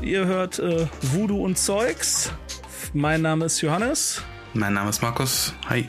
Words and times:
Ihr 0.00 0.26
hört 0.26 0.58
äh, 0.58 0.86
Voodoo 1.00 1.44
und 1.44 1.58
Zeugs. 1.58 2.32
Mein 2.92 3.22
Name 3.22 3.46
ist 3.46 3.60
Johannes. 3.60 4.22
Mein 4.54 4.74
Name 4.74 4.90
ist 4.90 5.02
Markus. 5.02 5.54
Hi. 5.68 5.88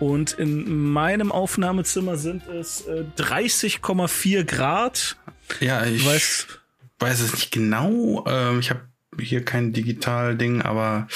Und 0.00 0.32
in 0.32 0.92
meinem 0.92 1.32
Aufnahmezimmer 1.32 2.16
sind 2.16 2.46
es 2.46 2.86
äh, 2.86 3.04
30,4 3.16 4.44
Grad. 4.44 5.16
Ja, 5.60 5.84
ich 5.86 6.04
weiß, 6.06 6.46
weiß 6.98 7.20
es 7.20 7.32
nicht 7.32 7.50
genau. 7.50 8.24
Ähm, 8.28 8.60
ich 8.60 8.70
habe 8.70 8.82
hier 9.18 9.44
kein 9.44 9.72
Digital-Ding, 9.72 10.62
aber 10.62 11.08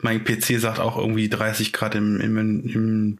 mein 0.00 0.24
PC 0.24 0.60
sagt 0.60 0.78
auch 0.78 0.96
irgendwie 0.96 1.28
30 1.28 1.72
Grad 1.72 1.94
im, 1.94 2.20
im, 2.20 3.18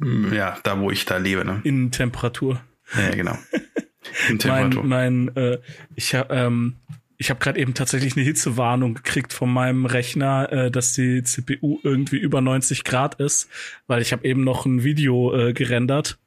im 0.00 0.32
ja, 0.32 0.58
da 0.62 0.78
wo 0.80 0.90
ich 0.90 1.04
da 1.04 1.16
lebe. 1.18 1.44
Ne? 1.44 1.60
In 1.64 1.90
Temperatur. 1.90 2.60
Ja, 2.96 3.10
genau. 3.10 3.38
In 4.28 4.38
Temperatur. 4.38 4.84
mein, 4.84 5.26
mein 5.26 5.36
äh, 5.36 5.58
ich 5.94 6.14
habe 6.14 6.34
ähm, 6.34 6.76
ich 7.18 7.30
habe 7.30 7.40
gerade 7.40 7.58
eben 7.58 7.74
tatsächlich 7.74 8.16
eine 8.16 8.24
Hitzewarnung 8.24 8.94
gekriegt 8.94 9.32
von 9.32 9.52
meinem 9.52 9.86
Rechner, 9.86 10.52
äh, 10.52 10.70
dass 10.70 10.92
die 10.92 11.22
CPU 11.22 11.78
irgendwie 11.82 12.18
über 12.18 12.40
90 12.40 12.84
Grad 12.84 13.16
ist, 13.16 13.48
weil 13.86 14.02
ich 14.02 14.12
habe 14.12 14.26
eben 14.26 14.44
noch 14.44 14.66
ein 14.66 14.84
Video 14.84 15.34
äh, 15.34 15.52
gerendert. 15.52 16.18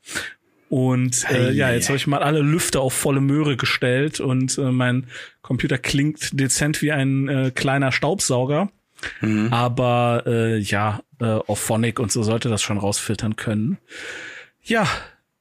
Und 0.70 1.24
äh, 1.26 1.28
hey, 1.28 1.52
ja, 1.52 1.72
jetzt 1.72 1.90
habe 1.90 1.98
ich 1.98 2.06
mal 2.06 2.22
alle 2.22 2.42
Lüfter 2.42 2.82
auf 2.82 2.94
volle 2.94 3.22
Möhre 3.22 3.58
gestellt 3.58 4.20
und 4.20 4.58
äh, 4.58 4.72
mein 4.72 5.08
Computer 5.42 5.80
klingt 5.80 6.40
dezent 6.40 6.82
wie 6.82 6.92
ein 6.92 7.28
äh, 7.28 7.52
kleiner 7.54 7.92
Staubsauger. 7.92 8.70
Mhm. 9.22 9.52
Aber 9.52 10.24
äh, 10.28 10.58
ja, 10.60 11.02
äh, 11.20 11.26
auf 11.26 11.60
Phonic 11.60 12.00
und 12.00 12.12
so 12.12 12.22
sollte 12.22 12.50
das 12.50 12.62
schon 12.62 12.78
rausfiltern 12.78 13.36
können. 13.36 13.78
Ja, 14.62 14.88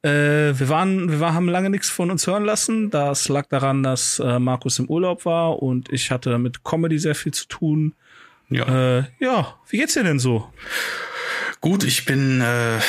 äh, 0.01 0.57
wir 0.57 0.69
waren, 0.69 1.19
wir 1.19 1.33
haben 1.33 1.49
lange 1.49 1.69
nichts 1.69 1.89
von 1.89 2.09
uns 2.11 2.25
hören 2.25 2.45
lassen. 2.45 2.89
Das 2.89 3.27
lag 3.27 3.47
daran, 3.47 3.83
dass 3.83 4.19
äh, 4.19 4.39
Markus 4.39 4.79
im 4.79 4.89
Urlaub 4.89 5.25
war 5.25 5.61
und 5.61 5.91
ich 5.91 6.11
hatte 6.11 6.37
mit 6.37 6.63
Comedy 6.63 6.99
sehr 6.99 7.15
viel 7.15 7.33
zu 7.33 7.47
tun. 7.47 7.95
Ja. 8.49 8.99
Äh, 8.99 9.03
ja, 9.19 9.55
wie 9.69 9.77
geht's 9.77 9.93
dir 9.93 10.03
denn 10.03 10.19
so? 10.19 10.51
Gut, 11.61 11.83
ich 11.83 12.05
bin 12.05 12.41
äh, 12.41 12.79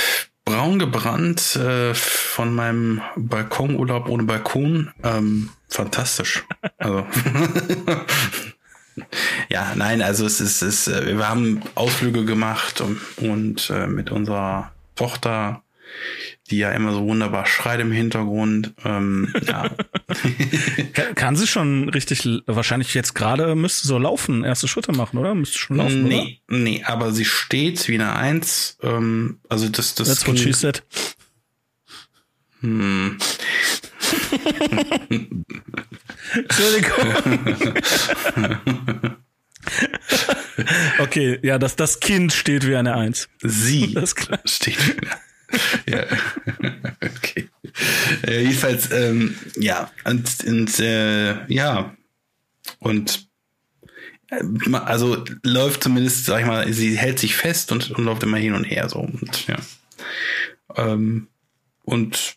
braun 0.45 0.79
gebrannt 0.79 1.57
äh, 1.57 1.95
von 1.95 2.55
meinem 2.55 3.01
Balkonurlaub 3.17 4.09
ohne 4.09 4.23
Balkon. 4.23 4.93
Ähm, 5.03 5.51
fantastisch. 5.69 6.45
Also. 6.79 7.07
ja, 9.49 9.75
nein, 9.75 10.03
also 10.03 10.25
es 10.27 10.41
ist, 10.41 10.63
es 10.63 10.89
äh, 10.89 11.17
wir 11.17 11.29
haben 11.29 11.63
Ausflüge 11.75 12.25
gemacht 12.25 12.81
und, 12.81 13.01
und 13.19 13.71
äh, 13.71 13.87
mit 13.87 14.11
unserer 14.11 14.73
Tochter 14.95 15.63
die 16.51 16.59
ja 16.59 16.73
immer 16.73 16.93
so 16.93 17.07
wunderbar 17.07 17.47
schreit 17.47 17.81
im 17.81 17.93
Hintergrund. 17.93 18.75
Ähm, 18.85 19.33
ja. 19.47 19.71
kann, 20.93 21.15
kann 21.15 21.37
sie 21.37 21.47
schon 21.47 21.89
richtig, 21.89 22.27
wahrscheinlich 22.47 22.95
jetzt 22.95 23.15
gerade 23.15 23.55
müsste 23.55 23.87
so 23.87 23.99
laufen, 23.99 24.45
erste 24.45 24.69
Schritte 24.69 24.93
machen, 24.93 25.19
oder? 25.19 25.35
Müsste 25.35 25.59
schon 25.59 25.77
laufen, 25.77 26.05
Nee, 26.05 26.41
oder? 26.49 26.59
nee, 26.59 26.83
aber 26.85 27.13
sie 27.13 27.25
steht 27.25 27.89
wie 27.89 27.95
eine 27.95 28.15
Eins. 28.17 28.79
Ähm, 28.83 29.41
also 29.49 29.69
das, 29.69 29.95
das 29.95 30.09
That's 30.09 30.27
what 30.27 30.39
she 30.39 30.53
said. 30.53 30.83
Hm. 32.61 33.17
Entschuldigung. 36.35 36.97
okay, 40.99 41.39
ja, 41.43 41.59
das, 41.59 41.77
das 41.77 42.01
Kind 42.01 42.33
steht 42.33 42.67
wie 42.67 42.77
eine 42.77 42.95
Eins. 42.95 43.29
Sie 43.43 43.95
das 43.95 44.15
steht 44.45 44.87
wie 44.87 45.07
eine 45.07 45.30
ja. 45.89 46.05
okay. 47.01 47.49
Äh, 48.27 48.43
jedenfalls, 48.43 48.91
ähm, 48.91 49.37
ja, 49.57 49.91
und, 50.05 50.45
und 50.45 50.79
äh, 50.81 51.53
ja, 51.53 51.95
und 52.79 53.29
äh, 54.29 54.43
also 54.73 55.25
läuft 55.45 55.83
zumindest, 55.83 56.27
sag 56.27 56.41
ich 56.41 56.47
mal, 56.47 56.73
sie 56.73 56.97
hält 56.97 57.19
sich 57.19 57.37
fest 57.37 57.73
und, 57.73 57.91
und 57.91 58.05
läuft 58.05 58.23
immer 58.23 58.39
hin 58.39 58.55
und 58.55 58.65
her 58.65 58.89
so 58.89 58.99
und 59.01 59.47
ja. 59.47 59.57
Ähm, 60.77 61.29
und 61.85 62.37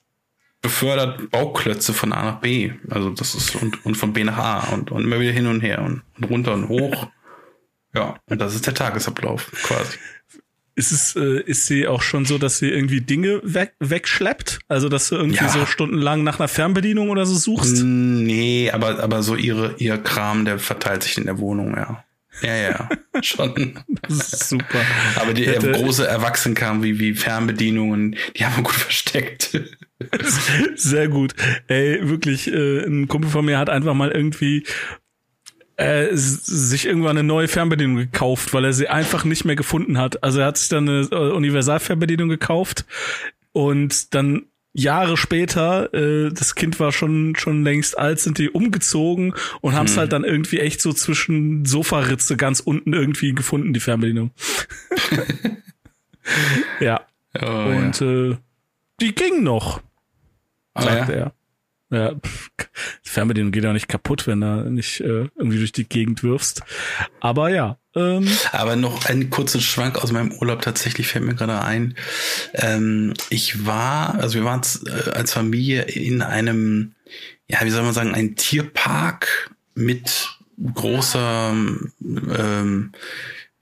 befördert 0.61 1.29
Bauklötze 1.29 1.93
von 1.93 2.13
A 2.13 2.23
nach 2.23 2.39
B. 2.39 2.73
Also 2.89 3.09
das 3.11 3.35
ist 3.35 3.55
und, 3.55 3.85
und 3.85 3.95
von 3.95 4.13
B 4.13 4.23
nach 4.23 4.37
A 4.37 4.73
und, 4.73 4.91
und 4.91 5.03
immer 5.03 5.19
wieder 5.19 5.33
hin 5.33 5.45
und 5.45 5.61
her 5.61 5.81
und, 5.81 6.01
und 6.17 6.23
runter 6.29 6.53
und 6.53 6.69
hoch. 6.69 7.07
Ja, 7.95 8.15
und 8.25 8.41
das 8.41 8.55
ist 8.55 8.65
der 8.65 8.73
Tagesablauf 8.73 9.51
quasi. 9.51 9.99
Ist 10.75 10.91
es, 10.91 11.15
äh, 11.15 11.41
ist 11.41 11.67
sie 11.67 11.87
auch 11.87 12.01
schon 12.01 12.25
so, 12.25 12.39
dass 12.39 12.57
sie 12.57 12.69
irgendwie 12.69 13.01
Dinge 13.01 13.41
weg, 13.43 13.73
wegschleppt? 13.79 14.59
Also, 14.67 14.89
dass 14.89 15.09
du 15.09 15.15
irgendwie 15.15 15.37
ja. 15.37 15.49
so 15.49 15.65
stundenlang 15.67 16.23
nach 16.23 16.39
einer 16.39 16.47
Fernbedienung 16.47 17.09
oder 17.09 17.25
so 17.25 17.35
suchst? 17.35 17.83
Nee, 17.83 18.71
aber, 18.71 18.99
aber 18.99 19.21
so 19.21 19.35
ihre, 19.35 19.75
ihr 19.77 19.97
Kram, 19.99 20.45
der 20.45 20.57
verteilt 20.57 21.03
sich 21.03 21.17
in 21.17 21.25
der 21.25 21.37
Wohnung, 21.37 21.75
ja. 21.75 22.03
Ja, 22.41 22.55
ja, 22.55 22.89
schon. 23.21 23.79
super. 24.09 24.81
Aber 25.17 25.33
die 25.33 25.45
Hätte, 25.45 25.71
große 25.71 26.07
Erwachsenenkram 26.07 26.81
wie, 26.81 26.99
wie 26.99 27.13
Fernbedienungen, 27.13 28.15
die 28.35 28.45
haben 28.45 28.55
wir 28.57 28.63
gut 28.63 28.73
versteckt. 28.73 29.61
Sehr 30.75 31.07
gut. 31.07 31.33
Ey, 31.67 32.09
wirklich, 32.09 32.51
äh, 32.51 32.83
ein 32.85 33.07
Kumpel 33.07 33.29
von 33.29 33.45
mir 33.45 33.59
hat 33.59 33.69
einfach 33.69 33.93
mal 33.93 34.11
irgendwie 34.11 34.65
äh, 35.77 36.09
sich 36.13 36.85
irgendwann 36.85 37.17
eine 37.17 37.27
neue 37.27 37.47
Fernbedienung 37.47 37.95
gekauft, 37.97 38.53
weil 38.53 38.65
er 38.65 38.73
sie 38.73 38.87
einfach 38.87 39.25
nicht 39.25 39.45
mehr 39.45 39.55
gefunden 39.55 39.97
hat. 39.97 40.23
Also 40.23 40.39
er 40.39 40.47
hat 40.47 40.57
sich 40.57 40.69
dann 40.69 40.87
eine 40.87 41.07
äh, 41.11 41.31
Universalfernbedienung 41.31 42.29
gekauft 42.29 42.85
und 43.51 44.13
dann 44.13 44.45
Jahre 44.73 45.17
später, 45.17 45.93
äh, 45.93 46.31
das 46.31 46.55
Kind 46.55 46.79
war 46.79 46.91
schon 46.91 47.35
schon 47.35 47.63
längst 47.63 47.97
alt, 47.97 48.19
sind 48.19 48.39
die 48.39 48.49
umgezogen 48.49 49.35
und 49.61 49.71
hm. 49.71 49.77
haben 49.77 49.85
es 49.85 49.97
halt 49.97 50.11
dann 50.11 50.23
irgendwie 50.23 50.59
echt 50.59 50.81
so 50.81 50.93
zwischen 50.93 51.65
Sofaritze 51.65 52.37
ganz 52.37 52.59
unten 52.59 52.93
irgendwie 52.93 53.33
gefunden, 53.33 53.73
die 53.73 53.79
Fernbedienung. 53.79 54.31
ja. 56.79 57.01
Oh, 57.39 57.45
und 57.45 57.99
ja. 57.99 58.31
Äh, 58.31 58.37
die 58.99 59.13
ging 59.13 59.43
noch, 59.43 59.81
ah, 60.73 60.81
sagt 60.81 61.09
ja? 61.09 61.15
er. 61.15 61.33
Ja, 61.93 62.13
die 63.05 63.09
Fernbedienung 63.09 63.51
geht 63.51 63.63
ja 63.63 63.73
nicht 63.73 63.87
kaputt, 63.87 64.27
wenn 64.27 64.41
du 64.41 64.69
nicht 64.69 64.99
äh, 65.01 65.29
irgendwie 65.35 65.59
durch 65.59 65.71
die 65.71 65.87
Gegend 65.87 66.23
wirfst. 66.23 66.63
Aber 67.19 67.49
ja. 67.49 67.77
Ähm, 67.95 68.27
Aber 68.51 68.75
noch 68.75 69.05
einen 69.05 69.29
kurzen 69.29 69.61
Schwank 69.61 70.03
aus 70.03 70.11
meinem 70.11 70.31
Urlaub 70.31 70.61
tatsächlich 70.61 71.07
fällt 71.07 71.25
mir 71.25 71.35
gerade 71.35 71.61
ein. 71.61 71.95
Ähm, 72.53 73.13
ich 73.29 73.65
war, 73.65 74.15
also 74.15 74.35
wir 74.35 74.45
waren 74.45 74.61
äh, 74.87 75.11
als 75.11 75.33
Familie 75.33 75.83
in 75.83 76.21
einem, 76.23 76.93
ja, 77.47 77.59
wie 77.63 77.69
soll 77.69 77.83
man 77.83 77.93
sagen, 77.93 78.15
ein 78.15 78.35
Tierpark 78.35 79.51
mit 79.75 80.29
großer 80.73 81.51
ähm, 81.51 82.91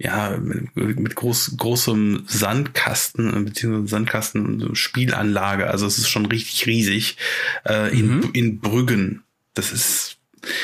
ja, 0.03 0.37
mit 0.37 1.15
groß, 1.15 1.57
großem 1.57 2.23
Sandkasten, 2.25 3.45
beziehungsweise 3.45 3.87
Sandkasten 3.87 4.75
Spielanlage. 4.75 5.69
Also 5.69 5.85
es 5.85 5.97
ist 5.97 6.09
schon 6.09 6.25
richtig 6.25 6.65
riesig. 6.65 7.17
Äh, 7.65 7.97
in, 7.97 8.17
mhm. 8.17 8.29
in 8.33 8.59
Brüggen. 8.59 9.23
Das 9.53 9.71
ist 9.71 10.17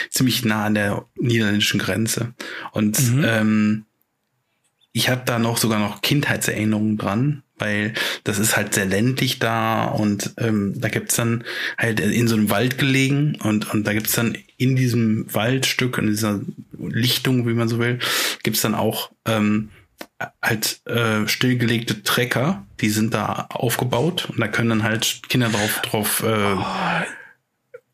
ziemlich 0.09 0.43
nah 0.43 0.65
an 0.65 0.73
der 0.73 1.05
niederländischen 1.15 1.79
Grenze. 1.79 2.33
Und 2.71 2.99
mhm. 3.11 3.25
ähm, 3.25 3.85
ich 4.91 5.09
habe 5.09 5.21
da 5.25 5.37
noch 5.37 5.57
sogar 5.57 5.79
noch 5.79 6.01
Kindheitserinnerungen 6.01 6.97
dran, 6.97 7.43
weil 7.59 7.93
das 8.23 8.39
ist 8.39 8.57
halt 8.57 8.73
sehr 8.73 8.85
ländlich 8.85 9.37
da 9.37 9.85
und 9.85 10.33
ähm, 10.37 10.73
da 10.77 10.89
gibt's 10.89 11.15
dann 11.15 11.43
halt 11.77 11.99
in 11.99 12.27
so 12.27 12.35
einem 12.35 12.49
Wald 12.49 12.79
gelegen 12.79 13.37
und, 13.43 13.71
und 13.71 13.85
da 13.85 13.93
gibt's 13.93 14.13
dann 14.13 14.35
in 14.57 14.75
diesem 14.75 15.33
Waldstück, 15.33 15.97
in 15.97 16.07
dieser 16.07 16.41
Lichtung, 16.77 17.47
wie 17.47 17.53
man 17.53 17.67
so 17.67 17.79
will, 17.79 17.99
gibt's 18.43 18.61
dann 18.61 18.75
auch 18.75 19.11
ähm, 19.25 19.69
halt 20.41 20.85
äh, 20.85 21.27
stillgelegte 21.27 22.03
Trecker, 22.03 22.65
die 22.81 22.89
sind 22.89 23.13
da 23.13 23.47
aufgebaut 23.49 24.29
und 24.29 24.39
da 24.39 24.47
können 24.47 24.69
dann 24.69 24.83
halt 24.83 25.21
Kinder 25.29 25.49
drauf 25.49 25.81
drauf 25.81 26.23
äh, 26.23 26.55
oh, 26.55 26.65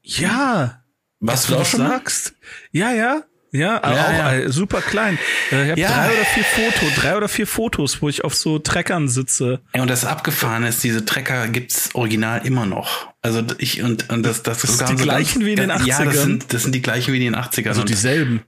ja. 0.01 0.83
Was 1.19 1.47
du 1.47 1.55
auch 1.55 1.65
schon 1.65 1.79
sagst? 1.79 2.33
ja 2.71 2.91
ja 2.91 3.23
ja, 3.53 3.59
ja, 3.59 3.81
auch 3.83 3.93
ja. 3.93 4.33
Äh, 4.33 4.49
super 4.51 4.81
klein. 4.81 5.17
Äh, 5.51 5.63
ich 5.63 5.69
habe 5.71 5.79
ja. 5.79 5.89
drei 5.89 6.13
oder 6.13 6.25
vier 6.25 6.43
Fotos, 6.43 6.95
drei 6.95 7.17
oder 7.17 7.27
vier 7.29 7.47
Fotos, 7.47 8.01
wo 8.01 8.09
ich 8.09 8.23
auf 8.23 8.35
so 8.35 8.59
Treckern 8.59 9.07
sitze. 9.07 9.61
Ja, 9.75 9.81
und 9.83 9.89
das 9.89 10.03
Abgefahren 10.03 10.63
ist, 10.63 10.83
diese 10.83 11.05
Trecker 11.05 11.47
gibt's 11.47 11.91
original 11.93 12.45
immer 12.45 12.65
noch. 12.65 13.13
Also 13.21 13.43
ich 13.59 13.81
und, 13.81 14.09
und 14.09 14.23
das 14.23 14.43
das, 14.43 14.61
das 14.61 14.77
sind 14.77 14.89
die 14.89 15.03
gleichen 15.03 15.39
ganz, 15.39 15.45
wie 15.45 15.51
in 15.51 15.57
den 15.57 15.71
80ern. 15.71 15.85
Ja, 15.85 16.03
das 16.03 16.21
sind, 16.23 16.53
das 16.53 16.63
sind 16.63 16.75
die 16.75 16.81
gleichen 16.81 17.13
wie 17.13 17.25
in 17.25 17.33
den 17.33 17.35
80ern. 17.41 17.69
Also 17.69 17.83
dieselben. 17.83 18.41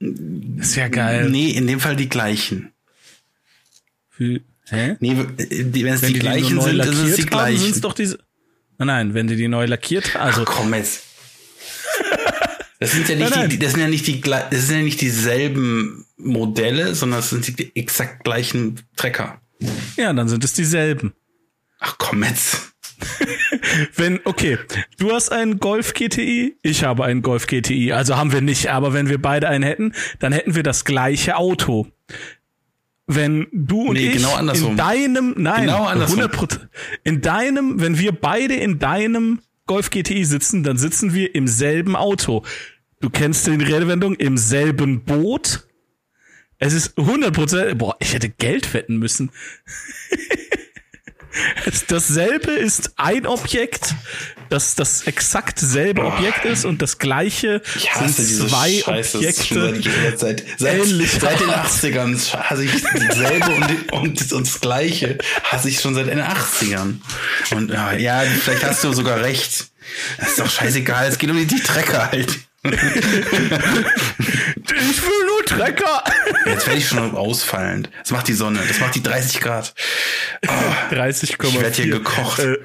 Das 0.00 0.68
ist 0.68 0.76
ja 0.76 0.88
geil. 0.88 1.28
Nee, 1.30 1.50
in 1.50 1.66
dem 1.66 1.80
Fall 1.80 1.96
die 1.96 2.08
gleichen. 2.08 2.72
Wie, 4.16 4.42
hä? 4.70 4.96
Nee, 5.00 5.16
wenn 5.16 5.86
es 5.86 6.00
die, 6.00 6.14
die, 6.14 6.18
gleichen 6.20 6.60
sind, 6.60 6.80
ist 6.80 6.98
es 6.98 7.16
die 7.16 7.26
gleichen. 7.26 7.72
Haben, 7.72 7.80
doch 7.80 7.94
diese 7.94 8.18
Nein, 8.78 8.86
nein, 8.86 9.14
wenn 9.14 9.26
die 9.28 9.36
die 9.36 9.48
neu 9.48 9.66
lackiert, 9.66 10.16
also 10.16 10.42
Ach, 10.46 10.56
komm 10.56 10.74
jetzt. 10.74 11.02
Das 12.84 12.92
sind 12.92 13.08
ja 13.08 13.14
nicht 13.14 13.30
nein, 13.30 13.40
nein. 13.40 13.48
die, 13.48 13.58
das 13.58 13.70
sind 13.72 13.80
ja 13.80 13.88
nicht 13.88 14.06
die, 14.06 14.20
das 14.20 14.66
sind 14.66 14.76
ja 14.76 14.82
nicht 14.82 15.00
dieselben 15.00 16.04
Modelle, 16.18 16.94
sondern 16.94 17.20
das 17.20 17.30
sind 17.30 17.58
die 17.58 17.74
exakt 17.74 18.24
gleichen 18.24 18.78
Trecker. 18.94 19.40
Ja, 19.96 20.12
dann 20.12 20.28
sind 20.28 20.44
es 20.44 20.52
dieselben. 20.52 21.14
Ach 21.80 21.94
komm 21.96 22.24
jetzt. 22.24 22.74
wenn, 23.96 24.20
okay, 24.24 24.58
du 24.98 25.12
hast 25.12 25.32
einen 25.32 25.60
Golf 25.60 25.94
GTI, 25.94 26.58
ich 26.60 26.84
habe 26.84 27.06
einen 27.06 27.22
Golf 27.22 27.46
GTI, 27.46 27.92
also 27.92 28.18
haben 28.18 28.32
wir 28.32 28.42
nicht, 28.42 28.70
aber 28.70 28.92
wenn 28.92 29.08
wir 29.08 29.20
beide 29.20 29.48
einen 29.48 29.64
hätten, 29.64 29.94
dann 30.18 30.34
hätten 30.34 30.54
wir 30.54 30.62
das 30.62 30.84
gleiche 30.84 31.36
Auto. 31.36 31.86
Wenn 33.06 33.46
du 33.50 33.80
und 33.80 33.94
nee, 33.94 34.08
ich 34.08 34.12
genau 34.12 34.38
in 34.38 34.76
deinem, 34.76 35.34
nein, 35.38 35.62
genau 35.62 35.88
100%, 35.88 36.60
in 37.02 37.22
deinem, 37.22 37.80
wenn 37.80 37.98
wir 37.98 38.12
beide 38.12 38.56
in 38.56 38.78
deinem 38.78 39.40
Golf 39.66 39.88
GTI 39.88 40.26
sitzen, 40.26 40.62
dann 40.62 40.76
sitzen 40.76 41.14
wir 41.14 41.34
im 41.34 41.48
selben 41.48 41.96
Auto. 41.96 42.44
Du 43.04 43.10
kennst 43.10 43.46
die 43.46 43.50
Redewendung 43.50 44.14
im 44.14 44.38
selben 44.38 45.04
Boot. 45.04 45.66
Es 46.56 46.72
ist 46.72 46.96
100%, 46.96 47.74
boah, 47.74 47.96
ich 48.00 48.14
hätte 48.14 48.30
Geld 48.30 48.72
wetten 48.72 48.96
müssen. 48.96 49.30
dasselbe 51.88 52.52
ist 52.52 52.92
ein 52.96 53.26
Objekt, 53.26 53.94
das 54.48 54.74
das 54.74 55.02
exakt 55.02 55.58
selbe 55.58 56.00
oh. 56.00 56.06
Objekt 56.06 56.46
ist 56.46 56.64
und 56.64 56.80
das 56.80 56.96
gleiche 56.96 57.60
sind 58.00 58.16
zwei 58.16 58.80
Scheiße, 58.82 59.18
Objekte. 59.18 59.82
Seit, 60.16 60.42
seit, 60.56 60.86
seit, 60.86 61.20
seit 61.20 61.40
den 61.40 61.50
80ern 61.50 62.36
hasse 62.38 62.64
ich 62.64 62.72
dasselbe 62.80 63.50
und, 63.50 63.92
und, 63.92 64.32
und, 64.32 64.46
das 64.46 64.60
gleiche 64.62 65.18
hasse 65.42 65.68
ich 65.68 65.78
schon 65.78 65.94
seit 65.94 66.06
den 66.06 66.22
80ern. 66.22 66.94
Und 67.54 67.70
ja, 67.70 68.22
vielleicht 68.22 68.64
hast 68.64 68.82
du 68.82 68.94
sogar 68.94 69.20
recht. 69.20 69.66
Das 70.16 70.30
ist 70.30 70.40
doch 70.40 70.48
scheißegal, 70.48 71.06
es 71.08 71.18
geht 71.18 71.28
um 71.28 71.36
die, 71.36 71.44
die 71.44 71.60
Trecker 71.60 72.10
halt 72.10 72.38
ich 72.64 72.72
will 75.02 75.26
nur 75.26 75.44
Trecker. 75.44 76.04
Jetzt 76.46 76.66
werde 76.66 76.78
ich 76.78 76.88
schon 76.88 77.14
ausfallend. 77.14 77.90
Das 78.00 78.10
macht 78.10 78.28
die 78.28 78.32
Sonne. 78.32 78.60
Das 78.66 78.80
macht 78.80 78.94
die 78.94 79.02
30 79.02 79.40
Grad. 79.40 79.74
Oh, 80.46 80.50
30,4. 80.94 81.48
Ich 81.48 81.60
werde 81.60 81.76
hier 81.76 81.90
gekocht. 81.90 82.38
Äh. 82.38 82.56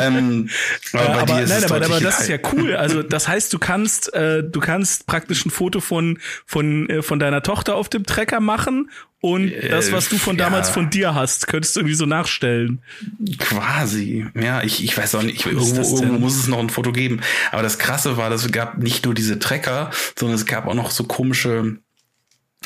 Ähm, 0.00 0.50
aber, 0.92 1.20
aber 1.20 1.40
nein, 1.42 1.64
aber, 1.64 1.76
aber 1.76 2.00
das 2.00 2.20
ist 2.20 2.28
ja 2.28 2.38
cool. 2.52 2.74
Also 2.74 3.02
das 3.02 3.28
heißt, 3.28 3.52
du 3.52 3.58
kannst, 3.58 4.12
äh, 4.14 4.42
du 4.42 4.60
kannst 4.60 5.06
praktisch 5.06 5.44
ein 5.46 5.50
Foto 5.50 5.80
von 5.80 6.18
von 6.44 6.88
äh, 6.88 7.02
von 7.02 7.18
deiner 7.18 7.42
Tochter 7.42 7.74
auf 7.74 7.88
dem 7.88 8.04
Trecker 8.04 8.40
machen 8.40 8.90
und 9.20 9.50
das, 9.70 9.90
was 9.92 10.08
du 10.08 10.18
von 10.18 10.36
damals 10.36 10.68
ja. 10.68 10.74
von 10.74 10.90
dir 10.90 11.14
hast, 11.14 11.48
könntest 11.48 11.74
du 11.74 11.80
irgendwie 11.80 11.96
so 11.96 12.06
nachstellen. 12.06 12.82
Quasi. 13.38 14.26
Ja, 14.34 14.62
ich, 14.62 14.84
ich 14.84 14.96
weiß 14.96 15.14
auch 15.16 15.22
nicht. 15.22 15.40
Ich, 15.40 15.46
irgendwo, 15.46 15.96
irgendwo 15.96 16.18
muss 16.18 16.36
es 16.36 16.46
noch 16.46 16.60
ein 16.60 16.70
Foto 16.70 16.92
geben. 16.92 17.20
Aber 17.50 17.62
das 17.62 17.78
Krasse 17.78 18.16
war, 18.16 18.30
dass 18.30 18.44
es 18.44 18.52
gab 18.52 18.78
nicht 18.78 19.04
nur 19.04 19.14
diese 19.14 19.38
Trecker, 19.38 19.90
sondern 20.16 20.36
es 20.36 20.46
gab 20.46 20.66
auch 20.66 20.74
noch 20.74 20.90
so 20.90 21.04
komische 21.04 21.78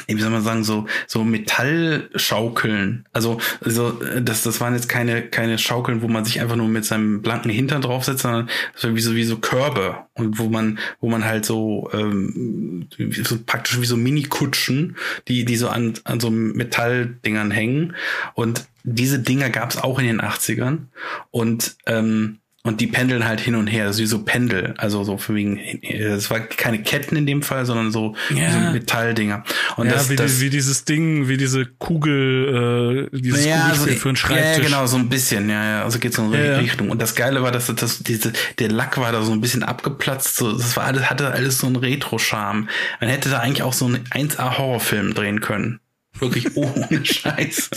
wie 0.07 0.21
soll 0.21 0.31
man 0.31 0.43
sagen, 0.43 0.65
so, 0.65 0.87
so 1.07 1.25
Metallschaukeln. 1.25 3.07
Also, 3.13 3.39
also 3.65 3.93
das, 4.21 4.43
das 4.43 4.61
waren 4.61 4.75
jetzt 4.75 4.89
keine, 4.89 5.23
keine 5.23 5.59
Schaukeln, 5.59 6.03
wo 6.03 6.09
man 6.09 6.25
sich 6.25 6.41
einfach 6.41 6.57
nur 6.57 6.69
mit 6.69 6.85
seinem 6.85 7.23
blanken 7.23 7.51
Hintern 7.51 7.83
draufsetzt, 7.83 8.23
sondern 8.23 8.49
so 8.75 8.95
wie 8.95 9.01
so, 9.01 9.15
wie 9.15 9.25
so 9.25 9.39
Körbe. 9.39 9.99
Und 10.15 10.39
wo 10.39 10.49
man, 10.49 10.79
wo 11.01 11.09
man 11.09 11.25
halt 11.25 11.45
so, 11.45 11.89
ähm, 11.93 12.89
so 13.23 13.39
praktisch 13.45 13.81
wie 13.81 13.87
so 13.87 13.97
Mini-Kutschen, 13.97 14.97
die, 15.29 15.45
die 15.45 15.57
so 15.57 15.69
an, 15.69 15.95
an 16.05 16.21
so 16.21 16.31
Metalldingern 16.31 17.51
hängen. 17.51 17.95
Und 18.35 18.67
diese 18.83 19.19
Dinger 19.19 19.51
gab 19.51 19.71
es 19.71 19.79
auch 19.79 19.99
in 19.99 20.07
den 20.07 20.21
80ern. 20.21 20.87
Und 21.31 21.77
ähm, 21.87 22.40
und 22.63 22.83
die 22.83 22.87
pendeln 22.87 23.27
halt 23.27 23.41
hin 23.41 23.55
und 23.55 23.69
her, 23.69 23.87
das 23.87 23.97
ist 23.97 24.03
wie 24.03 24.07
so 24.07 24.23
Pendel, 24.23 24.75
also 24.77 25.03
so 25.03 25.17
für 25.17 25.35
wegen, 25.35 25.59
es 25.83 26.31
war 26.31 26.41
keine 26.41 26.83
Ketten 26.83 27.17
in 27.17 27.25
dem 27.25 27.43
Fall, 27.43 27.65
sondern 27.65 27.91
so, 27.91 28.17
ja. 28.35 28.53
so 28.53 28.59
Metalldinger. 28.73 29.45
Und 29.77 29.87
ja, 29.87 29.95
das, 29.95 30.11
wie, 30.11 30.17
das, 30.17 30.41
wie 30.41 30.51
dieses 30.51 30.85
Ding, 30.85 31.27
wie 31.29 31.39
diese 31.39 31.65
Kugel, 31.65 33.09
äh, 33.11 33.19
dieses 33.19 33.47
ja, 33.47 33.61
Kugelspiel 33.61 33.93
so, 33.95 33.99
für 34.01 34.09
einen 34.11 34.17
Schreibtisch. 34.17 34.59
Ja, 34.59 34.65
genau, 34.65 34.87
so 34.87 34.99
ein 34.99 35.09
bisschen, 35.09 35.49
ja, 35.49 35.65
ja, 35.65 35.85
also 35.85 35.99
geht's 35.99 36.19
in 36.19 36.29
so 36.29 36.37
eine 36.37 36.59
Richtung. 36.59 36.91
Und 36.91 37.01
das 37.01 37.15
Geile 37.15 37.43
war, 37.43 37.51
dass 37.51 37.75
das, 37.75 38.01
diese, 38.01 38.33
der 38.59 38.71
Lack 38.71 38.99
war 38.99 39.11
da 39.11 39.23
so 39.23 39.33
ein 39.33 39.41
bisschen 39.41 39.63
abgeplatzt, 39.63 40.37
so, 40.37 40.53
das 40.53 40.77
war 40.77 40.85
alles, 40.85 41.09
hatte 41.09 41.31
alles 41.31 41.59
so 41.59 41.67
einen 41.67 41.77
Retro-Charme. 41.77 42.69
Man 43.01 43.09
hätte 43.09 43.31
da 43.31 43.39
eigentlich 43.39 43.63
auch 43.63 43.73
so 43.73 43.87
einen 43.87 44.05
1A-Horrorfilm 44.09 45.15
drehen 45.15 45.41
können. 45.41 45.81
Wirklich 46.19 46.57
ohne 46.57 47.01
Scheiß. 47.05 47.71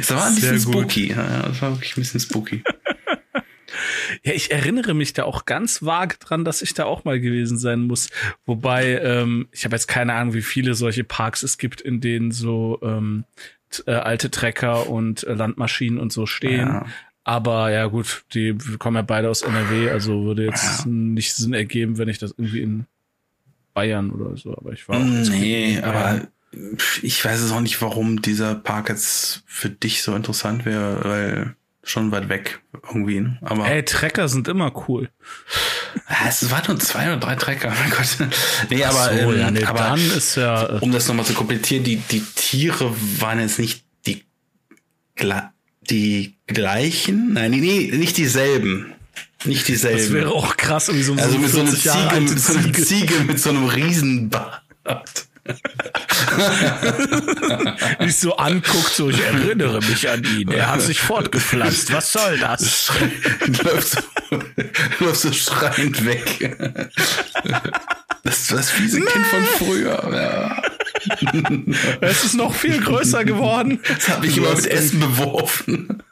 Es 0.00 0.10
war 0.10 0.26
ein 0.26 0.34
bisschen 0.34 0.58
spooky. 0.58 1.10
Ja, 1.10 1.42
das 1.46 1.62
war 1.62 1.72
wirklich 1.72 1.96
ein 1.96 2.00
bisschen 2.00 2.18
spooky. 2.18 2.64
Ja, 4.22 4.32
ich 4.32 4.50
erinnere 4.50 4.94
mich 4.94 5.12
da 5.12 5.24
auch 5.24 5.44
ganz 5.44 5.82
vage 5.84 6.16
dran, 6.18 6.44
dass 6.44 6.62
ich 6.62 6.74
da 6.74 6.84
auch 6.84 7.04
mal 7.04 7.20
gewesen 7.20 7.58
sein 7.58 7.80
muss. 7.80 8.10
Wobei, 8.46 9.00
ähm, 9.00 9.48
ich 9.52 9.64
habe 9.64 9.74
jetzt 9.74 9.88
keine 9.88 10.14
Ahnung, 10.14 10.34
wie 10.34 10.42
viele 10.42 10.74
solche 10.74 11.04
Parks 11.04 11.42
es 11.42 11.58
gibt, 11.58 11.80
in 11.80 12.00
denen 12.00 12.30
so 12.30 12.78
ähm, 12.82 13.24
äh, 13.86 13.92
alte 13.92 14.30
Trecker 14.30 14.88
und 14.88 15.24
äh, 15.24 15.34
Landmaschinen 15.34 15.98
und 15.98 16.12
so 16.12 16.26
stehen. 16.26 16.68
Ja. 16.68 16.86
Aber 17.24 17.70
ja 17.70 17.86
gut, 17.86 18.24
die 18.34 18.54
kommen 18.78 18.96
ja 18.96 19.02
beide 19.02 19.30
aus 19.30 19.42
NRW, 19.42 19.90
also 19.90 20.24
würde 20.24 20.44
jetzt 20.44 20.84
ja. 20.84 20.90
nicht 20.90 21.34
Sinn 21.34 21.54
ergeben, 21.54 21.96
wenn 21.96 22.08
ich 22.08 22.18
das 22.18 22.34
irgendwie 22.36 22.60
in 22.60 22.86
Bayern 23.72 24.10
oder 24.10 24.36
so. 24.36 24.56
Aber 24.56 24.72
ich 24.72 24.86
war 24.88 24.98
auch 24.98 25.04
Nee, 25.04 25.80
aber 25.80 26.28
ich 27.02 27.24
weiß 27.24 27.40
es 27.40 27.50
auch 27.50 27.60
nicht, 27.60 27.80
warum 27.80 28.22
dieser 28.22 28.54
Park 28.54 28.90
jetzt 28.90 29.42
für 29.46 29.70
dich 29.70 30.02
so 30.02 30.14
interessant 30.14 30.66
wäre, 30.66 31.02
weil 31.02 31.56
schon 31.84 32.10
weit 32.12 32.28
weg 32.28 32.60
irgendwie. 32.88 33.26
Aber 33.42 33.66
Ey, 33.66 33.84
Trecker 33.84 34.28
sind 34.28 34.48
immer 34.48 34.72
cool. 34.88 35.10
Es 36.26 36.50
waren 36.50 36.62
nur 36.66 36.78
zwei 36.80 37.06
oder 37.06 37.18
drei 37.18 37.36
Trecker, 37.36 37.72
mein 37.78 37.90
Gott. 37.90 38.28
Nee, 38.70 38.84
aber, 38.84 39.04
so, 39.04 39.32
ähm, 39.32 39.38
ja, 39.38 39.50
nee, 39.50 39.64
aber 39.64 39.78
dann 39.78 40.00
ist 40.00 40.36
ja. 40.36 40.76
Äh, 40.76 40.80
um 40.80 40.90
das 40.90 41.06
nochmal 41.06 41.24
zu 41.24 41.34
komplettieren, 41.34 41.84
die, 41.84 41.96
die 41.96 42.20
Tiere 42.20 42.92
waren 43.20 43.40
jetzt 43.40 43.58
nicht 43.58 43.84
die, 44.06 44.24
die 45.90 46.36
gleichen. 46.46 47.34
Nein, 47.34 47.52
nee, 47.52 47.90
nicht 47.92 48.16
dieselben. 48.16 48.94
Nicht 49.44 49.68
dieselben. 49.68 49.98
Das 49.98 50.12
wäre 50.12 50.30
auch 50.32 50.56
krass, 50.56 50.88
irgendwie 50.88 51.04
so, 51.04 51.14
also 51.14 51.38
mit 51.38 51.50
so, 51.50 51.60
einer 51.60 51.70
Ziege, 51.70 52.20
mit 52.20 52.40
so 52.40 52.58
einer 52.58 52.72
Ziege 52.72 53.14
mit 53.26 53.38
so 53.38 53.50
einem 53.50 53.66
Riesenbart. 53.66 54.62
Nicht 58.00 58.18
so 58.18 58.36
anguckt, 58.36 58.94
so 58.94 59.10
ich 59.10 59.20
erinnere 59.20 59.80
mich 59.80 60.08
an 60.08 60.24
ihn. 60.24 60.50
Er 60.50 60.70
hat 60.70 60.80
sich 60.82 61.00
fortgepflanzt. 61.00 61.92
Was 61.92 62.12
soll 62.12 62.38
das? 62.38 62.90
läuft, 63.62 63.88
so, 63.88 64.00
läuft 65.04 65.20
so 65.20 65.32
schreiend 65.32 66.04
weg. 66.04 66.56
Das 68.22 68.38
ist 68.40 68.52
das 68.52 68.70
fiese 68.70 69.00
Nein. 69.00 69.08
Kind 69.08 69.26
von 69.26 69.44
früher. 69.58 70.10
Ja. 70.12 70.62
Es 72.00 72.24
ist 72.24 72.34
noch 72.34 72.54
viel 72.54 72.80
größer 72.80 73.24
geworden. 73.24 73.80
Das 73.86 74.08
habe 74.08 74.26
ich 74.26 74.38
immer 74.38 74.54
mit 74.54 74.66
Essen 74.66 75.00
beworfen. 75.00 76.02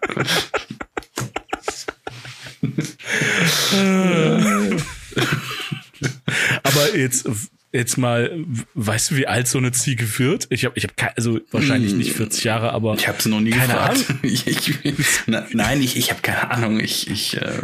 Aber 6.63 6.97
jetzt 6.97 7.27
jetzt 7.73 7.97
mal, 7.97 8.45
weißt 8.75 9.11
du, 9.11 9.17
wie 9.17 9.27
alt 9.27 9.49
so 9.49 9.59
eine 9.59 9.73
Ziege 9.73 10.19
wird? 10.19 10.47
Ich 10.51 10.65
habe, 10.65 10.79
ich 10.79 10.85
habe, 10.85 11.17
also 11.17 11.41
wahrscheinlich 11.51 11.95
nicht 11.95 12.13
40 12.13 12.45
Jahre, 12.45 12.73
aber 12.73 12.95
ich 12.95 13.09
habe 13.09 13.21
sie 13.21 13.31
noch 13.31 13.41
nie 13.41 13.51
keine 13.51 13.73
gefragt. 13.73 14.05
Ahnung. 14.09 14.21
Ich, 14.23 14.47
ich, 14.47 15.05
na, 15.27 15.47
nein, 15.53 15.81
ich, 15.81 15.97
ich 15.97 16.11
habe 16.11 16.21
keine 16.23 16.51
Ahnung. 16.51 16.81
Ich, 16.81 17.11
ich, 17.11 17.37
äh, 17.41 17.63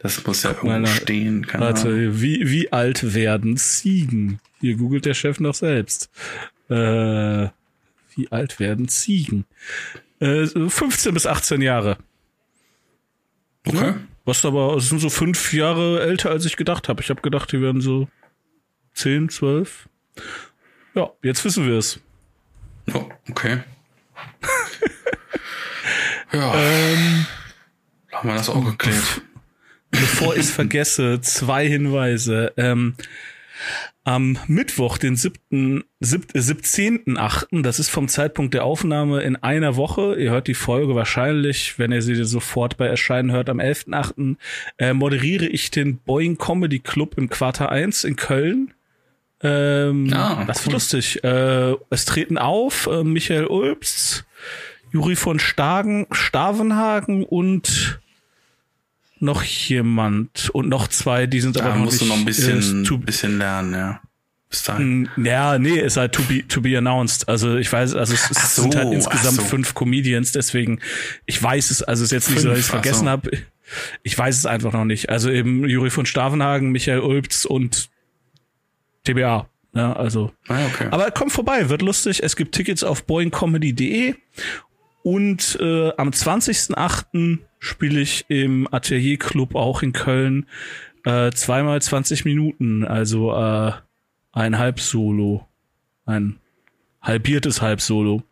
das 0.00 0.24
muss 0.26 0.42
ja 0.42 0.50
irgendwo 0.50 0.68
Meine, 0.68 0.86
stehen. 0.86 1.46
Keine 1.46 1.64
warte, 1.64 1.88
Ahnung. 1.88 2.20
wie 2.20 2.48
wie 2.50 2.72
alt 2.72 3.14
werden 3.14 3.56
Ziegen? 3.56 4.40
Hier 4.60 4.76
googelt 4.76 5.04
der 5.06 5.14
Chef 5.14 5.40
noch 5.40 5.54
selbst. 5.54 6.10
Äh, 6.68 7.48
wie 8.14 8.30
alt 8.30 8.60
werden 8.60 8.88
Ziegen? 8.88 9.46
Äh, 10.20 10.46
15 10.46 11.14
bis 11.14 11.26
18 11.26 11.60
Jahre. 11.62 11.96
Okay. 13.66 13.76
Ja, 13.78 13.96
was 14.24 14.44
aber, 14.44 14.76
es 14.76 14.88
sind 14.88 15.00
so 15.00 15.10
fünf 15.10 15.52
Jahre 15.52 16.02
älter, 16.02 16.30
als 16.30 16.44
ich 16.44 16.56
gedacht 16.56 16.88
habe. 16.88 17.02
Ich 17.02 17.10
habe 17.10 17.20
gedacht, 17.20 17.50
die 17.52 17.60
werden 17.60 17.80
so 17.80 18.08
10, 18.94 19.28
12. 19.28 19.88
Ja, 20.94 21.10
jetzt 21.22 21.44
wissen 21.44 21.66
wir 21.66 21.78
es. 21.78 22.00
Oh, 22.92 23.04
okay. 23.30 23.58
ja. 26.32 26.54
Ähm, 26.54 27.26
haben 28.12 28.28
wir 28.28 28.34
das 28.36 28.48
auch 28.48 28.64
geklärt. 28.64 29.22
Bevor 29.90 30.34
ich 30.34 30.40
es 30.40 30.50
vergesse, 30.50 31.20
zwei 31.20 31.68
Hinweise. 31.68 32.52
Ähm, 32.56 32.94
am 34.04 34.38
Mittwoch, 34.46 34.98
den 34.98 35.16
7., 35.16 35.84
17.8., 36.02 37.62
das 37.62 37.78
ist 37.78 37.88
vom 37.88 38.08
Zeitpunkt 38.08 38.52
der 38.52 38.64
Aufnahme 38.64 39.22
in 39.22 39.36
einer 39.36 39.76
Woche, 39.76 40.16
ihr 40.16 40.30
hört 40.30 40.46
die 40.46 40.54
Folge 40.54 40.94
wahrscheinlich, 40.94 41.78
wenn 41.78 41.90
ihr 41.90 42.02
sie 42.02 42.22
sofort 42.24 42.76
bei 42.76 42.86
Erscheinen 42.86 43.32
hört, 43.32 43.48
am 43.48 43.60
11.8., 43.60 44.36
äh, 44.78 44.92
moderiere 44.92 45.46
ich 45.46 45.70
den 45.70 45.98
Boeing 45.98 46.36
Comedy 46.36 46.80
Club 46.80 47.16
im 47.16 47.30
Quarter 47.30 47.70
1 47.70 48.04
in 48.04 48.16
Köln. 48.16 48.74
Ähm, 49.42 50.12
ah, 50.12 50.44
das 50.46 50.60
ist 50.60 50.72
lustig. 50.72 51.24
Äh, 51.24 51.74
es 51.90 52.04
treten 52.04 52.38
auf 52.38 52.86
äh, 52.86 53.04
Michael 53.04 53.46
Ulbst, 53.46 54.24
Juri 54.92 55.16
von 55.16 55.38
Stagen, 55.38 56.06
Stavenhagen 56.12 57.24
und 57.24 58.00
noch 59.20 59.42
jemand 59.42 60.50
und 60.50 60.68
noch 60.68 60.88
zwei, 60.88 61.26
die 61.26 61.40
sind 61.40 61.56
da 61.56 61.64
aber 61.64 61.76
noch 61.76 61.84
musst 61.84 62.00
nicht, 62.00 62.10
du 62.10 62.14
noch 62.14 62.20
ein 62.20 62.24
bisschen, 62.24 62.84
äh, 62.84 62.96
bisschen 62.98 63.38
lernen, 63.38 63.74
ja. 63.74 64.00
Bis 64.50 64.62
dahin. 64.62 65.08
Ja, 65.16 65.58
nee, 65.58 65.80
ist 65.80 65.96
halt 65.96 66.12
to 66.12 66.22
be, 66.22 66.46
to 66.46 66.60
be 66.60 66.78
announced. 66.78 67.28
Also 67.28 67.56
ich 67.56 67.72
weiß, 67.72 67.94
also 67.96 68.14
es, 68.14 68.30
es 68.30 68.54
so, 68.54 68.62
sind 68.62 68.76
halt 68.76 68.92
insgesamt 68.92 69.36
so. 69.36 69.42
fünf 69.42 69.74
Comedians, 69.74 70.30
deswegen, 70.30 70.78
ich 71.26 71.42
weiß 71.42 71.70
es, 71.72 71.82
also 71.82 72.04
es 72.04 72.12
ist 72.12 72.12
jetzt 72.12 72.30
nicht 72.30 72.40
fünf, 72.40 72.42
so, 72.42 72.48
dass 72.50 72.58
ich 72.58 72.64
es 72.66 72.70
vergessen 72.70 73.04
so. 73.06 73.10
habe. 73.10 73.30
ich 74.04 74.16
weiß 74.16 74.36
es 74.36 74.46
einfach 74.46 74.72
noch 74.72 74.84
nicht. 74.84 75.08
Also 75.08 75.30
eben 75.30 75.68
Juri 75.68 75.90
von 75.90 76.06
Stavenhagen, 76.06 76.70
Michael 76.70 77.00
Ulbz 77.00 77.46
und 77.46 77.88
TBA. 79.04 79.48
Ja, 79.74 79.92
also. 79.92 80.32
Ah, 80.48 80.66
okay. 80.66 80.88
Aber 80.90 81.10
kommt 81.10 81.32
vorbei, 81.32 81.68
wird 81.68 81.82
lustig. 81.82 82.22
Es 82.22 82.36
gibt 82.36 82.54
Tickets 82.54 82.84
auf 82.84 83.04
boingcomedy.de 83.04 84.14
und 85.02 85.58
äh, 85.60 85.92
am 85.96 86.10
20.08. 86.10 87.38
spiele 87.58 88.00
ich 88.00 88.24
im 88.28 88.68
Atelier 88.72 89.18
Club 89.18 89.54
auch 89.54 89.82
in 89.82 89.92
Köln 89.92 90.46
äh, 91.04 91.30
zweimal 91.32 91.82
20 91.82 92.24
Minuten, 92.24 92.84
also 92.84 93.32
äh, 93.34 93.72
ein 94.32 94.58
Halbsolo. 94.58 95.46
Ein 96.06 96.38
halbiertes 97.02 97.60
Halbsolo. 97.60 98.22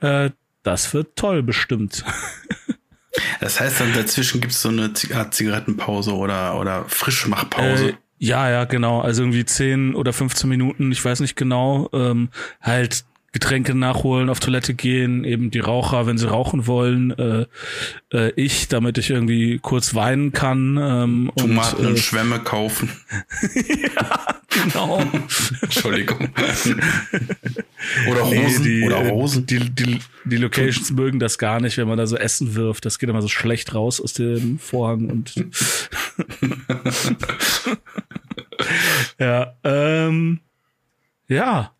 Äh, 0.00 0.30
das 0.62 0.92
wird 0.94 1.16
toll, 1.16 1.42
bestimmt. 1.42 2.04
Das 3.40 3.60
heißt 3.60 3.80
dann 3.80 3.92
dazwischen 3.92 4.40
gibt 4.40 4.52
es 4.52 4.62
so 4.62 4.70
eine 4.70 4.92
Zigarettenpause 4.92 6.14
oder, 6.14 6.58
oder 6.58 6.84
Frischmachpause. 6.88 7.90
Äh, 7.90 7.94
ja, 8.18 8.50
ja, 8.50 8.64
genau. 8.64 9.00
Also 9.00 9.22
irgendwie 9.22 9.44
10 9.44 9.94
oder 9.94 10.12
15 10.12 10.48
Minuten, 10.48 10.92
ich 10.92 11.04
weiß 11.04 11.20
nicht 11.20 11.36
genau. 11.36 11.88
Ähm, 11.92 12.28
halt 12.60 13.04
Getränke 13.34 13.74
nachholen, 13.74 14.30
auf 14.30 14.38
Toilette 14.38 14.74
gehen, 14.74 15.24
eben 15.24 15.50
die 15.50 15.58
Raucher, 15.58 16.06
wenn 16.06 16.16
sie 16.16 16.28
rauchen 16.28 16.68
wollen, 16.68 17.10
äh, 17.18 17.46
äh, 18.12 18.32
ich, 18.36 18.68
damit 18.68 18.96
ich 18.96 19.10
irgendwie 19.10 19.58
kurz 19.58 19.96
weinen 19.96 20.32
kann. 20.32 20.78
Ähm, 20.80 21.32
Tomaten 21.36 21.76
und, 21.78 21.84
äh, 21.84 21.88
und 21.88 21.98
Schwämme 21.98 22.38
kaufen. 22.38 22.90
ja, 23.56 24.36
genau. 24.48 25.02
Entschuldigung. 25.62 26.28
oder 28.08 28.20
Rosen. 28.20 28.62
Nee, 28.62 28.80
die, 28.80 28.82
oder 28.84 29.08
Rosen. 29.08 29.46
Die, 29.46 29.68
die, 29.68 29.98
die 30.24 30.36
Locations 30.36 30.92
mögen 30.92 31.18
das 31.18 31.36
gar 31.36 31.60
nicht, 31.60 31.76
wenn 31.76 31.88
man 31.88 31.98
da 31.98 32.06
so 32.06 32.16
Essen 32.16 32.54
wirft. 32.54 32.84
Das 32.84 33.00
geht 33.00 33.08
immer 33.08 33.20
so 33.20 33.28
schlecht 33.28 33.74
raus 33.74 34.00
aus 34.00 34.12
dem 34.12 34.60
Vorhang 34.60 35.10
und 35.10 35.34
ja, 39.18 39.56
ähm, 39.64 40.40
ja, 41.28 41.74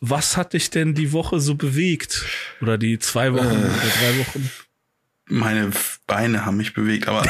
was 0.00 0.36
hat 0.36 0.52
dich 0.52 0.70
denn 0.70 0.94
die 0.94 1.12
Woche 1.12 1.40
so 1.40 1.54
bewegt? 1.54 2.24
Oder 2.60 2.78
die 2.78 2.98
zwei 2.98 3.32
Wochen 3.32 3.44
äh, 3.44 3.48
oder 3.48 3.66
drei 4.00 4.18
Wochen? 4.18 4.50
Meine 5.28 5.72
Beine 6.06 6.46
haben 6.46 6.56
mich 6.56 6.72
bewegt, 6.72 7.08
aber 7.08 7.24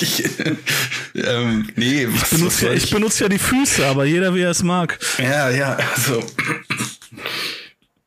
ich, 0.00 0.24
ähm, 1.24 1.68
nee, 1.76 2.08
ich 2.12 2.30
benutze, 2.30 2.66
ja, 2.66 2.72
ich 2.72 2.90
benutze 2.90 3.22
ja 3.22 3.28
die 3.28 3.38
Füße, 3.38 3.86
aber 3.86 4.06
jeder 4.06 4.34
wie 4.34 4.40
er 4.40 4.50
es 4.50 4.64
mag. 4.64 4.98
Ja, 5.18 5.50
ja, 5.50 5.78
also 5.94 6.20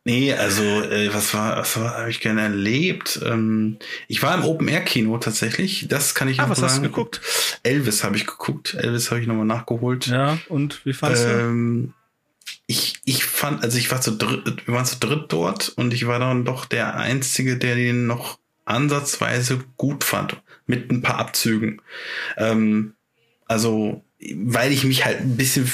Nee, 0.05 0.33
also 0.33 0.63
äh, 0.63 1.13
was 1.13 1.33
war, 1.33 1.57
was 1.57 1.79
war, 1.79 1.97
habe 1.97 2.09
ich 2.09 2.19
gerne 2.19 2.41
erlebt? 2.41 3.21
Ähm, 3.25 3.77
ich 4.09 4.21
war 4.21 4.35
im 4.35 4.43
Open 4.43 4.67
Air 4.67 4.81
Kino 4.81 5.17
tatsächlich. 5.17 5.87
Das 5.87 6.13
kann 6.13 6.27
ich 6.27 6.41
ah, 6.41 6.49
was 6.49 6.57
sagen. 6.57 6.71
hast 6.71 6.77
du 6.79 6.83
geguckt? 6.83 7.21
Elvis 7.63 8.03
habe 8.03 8.17
ich 8.17 8.27
geguckt. 8.27 8.73
Elvis 8.73 9.11
habe 9.11 9.21
ich 9.21 9.27
nochmal 9.27 9.45
nachgeholt. 9.45 10.07
Ja. 10.07 10.37
Und 10.49 10.85
wie 10.85 10.93
fandest 10.93 11.25
ähm, 11.25 11.93
du? 12.45 12.53
Ich, 12.67 12.95
ich 13.05 13.23
fand, 13.23 13.63
also 13.63 13.77
ich 13.77 13.91
war 13.91 14.01
zu 14.01 14.11
dritt, 14.11 14.67
wir 14.67 14.73
waren 14.73 14.85
zu 14.85 14.97
dritt 14.97 15.31
dort 15.31 15.69
und 15.69 15.93
ich 15.93 16.05
war 16.05 16.19
dann 16.19 16.43
doch 16.43 16.65
der 16.65 16.95
einzige, 16.95 17.57
der 17.57 17.75
den 17.75 18.05
noch 18.05 18.39
ansatzweise 18.65 19.63
gut 19.77 20.03
fand, 20.03 20.41
mit 20.65 20.91
ein 20.91 21.01
paar 21.01 21.19
Abzügen. 21.19 21.81
Ähm, 22.37 22.93
also 23.45 24.03
weil 24.35 24.71
ich 24.71 24.83
mich 24.83 25.05
halt 25.05 25.21
ein 25.21 25.35
bisschen 25.37 25.69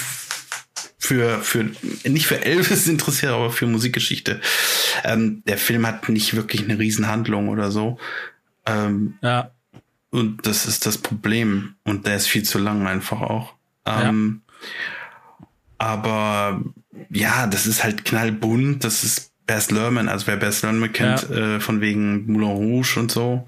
für, 0.99 1.39
für, 1.41 1.71
nicht 2.03 2.27
für 2.27 2.43
Elvis 2.45 2.87
interessiert, 2.89 3.31
aber 3.31 3.51
für 3.51 3.65
Musikgeschichte. 3.65 4.41
Ähm, 5.03 5.41
der 5.47 5.57
Film 5.57 5.87
hat 5.87 6.07
nicht 6.09 6.35
wirklich 6.35 6.63
eine 6.63 6.77
Riesenhandlung 6.77 7.47
oder 7.47 7.71
so. 7.71 7.97
Ähm, 8.65 9.15
ja. 9.21 9.51
Und 10.11 10.45
das 10.45 10.65
ist 10.65 10.85
das 10.85 10.97
Problem. 10.97 11.75
Und 11.83 12.05
der 12.05 12.17
ist 12.17 12.27
viel 12.27 12.43
zu 12.43 12.59
lang 12.59 12.85
einfach 12.85 13.21
auch. 13.21 13.53
Ähm, 13.85 14.41
ja. 14.45 15.45
Aber 15.77 16.61
ja, 17.09 17.47
das 17.47 17.65
ist 17.65 17.83
halt 17.83 18.03
knallbunt. 18.03 18.83
Das 18.83 19.03
ist 19.03 19.31
Baz 19.47 19.71
Luhrmann, 19.71 20.09
also 20.09 20.27
wer 20.27 20.37
Baz 20.37 20.61
Luhrmann 20.61 20.91
kennt, 20.93 21.27
ja. 21.29 21.55
äh, 21.55 21.59
von 21.59 21.81
wegen 21.81 22.31
Moulin 22.31 22.49
Rouge 22.49 22.99
und 22.99 23.11
so. 23.11 23.47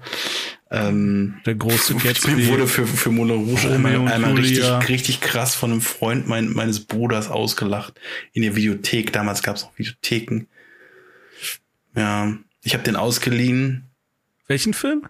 Ähm, 0.74 1.34
der 1.44 1.54
große 1.54 1.94
Gatsby 2.02 2.48
wurde 2.48 2.66
für, 2.66 2.86
für 2.86 3.10
Moulin 3.10 3.44
Rouge 3.44 3.70
einmal, 3.70 4.08
einmal 4.08 4.32
richtig, 4.32 4.64
richtig 4.88 5.20
krass 5.20 5.54
von 5.54 5.70
einem 5.70 5.82
Freund 5.82 6.26
mein, 6.26 6.48
meines 6.48 6.80
Bruders 6.86 7.28
ausgelacht. 7.28 8.00
In 8.32 8.42
der 8.42 8.56
Videothek. 8.56 9.12
Damals 9.12 9.42
gab 9.42 9.56
es 9.56 9.64
auch 9.64 9.72
Videotheken. 9.76 10.46
Ja, 11.94 12.38
ich 12.62 12.72
habe 12.72 12.84
den 12.84 12.96
ausgeliehen. 12.96 13.90
Welchen 14.46 14.72
Film? 14.72 15.06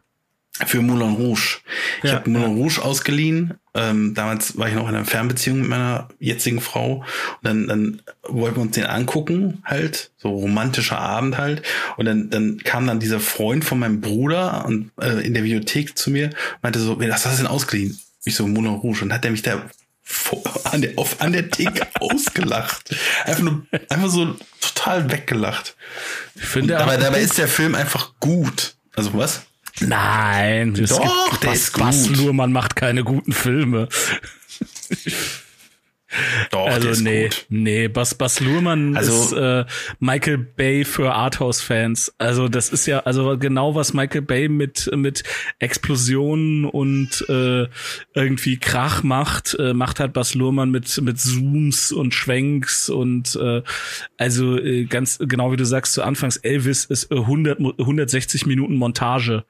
Für 0.66 0.82
Moulin 0.82 1.14
Rouge. 1.14 1.60
Ich 2.02 2.10
ja, 2.10 2.16
habe 2.16 2.28
Moulin 2.28 2.56
Rouge 2.56 2.78
ausgeliehen. 2.82 3.54
Ähm, 3.74 4.12
damals 4.12 4.58
war 4.58 4.68
ich 4.68 4.74
noch 4.74 4.86
in 4.88 4.94
einer 4.94 5.06
Fernbeziehung 5.06 5.60
mit 5.60 5.68
meiner 5.70 6.08
jetzigen 6.18 6.60
Frau. 6.60 6.96
Und 6.96 7.04
dann, 7.42 7.66
dann 7.68 8.02
wollten 8.28 8.56
wir 8.56 8.62
uns 8.62 8.74
den 8.74 8.84
angucken, 8.84 9.62
halt. 9.64 10.10
So 10.18 10.28
romantischer 10.28 10.98
Abend 10.98 11.38
halt. 11.38 11.62
Und 11.96 12.04
dann, 12.04 12.28
dann 12.28 12.58
kam 12.58 12.86
dann 12.86 13.00
dieser 13.00 13.18
Freund 13.18 13.64
von 13.64 13.78
meinem 13.78 14.02
Bruder 14.02 14.66
und, 14.66 14.90
äh, 15.00 15.26
in 15.26 15.32
der 15.32 15.42
Videothek 15.42 15.96
zu 15.96 16.10
mir 16.10 16.30
meinte 16.60 16.80
so, 16.80 17.00
was 17.00 17.24
hast 17.24 17.38
du 17.38 17.44
denn 17.44 17.50
ausgeliehen? 17.50 17.98
Ich 18.24 18.34
so, 18.34 18.46
Moulin 18.46 18.74
Rouge. 18.74 19.04
Und 19.04 19.12
hat 19.12 19.24
der 19.24 19.30
mich 19.30 19.42
da 19.42 19.62
an 20.64 20.82
der, 20.82 20.98
auf, 20.98 21.20
an 21.22 21.32
der 21.32 21.50
Theke 21.50 21.86
ausgelacht. 22.00 22.94
Einfach 23.24 23.42
nur, 23.42 23.66
einfach 23.88 24.10
so 24.10 24.36
total 24.60 25.10
weggelacht. 25.10 25.76
Ich 26.34 26.44
finde, 26.44 26.78
aber 26.78 26.98
dabei 26.98 27.20
ist 27.20 27.38
der 27.38 27.48
Film 27.48 27.74
einfach 27.74 28.12
gut. 28.20 28.74
Also 28.94 29.14
was? 29.14 29.46
Nein, 29.80 30.74
doch, 30.74 31.36
der 31.38 31.52
ist 31.52 31.72
gut. 31.72 31.82
Bas 31.82 32.08
Luhrmann 32.08 32.52
macht 32.52 32.76
keine 32.76 33.04
guten 33.04 33.32
Filme. 33.32 33.88
Doch, 36.50 36.66
also 36.66 37.02
nee, 37.02 37.24
gut. 37.24 37.46
nee, 37.48 37.88
Bas, 37.88 38.14
Bas 38.14 38.40
Luhrmann 38.40 38.96
also, 38.96 39.12
ist 39.12 39.32
äh, 39.32 39.64
Michael 40.00 40.38
Bay 40.38 40.84
für 40.84 41.14
Arthouse-Fans. 41.14 42.14
Also 42.18 42.48
das 42.48 42.70
ist 42.70 42.86
ja 42.86 43.00
also 43.00 43.38
genau 43.38 43.74
was 43.74 43.94
Michael 43.94 44.22
Bay 44.22 44.48
mit 44.48 44.90
mit 44.94 45.22
Explosionen 45.58 46.64
und 46.64 47.24
äh, 47.28 47.66
irgendwie 48.14 48.58
Krach 48.58 49.02
macht, 49.02 49.56
äh, 49.58 49.72
macht 49.74 50.00
halt 50.00 50.12
Bas 50.12 50.34
Luhrmann 50.34 50.70
mit 50.70 51.00
mit 51.00 51.18
Zooms 51.18 51.92
und 51.92 52.14
Schwenks 52.14 52.90
und 52.90 53.36
äh, 53.36 53.62
also 54.18 54.58
äh, 54.58 54.84
ganz 54.84 55.18
genau 55.18 55.52
wie 55.52 55.56
du 55.56 55.64
sagst 55.64 55.94
zu 55.94 56.02
Anfangs 56.02 56.36
Elvis 56.36 56.84
ist 56.84 57.10
100 57.10 57.58
160 57.58 58.46
Minuten 58.46 58.76
Montage 58.76 59.44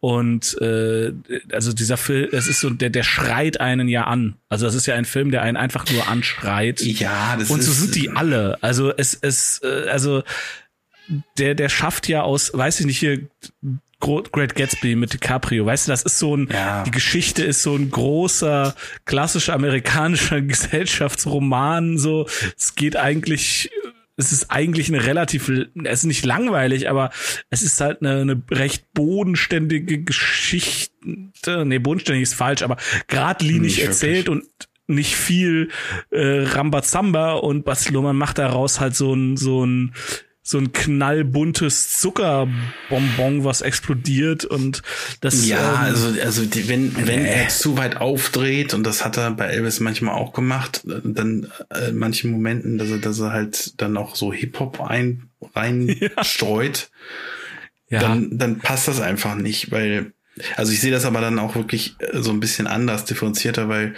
und 0.00 0.56
äh, 0.60 1.12
also 1.52 1.72
dieser 1.72 1.96
Film, 1.96 2.28
es 2.32 2.46
ist 2.46 2.60
so, 2.60 2.70
der, 2.70 2.90
der 2.90 3.02
schreit 3.02 3.60
einen 3.60 3.88
ja 3.88 4.04
an. 4.04 4.36
Also 4.48 4.66
das 4.66 4.76
ist 4.76 4.86
ja 4.86 4.94
ein 4.94 5.04
Film, 5.04 5.32
der 5.32 5.42
einen 5.42 5.56
einfach 5.56 5.90
nur 5.90 6.06
anschreit. 6.06 6.80
Ja, 6.80 7.36
das 7.36 7.50
Und 7.50 7.62
so 7.62 7.72
sind 7.72 7.96
die 7.96 8.10
alle. 8.10 8.58
Also 8.60 8.92
es, 8.96 9.18
es, 9.20 9.60
äh, 9.64 9.88
also 9.88 10.22
der, 11.36 11.54
der 11.54 11.68
schafft 11.68 12.08
ja 12.08 12.22
aus, 12.22 12.52
weiß 12.54 12.80
ich 12.80 12.86
nicht, 12.86 12.98
hier 12.98 13.28
Great 14.00 14.54
Gatsby 14.54 14.94
mit 14.94 15.12
DiCaprio, 15.12 15.66
weißt 15.66 15.88
du, 15.88 15.90
das 15.90 16.02
ist 16.04 16.20
so 16.20 16.36
ein, 16.36 16.48
ja. 16.52 16.84
die 16.84 16.92
Geschichte 16.92 17.42
ist 17.42 17.64
so 17.64 17.74
ein 17.74 17.90
großer, 17.90 18.76
klassisch 19.06 19.48
amerikanischer 19.48 20.40
Gesellschaftsroman, 20.42 21.98
so, 21.98 22.28
es 22.56 22.76
geht 22.76 22.96
eigentlich 22.96 23.70
es 24.18 24.32
ist 24.32 24.50
eigentlich 24.50 24.88
eine 24.88 25.06
relativ, 25.06 25.48
es 25.48 26.00
ist 26.00 26.04
nicht 26.04 26.26
langweilig, 26.26 26.90
aber 26.90 27.10
es 27.50 27.62
ist 27.62 27.80
halt 27.80 28.02
eine, 28.02 28.20
eine 28.20 28.42
recht 28.50 28.92
bodenständige 28.92 30.02
Geschichte. 30.02 31.64
Nee, 31.64 31.78
bodenständig 31.78 32.24
ist 32.24 32.34
falsch, 32.34 32.62
aber 32.62 32.76
geradlinig 33.06 33.82
erzählt 33.82 34.28
und 34.28 34.44
nicht 34.88 35.14
viel 35.14 35.68
äh, 36.10 36.40
Rambazamba 36.40 37.34
und 37.34 37.64
Bas 37.64 37.90
Luhrmann 37.90 38.16
macht 38.16 38.38
daraus 38.38 38.80
halt 38.80 38.96
so 38.96 39.14
ein 39.14 39.36
so 39.36 39.64
ein 39.64 39.94
so 40.48 40.56
ein 40.56 40.72
knallbuntes 40.72 41.98
Zuckerbonbon, 42.00 43.44
was 43.44 43.60
explodiert 43.60 44.46
und 44.46 44.82
das. 45.20 45.46
Ja, 45.46 45.58
ähm, 45.58 45.76
also, 45.76 46.20
also 46.22 46.46
die, 46.46 46.68
wenn, 46.68 46.96
wenn 47.06 47.26
äh. 47.26 47.42
er 47.42 47.48
zu 47.48 47.76
weit 47.76 47.98
aufdreht, 47.98 48.72
und 48.72 48.84
das 48.84 49.04
hat 49.04 49.18
er 49.18 49.30
bei 49.32 49.48
Elvis 49.48 49.80
manchmal 49.80 50.14
auch 50.14 50.32
gemacht, 50.32 50.80
dann 50.84 51.52
äh, 51.68 51.90
in 51.90 51.98
manchen 51.98 52.30
Momenten, 52.30 52.78
dass 52.78 52.88
er, 52.88 52.96
dass 52.96 53.20
er 53.20 53.32
halt 53.32 53.80
dann 53.82 53.98
auch 53.98 54.16
so 54.16 54.32
Hip-Hop 54.32 54.80
ein, 54.80 55.28
reinstreut, 55.54 56.90
ja. 57.90 58.00
dann, 58.00 58.38
dann 58.38 58.58
passt 58.58 58.88
das 58.88 59.02
einfach 59.02 59.34
nicht, 59.34 59.70
weil, 59.70 60.14
also 60.56 60.72
ich 60.72 60.80
sehe 60.80 60.92
das 60.92 61.04
aber 61.04 61.20
dann 61.20 61.38
auch 61.38 61.56
wirklich 61.56 61.96
äh, 61.98 62.22
so 62.22 62.30
ein 62.30 62.40
bisschen 62.40 62.66
anders, 62.66 63.04
differenzierter, 63.04 63.68
weil 63.68 63.96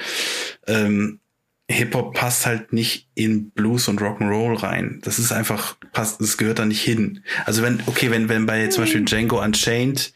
ähm, 0.67 1.21
Hip-Hop 1.71 2.15
passt 2.15 2.47
halt 2.47 2.73
nicht 2.73 3.09
in 3.15 3.51
Blues 3.51 3.89
und 3.89 4.01
Rock'n'Roll 4.01 4.63
rein. 4.63 5.01
Das 5.03 5.19
ist 5.19 5.33
einfach, 5.33 5.77
passt, 5.93 6.21
das 6.21 6.37
gehört 6.37 6.59
da 6.59 6.67
nicht 6.67 6.83
hin. 6.83 7.23
Also 7.47 7.63
wenn, 7.63 7.81
okay, 7.87 8.11
wenn, 8.11 8.29
wenn 8.29 8.47
bei 8.47 8.67
zum 8.69 8.85
Beispiel 8.85 9.05
Django 9.05 9.43
Unchained 9.43 10.13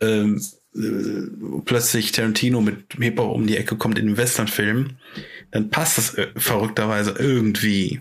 ähm, 0.00 0.40
äh, 0.74 1.60
plötzlich 1.64 2.12
Tarantino 2.12 2.60
mit 2.60 2.94
Hip-Hop 2.98 3.34
um 3.34 3.46
die 3.46 3.56
Ecke 3.56 3.76
kommt 3.76 3.98
in 3.98 4.06
den 4.06 4.16
Western-Film, 4.16 4.96
dann 5.50 5.70
passt 5.70 5.98
das 5.98 6.14
äh, 6.14 6.28
verrückterweise 6.36 7.14
irgendwie. 7.18 8.00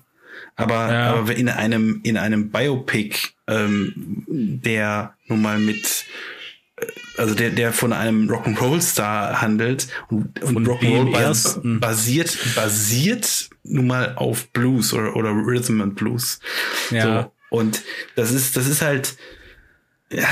Aber, 0.56 0.92
ja. 0.92 1.14
aber 1.16 1.36
in 1.36 1.50
einem, 1.50 2.00
in 2.04 2.18
einem 2.18 2.50
Biopic, 2.50 3.18
ähm, 3.48 4.24
der 4.28 5.16
nun 5.28 5.42
mal 5.42 5.60
mit 5.60 6.06
also 7.18 7.36
der, 7.36 7.50
der 7.50 7.74
von 7.74 7.94
einem 7.94 8.30
Rock'n'Roll-Star 8.30 9.42
handelt 9.42 9.88
und, 10.10 10.42
und 10.42 10.68
Rock'n'Roll 10.68 11.12
bas 11.12 11.60
basiert, 11.64 12.38
basiert 12.56 13.50
nun 13.64 13.88
mal 13.88 14.16
auf 14.16 14.48
Blues 14.50 14.94
oder, 14.94 15.16
oder 15.16 15.32
Rhythm 15.32 15.82
and 15.82 15.96
Blues. 15.96 16.40
Ja. 16.92 17.24
So. 17.24 17.32
Und 17.58 17.84
das 18.16 18.32
ist, 18.32 18.58
das 18.58 18.68
ist 18.68 18.82
halt, 18.82 19.16
ja, 20.12 20.28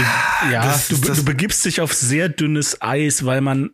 ja 0.52 0.82
du, 0.90 0.98
du 0.98 1.24
begibst 1.24 1.64
dich 1.66 1.82
auf 1.82 1.94
sehr 1.94 2.30
dünnes 2.30 2.82
Eis, 2.82 3.26
weil 3.26 3.42
man 3.42 3.72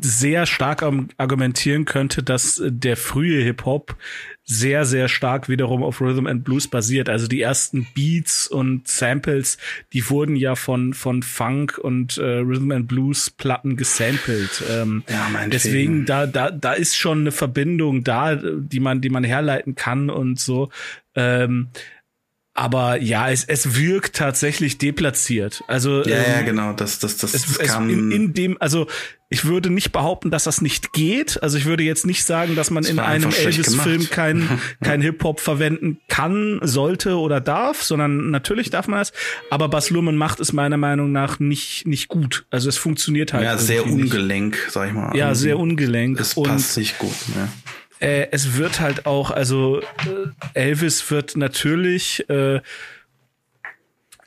sehr 0.00 0.46
stark 0.46 0.82
argumentieren 1.16 1.84
könnte, 1.84 2.22
dass 2.22 2.62
der 2.64 2.96
frühe 2.96 3.42
Hip-Hop 3.42 3.96
sehr, 4.44 4.86
sehr 4.86 5.08
stark 5.08 5.50
wiederum 5.50 5.82
auf 5.82 6.00
Rhythm 6.00 6.26
and 6.26 6.42
Blues 6.42 6.68
basiert. 6.68 7.10
Also 7.10 7.26
die 7.26 7.42
ersten 7.42 7.86
Beats 7.94 8.48
und 8.48 8.88
Samples, 8.88 9.58
die 9.92 10.08
wurden 10.08 10.36
ja 10.36 10.54
von, 10.54 10.94
von 10.94 11.22
Funk 11.22 11.76
und 11.76 12.16
äh, 12.16 12.22
Rhythm 12.22 12.72
and 12.72 12.88
Blues 12.88 13.28
Platten 13.28 13.76
gesampelt. 13.76 14.62
Ähm, 14.70 15.04
ja, 15.08 15.28
deswegen, 15.48 16.06
da, 16.06 16.26
da, 16.26 16.50
da 16.50 16.72
ist 16.72 16.96
schon 16.96 17.20
eine 17.20 17.32
Verbindung 17.32 18.04
da, 18.04 18.36
die 18.36 18.80
man, 18.80 19.02
die 19.02 19.10
man 19.10 19.22
herleiten 19.22 19.74
kann 19.74 20.08
und 20.08 20.40
so. 20.40 20.70
Ähm, 21.14 21.68
aber 22.58 23.00
ja, 23.00 23.30
es, 23.30 23.44
es 23.44 23.76
wirkt 23.76 24.16
tatsächlich 24.16 24.78
deplatziert. 24.78 25.62
Also 25.68 26.02
ja, 26.02 26.16
ähm, 26.16 26.24
ja 26.32 26.42
genau, 26.42 26.72
das, 26.72 26.98
das, 26.98 27.16
das, 27.16 27.32
es, 27.32 27.56
das 27.56 27.68
kann 27.68 27.88
in, 27.88 28.10
in 28.10 28.34
dem, 28.34 28.60
also 28.60 28.88
ich 29.28 29.44
würde 29.44 29.70
nicht 29.70 29.92
behaupten, 29.92 30.32
dass 30.32 30.42
das 30.42 30.60
nicht 30.60 30.92
geht. 30.92 31.40
Also 31.40 31.56
ich 31.56 31.66
würde 31.66 31.84
jetzt 31.84 32.04
nicht 32.04 32.24
sagen, 32.24 32.56
dass 32.56 32.70
man 32.70 32.82
das 32.82 32.90
in 32.90 32.98
einem 32.98 33.30
Elvis-Film 33.30 34.10
kein, 34.10 34.60
kein 34.82 35.00
Hip-Hop 35.02 35.38
verwenden 35.38 36.00
kann, 36.08 36.58
sollte 36.62 37.18
oder 37.18 37.40
darf, 37.40 37.84
sondern 37.84 38.30
natürlich 38.30 38.70
darf 38.70 38.88
man 38.88 38.98
das. 38.98 39.12
Aber 39.50 39.68
Bas 39.68 39.90
Luhrmann 39.90 40.16
macht 40.16 40.40
es 40.40 40.52
meiner 40.52 40.78
Meinung 40.78 41.12
nach 41.12 41.38
nicht, 41.38 41.86
nicht 41.86 42.08
gut. 42.08 42.44
Also 42.50 42.68
es 42.68 42.76
funktioniert 42.76 43.34
halt. 43.34 43.44
Ja, 43.44 43.56
sehr 43.56 43.86
ungelenk, 43.86 44.58
sag 44.68 44.88
ich 44.88 44.94
mal. 44.94 45.16
Ja, 45.16 45.36
sehr 45.36 45.60
ungelenk. 45.60 46.18
Es 46.18 46.34
passt 46.34 46.76
nicht 46.76 46.98
gut. 46.98 47.14
Ne? 47.36 47.48
Äh, 48.00 48.28
es 48.30 48.56
wird 48.56 48.80
halt 48.80 49.06
auch, 49.06 49.30
also 49.30 49.80
äh, 49.80 49.84
Elvis 50.54 51.10
wird 51.10 51.36
natürlich 51.36 52.28
äh, 52.28 52.60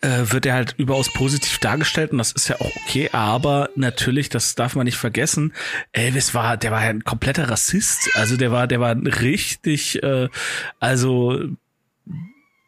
äh, 0.01 0.31
wird 0.31 0.45
er 0.45 0.55
halt 0.55 0.75
überaus 0.77 1.13
positiv 1.13 1.59
dargestellt 1.59 2.11
und 2.11 2.17
das 2.17 2.31
ist 2.31 2.47
ja 2.47 2.59
auch 2.59 2.75
okay, 2.75 3.09
aber 3.11 3.69
natürlich, 3.75 4.29
das 4.29 4.55
darf 4.55 4.75
man 4.75 4.85
nicht 4.85 4.97
vergessen, 4.97 5.53
Elvis 5.91 6.33
war, 6.33 6.57
der 6.57 6.71
war 6.71 6.83
ja 6.83 6.89
ein 6.89 7.03
kompletter 7.03 7.49
Rassist, 7.49 8.09
also 8.15 8.35
der 8.35 8.51
war, 8.51 8.67
der 8.67 8.79
war 8.79 8.95
richtig, 8.95 10.01
äh, 10.03 10.27
also 10.79 11.39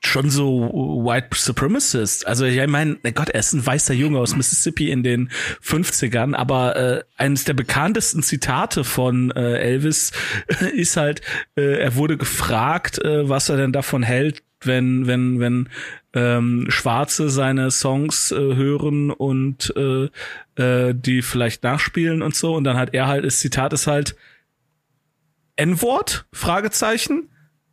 schon 0.06 0.30
so 0.30 0.70
White 1.06 1.30
Supremacist. 1.34 2.28
Also 2.28 2.46
ich 2.46 2.66
meine, 2.68 2.98
Gott, 3.14 3.30
er 3.30 3.40
ist 3.40 3.54
ein 3.54 3.66
weißer 3.66 3.94
Junge 3.94 4.20
aus 4.20 4.36
Mississippi 4.36 4.92
in 4.92 5.04
den 5.04 5.30
50ern, 5.64 6.36
aber 6.36 6.76
äh, 6.76 7.04
eines 7.18 7.46
der 7.46 7.54
bekanntesten 7.54 8.22
Zitate 8.22 8.84
von 8.84 9.32
äh, 9.32 9.58
Elvis 9.60 10.12
ist 10.76 10.98
halt, 10.98 11.22
äh, 11.56 11.80
er 11.80 11.96
wurde 11.96 12.18
gefragt, 12.18 13.00
äh, 13.00 13.28
was 13.28 13.50
er 13.50 13.58
denn 13.58 13.72
davon 13.72 14.04
hält, 14.04 14.44
wenn, 14.62 15.08
wenn, 15.08 15.40
wenn 15.40 15.70
ähm, 16.14 16.68
Schwarze 16.70 17.30
seine 17.30 17.72
Songs 17.72 18.32
äh, 18.32 18.36
hören 18.36 19.10
und 19.10 19.74
äh, 19.76 20.10
äh, 20.62 20.94
die 20.94 21.22
vielleicht 21.22 21.64
nachspielen 21.64 22.22
und 22.22 22.36
so. 22.36 22.56
Und 22.56 22.64
dann 22.64 22.78
hat 22.78 22.94
er 22.94 23.08
halt, 23.08 23.26
das 23.26 23.40
Zitat 23.40 23.74
ist 23.74 23.88
halt 23.88 24.16
N-Wort? 25.56 26.26
Fragezeichen. 26.32 27.30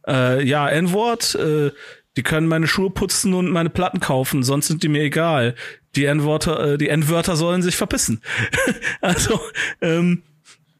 Äh, 0.06 0.44
ja, 0.44 0.68
N-Wort, 0.68 1.34
äh, 1.34 1.70
die 2.17 2.23
können 2.23 2.49
meine 2.49 2.67
Schuhe 2.67 2.90
putzen 2.90 3.35
und 3.35 3.50
meine 3.50 3.71
Platten 3.71 4.00
kaufen, 4.00 4.43
sonst 4.43 4.67
sind 4.67 4.83
die 4.83 4.88
mir 4.88 5.02
egal. 5.02 5.55
Die 5.97 6.05
N-Wörter, 6.05 6.73
äh, 6.73 6.79
die 6.79 6.88
N-Wörter 6.88 7.37
sollen 7.37 7.62
sich 7.62 7.77
verpissen. 7.77 8.20
also, 9.01 9.40
ähm, 9.81 10.23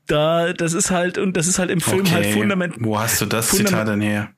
da, 0.07 0.53
das 0.53 0.73
ist 0.73 0.91
halt, 0.91 1.19
und 1.19 1.37
das 1.37 1.47
ist 1.47 1.59
halt 1.59 1.71
im 1.71 1.81
Film 1.81 2.11
halt 2.11 2.19
okay. 2.19 2.25
halt 2.27 2.35
fundament. 2.35 2.75
Wo 2.81 2.99
hast 2.99 3.21
du 3.21 3.27
das 3.27 3.51
Zitat 3.51 3.87
denn 3.87 4.01
her? 4.01 4.31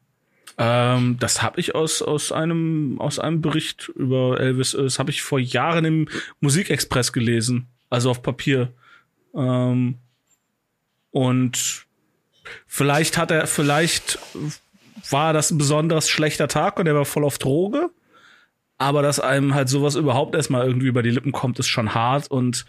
Ähm, 0.58 1.16
das 1.18 1.42
habe 1.42 1.60
ich 1.60 1.74
aus, 1.74 2.02
aus 2.02 2.30
einem, 2.30 3.00
aus 3.00 3.18
einem 3.18 3.40
Bericht 3.40 3.90
über 3.94 4.38
Elvis. 4.38 4.72
Das 4.72 4.98
habe 4.98 5.10
ich 5.10 5.22
vor 5.22 5.38
Jahren 5.38 5.84
im 5.84 6.08
Musikexpress 6.40 7.12
gelesen. 7.12 7.68
Also 7.88 8.10
auf 8.10 8.22
Papier. 8.22 8.72
Ähm, 9.34 9.96
und 11.10 11.86
vielleicht 12.66 13.16
hat 13.16 13.30
er, 13.30 13.46
vielleicht 13.46 14.18
war 15.10 15.32
das 15.32 15.50
ein 15.50 15.58
besonders 15.58 16.08
schlechter 16.08 16.48
Tag 16.48 16.78
und 16.78 16.86
er 16.86 16.94
war 16.94 17.04
voll 17.04 17.24
auf 17.24 17.38
Droge. 17.38 17.90
Aber 18.78 19.02
dass 19.02 19.20
einem 19.20 19.54
halt 19.54 19.68
sowas 19.68 19.94
überhaupt 19.94 20.34
erstmal 20.34 20.66
irgendwie 20.66 20.88
über 20.88 21.02
die 21.02 21.10
Lippen 21.10 21.32
kommt, 21.32 21.58
ist 21.58 21.68
schon 21.68 21.94
hart 21.94 22.30
und 22.30 22.66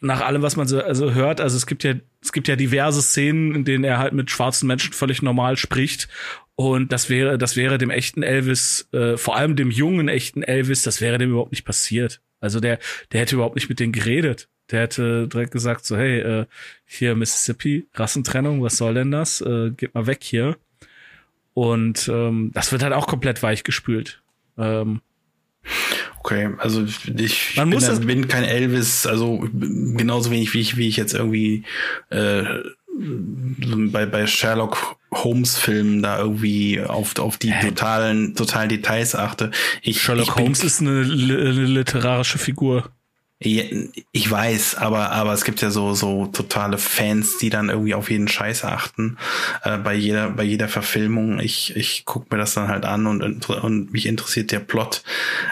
nach 0.00 0.20
allem, 0.20 0.42
was 0.42 0.56
man 0.56 0.66
so 0.66 0.80
also 0.80 1.12
hört, 1.12 1.40
also 1.40 1.56
es 1.56 1.66
gibt 1.66 1.84
ja, 1.84 1.94
es 2.22 2.32
gibt 2.32 2.48
ja 2.48 2.56
diverse 2.56 3.02
Szenen, 3.02 3.54
in 3.54 3.64
denen 3.64 3.84
er 3.84 3.98
halt 3.98 4.12
mit 4.12 4.30
schwarzen 4.30 4.66
Menschen 4.66 4.92
völlig 4.92 5.22
normal 5.22 5.56
spricht. 5.56 6.08
Und 6.54 6.92
das 6.92 7.08
wäre, 7.08 7.38
das 7.38 7.56
wäre 7.56 7.78
dem 7.78 7.90
echten 7.90 8.22
Elvis, 8.22 8.88
äh, 8.92 9.16
vor 9.16 9.36
allem 9.36 9.56
dem 9.56 9.70
jungen 9.70 10.08
echten 10.08 10.42
Elvis, 10.42 10.82
das 10.82 11.00
wäre 11.00 11.18
dem 11.18 11.30
überhaupt 11.30 11.50
nicht 11.50 11.64
passiert. 11.64 12.20
Also 12.40 12.60
der, 12.60 12.78
der 13.10 13.20
hätte 13.20 13.36
überhaupt 13.36 13.56
nicht 13.56 13.68
mit 13.68 13.80
denen 13.80 13.92
geredet. 13.92 14.48
Der 14.70 14.82
hätte 14.82 15.28
direkt 15.28 15.52
gesagt, 15.52 15.84
so, 15.84 15.96
hey, 15.96 16.20
äh, 16.20 16.46
hier 16.84 17.14
Mississippi, 17.16 17.88
Rassentrennung, 17.94 18.62
was 18.62 18.76
soll 18.76 18.94
denn 18.94 19.10
das? 19.10 19.40
Äh, 19.40 19.70
geht 19.70 19.94
mal 19.94 20.06
weg 20.06 20.18
hier. 20.22 20.56
Und 21.54 22.08
ähm, 22.08 22.50
das 22.54 22.72
wird 22.72 22.82
halt 22.82 22.92
auch 22.92 23.06
komplett 23.06 23.42
weichgespült. 23.42 24.22
Ähm, 24.56 25.00
Okay, 26.24 26.50
also 26.58 26.84
ich 26.84 27.56
Man 27.56 27.70
bin, 27.70 27.76
muss 27.76 27.86
dann, 27.86 28.06
bin 28.06 28.28
kein 28.28 28.44
Elvis, 28.44 29.06
also 29.06 29.44
genauso 29.52 30.30
wenig 30.30 30.54
wie 30.54 30.60
ich, 30.60 30.76
wie 30.76 30.86
ich 30.86 30.96
jetzt 30.96 31.14
irgendwie 31.14 31.64
äh, 32.10 32.44
bei, 32.96 34.06
bei 34.06 34.26
Sherlock 34.28 34.96
Holmes 35.12 35.58
Filmen 35.58 36.00
da 36.00 36.18
irgendwie 36.18 36.80
auf, 36.80 37.18
auf 37.18 37.38
die 37.38 37.52
totalen, 37.60 38.36
totalen 38.36 38.68
Details 38.68 39.16
achte. 39.16 39.50
Ich, 39.82 40.00
Sherlock 40.00 40.28
ich 40.28 40.34
Holmes 40.36 40.62
ist 40.62 40.80
eine, 40.80 41.00
eine 41.00 41.66
literarische 41.66 42.38
Figur. 42.38 42.90
Ich 43.44 44.30
weiß, 44.30 44.76
aber 44.76 45.10
aber 45.10 45.32
es 45.32 45.44
gibt 45.44 45.60
ja 45.62 45.70
so 45.70 45.94
so 45.94 46.26
totale 46.26 46.78
Fans, 46.78 47.38
die 47.38 47.50
dann 47.50 47.68
irgendwie 47.68 47.94
auf 47.94 48.10
jeden 48.10 48.28
Scheiß 48.28 48.64
achten 48.64 49.18
äh, 49.64 49.78
bei 49.78 49.94
jeder 49.94 50.30
bei 50.30 50.44
jeder 50.44 50.68
Verfilmung. 50.68 51.40
Ich 51.40 51.76
ich 51.76 52.04
guck 52.04 52.30
mir 52.30 52.38
das 52.38 52.54
dann 52.54 52.68
halt 52.68 52.84
an 52.84 53.06
und 53.06 53.48
und 53.48 53.92
mich 53.92 54.06
interessiert 54.06 54.52
der 54.52 54.60
Plot. 54.60 55.02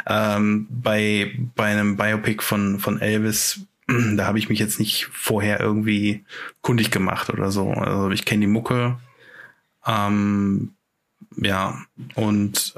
Ähm, 0.06 0.66
bei 0.70 1.38
bei 1.54 1.66
einem 1.66 1.96
Biopic 1.96 2.42
von 2.42 2.78
von 2.78 3.00
Elvis 3.00 3.60
da 4.16 4.26
habe 4.26 4.38
ich 4.38 4.48
mich 4.48 4.58
jetzt 4.58 4.78
nicht 4.78 5.08
vorher 5.12 5.60
irgendwie 5.60 6.24
kundig 6.60 6.90
gemacht 6.90 7.30
oder 7.30 7.50
so. 7.50 7.70
Also 7.70 8.10
ich 8.10 8.24
kenne 8.24 8.42
die 8.42 8.46
Mucke. 8.46 8.98
Ähm, 9.86 10.74
ja, 11.36 11.82
und 12.14 12.74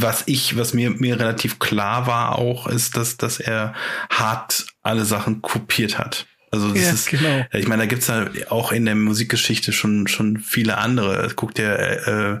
was 0.00 0.24
ich, 0.26 0.56
was 0.56 0.74
mir, 0.74 0.90
mir 0.90 1.18
relativ 1.18 1.58
klar 1.58 2.06
war 2.06 2.38
auch, 2.38 2.66
ist, 2.66 2.96
dass, 2.96 3.16
dass 3.16 3.40
er 3.40 3.74
hart 4.10 4.66
alle 4.82 5.04
Sachen 5.04 5.42
kopiert 5.42 5.98
hat. 5.98 6.26
Also 6.56 6.72
das 6.72 6.82
ja, 6.82 6.90
ist, 6.90 7.08
genau. 7.08 7.44
ich 7.52 7.66
meine, 7.66 7.82
da 7.82 7.86
gibt's 7.86 8.06
ja 8.06 8.28
auch 8.48 8.70
in 8.72 8.84
der 8.84 8.94
Musikgeschichte 8.94 9.72
schon 9.72 10.06
schon 10.06 10.38
viele 10.38 10.78
andere. 10.78 11.30
Guck 11.34 11.54
dir 11.54 12.40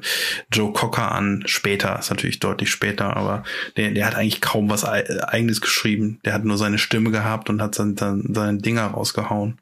Joe 0.52 0.72
Cocker 0.72 1.12
an, 1.12 1.42
später, 1.46 1.98
ist 1.98 2.10
natürlich 2.10 2.38
deutlich 2.38 2.70
später, 2.70 3.16
aber 3.16 3.42
der, 3.76 3.90
der 3.90 4.06
hat 4.06 4.14
eigentlich 4.14 4.40
kaum 4.40 4.70
was 4.70 4.84
eigenes 4.84 5.60
geschrieben. 5.60 6.20
Der 6.24 6.34
hat 6.34 6.44
nur 6.44 6.56
seine 6.56 6.78
Stimme 6.78 7.10
gehabt 7.10 7.50
und 7.50 7.60
hat 7.60 7.74
sein, 7.74 7.96
sein, 7.96 8.24
seine 8.32 8.58
Dinger 8.58 8.86
rausgehauen. 8.86 9.60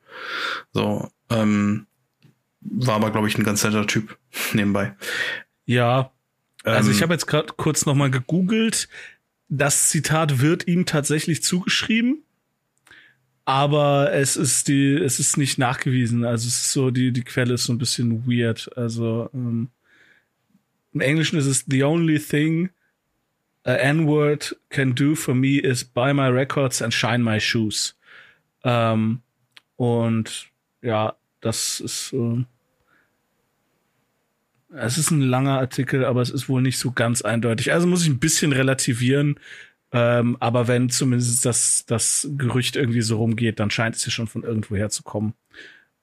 So, 0.72 1.08
ähm, 1.30 1.86
war 2.60 2.96
aber, 2.96 3.10
glaube 3.10 3.28
ich, 3.28 3.38
ein 3.38 3.44
ganz 3.44 3.64
netter 3.64 3.86
Typ 3.86 4.16
nebenbei. 4.52 4.94
Ja, 5.64 6.10
also 6.64 6.90
ich 6.90 6.98
ähm, 6.98 7.02
habe 7.04 7.14
jetzt 7.14 7.26
gerade 7.26 7.52
kurz 7.56 7.86
noch 7.86 7.94
mal 7.94 8.10
gegoogelt. 8.10 8.88
Das 9.48 9.88
Zitat 9.88 10.40
wird 10.40 10.66
ihm 10.66 10.86
tatsächlich 10.86 11.42
zugeschrieben, 11.42 12.22
aber 13.44 14.12
es 14.12 14.36
ist 14.36 14.68
die, 14.68 14.94
es 14.94 15.20
ist 15.20 15.36
nicht 15.36 15.58
nachgewiesen. 15.58 16.24
Also 16.24 16.48
es 16.48 16.56
ist 16.62 16.72
so 16.72 16.90
die 16.90 17.12
die 17.12 17.22
Quelle 17.22 17.54
ist 17.54 17.64
so 17.64 17.72
ein 17.72 17.78
bisschen 17.78 18.26
weird. 18.26 18.70
Also 18.76 19.30
ähm, 19.34 19.68
im 20.92 21.00
Englischen 21.00 21.38
ist 21.38 21.46
es 21.46 21.64
the 21.68 21.84
only 21.84 22.18
thing 22.18 22.70
a 23.64 23.74
N-word 23.74 24.54
can 24.70 24.94
do 24.94 25.14
for 25.14 25.34
me 25.34 25.58
is 25.58 25.84
buy 25.84 26.12
my 26.12 26.28
records 26.28 26.82
and 26.82 26.92
shine 26.92 27.22
my 27.22 27.40
shoes. 27.40 27.94
Ähm, 28.62 29.22
und 29.76 30.50
ja, 30.82 31.16
das 31.40 31.80
ist 31.80 32.12
äh, 32.12 32.44
es 34.76 34.98
ist 34.98 35.10
ein 35.10 35.20
langer 35.20 35.58
Artikel, 35.58 36.04
aber 36.04 36.20
es 36.20 36.30
ist 36.30 36.48
wohl 36.48 36.62
nicht 36.62 36.78
so 36.78 36.92
ganz 36.92 37.22
eindeutig. 37.22 37.72
Also 37.72 37.86
muss 37.86 38.02
ich 38.02 38.08
ein 38.08 38.18
bisschen 38.18 38.52
relativieren. 38.52 39.38
Ähm, 39.92 40.36
aber 40.40 40.66
wenn 40.66 40.90
zumindest 40.90 41.46
das, 41.46 41.86
das 41.86 42.28
Gerücht 42.36 42.74
irgendwie 42.74 43.02
so 43.02 43.18
rumgeht, 43.18 43.60
dann 43.60 43.70
scheint 43.70 43.94
es 43.94 44.04
ja 44.04 44.10
schon 44.10 44.26
von 44.26 44.42
irgendwo 44.42 44.74
her 44.74 44.90
zu 44.90 45.04
kommen. 45.04 45.34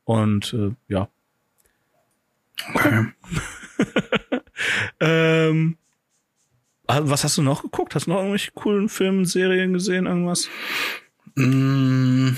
Und 0.05 0.53
äh, 0.53 0.71
ja. 0.87 1.09
Okay. 2.73 3.07
ähm, 5.01 5.77
ah, 6.87 7.01
was 7.03 7.25
hast 7.25 7.37
du 7.37 7.41
noch 7.41 7.63
geguckt? 7.63 7.95
Hast 7.95 8.05
du 8.05 8.11
noch 8.11 8.17
irgendwelche 8.17 8.51
coolen 8.51 8.87
Filme, 8.87 9.25
Serien 9.25 9.73
gesehen, 9.73 10.05
irgendwas? 10.05 10.47
Mm, 11.35 12.29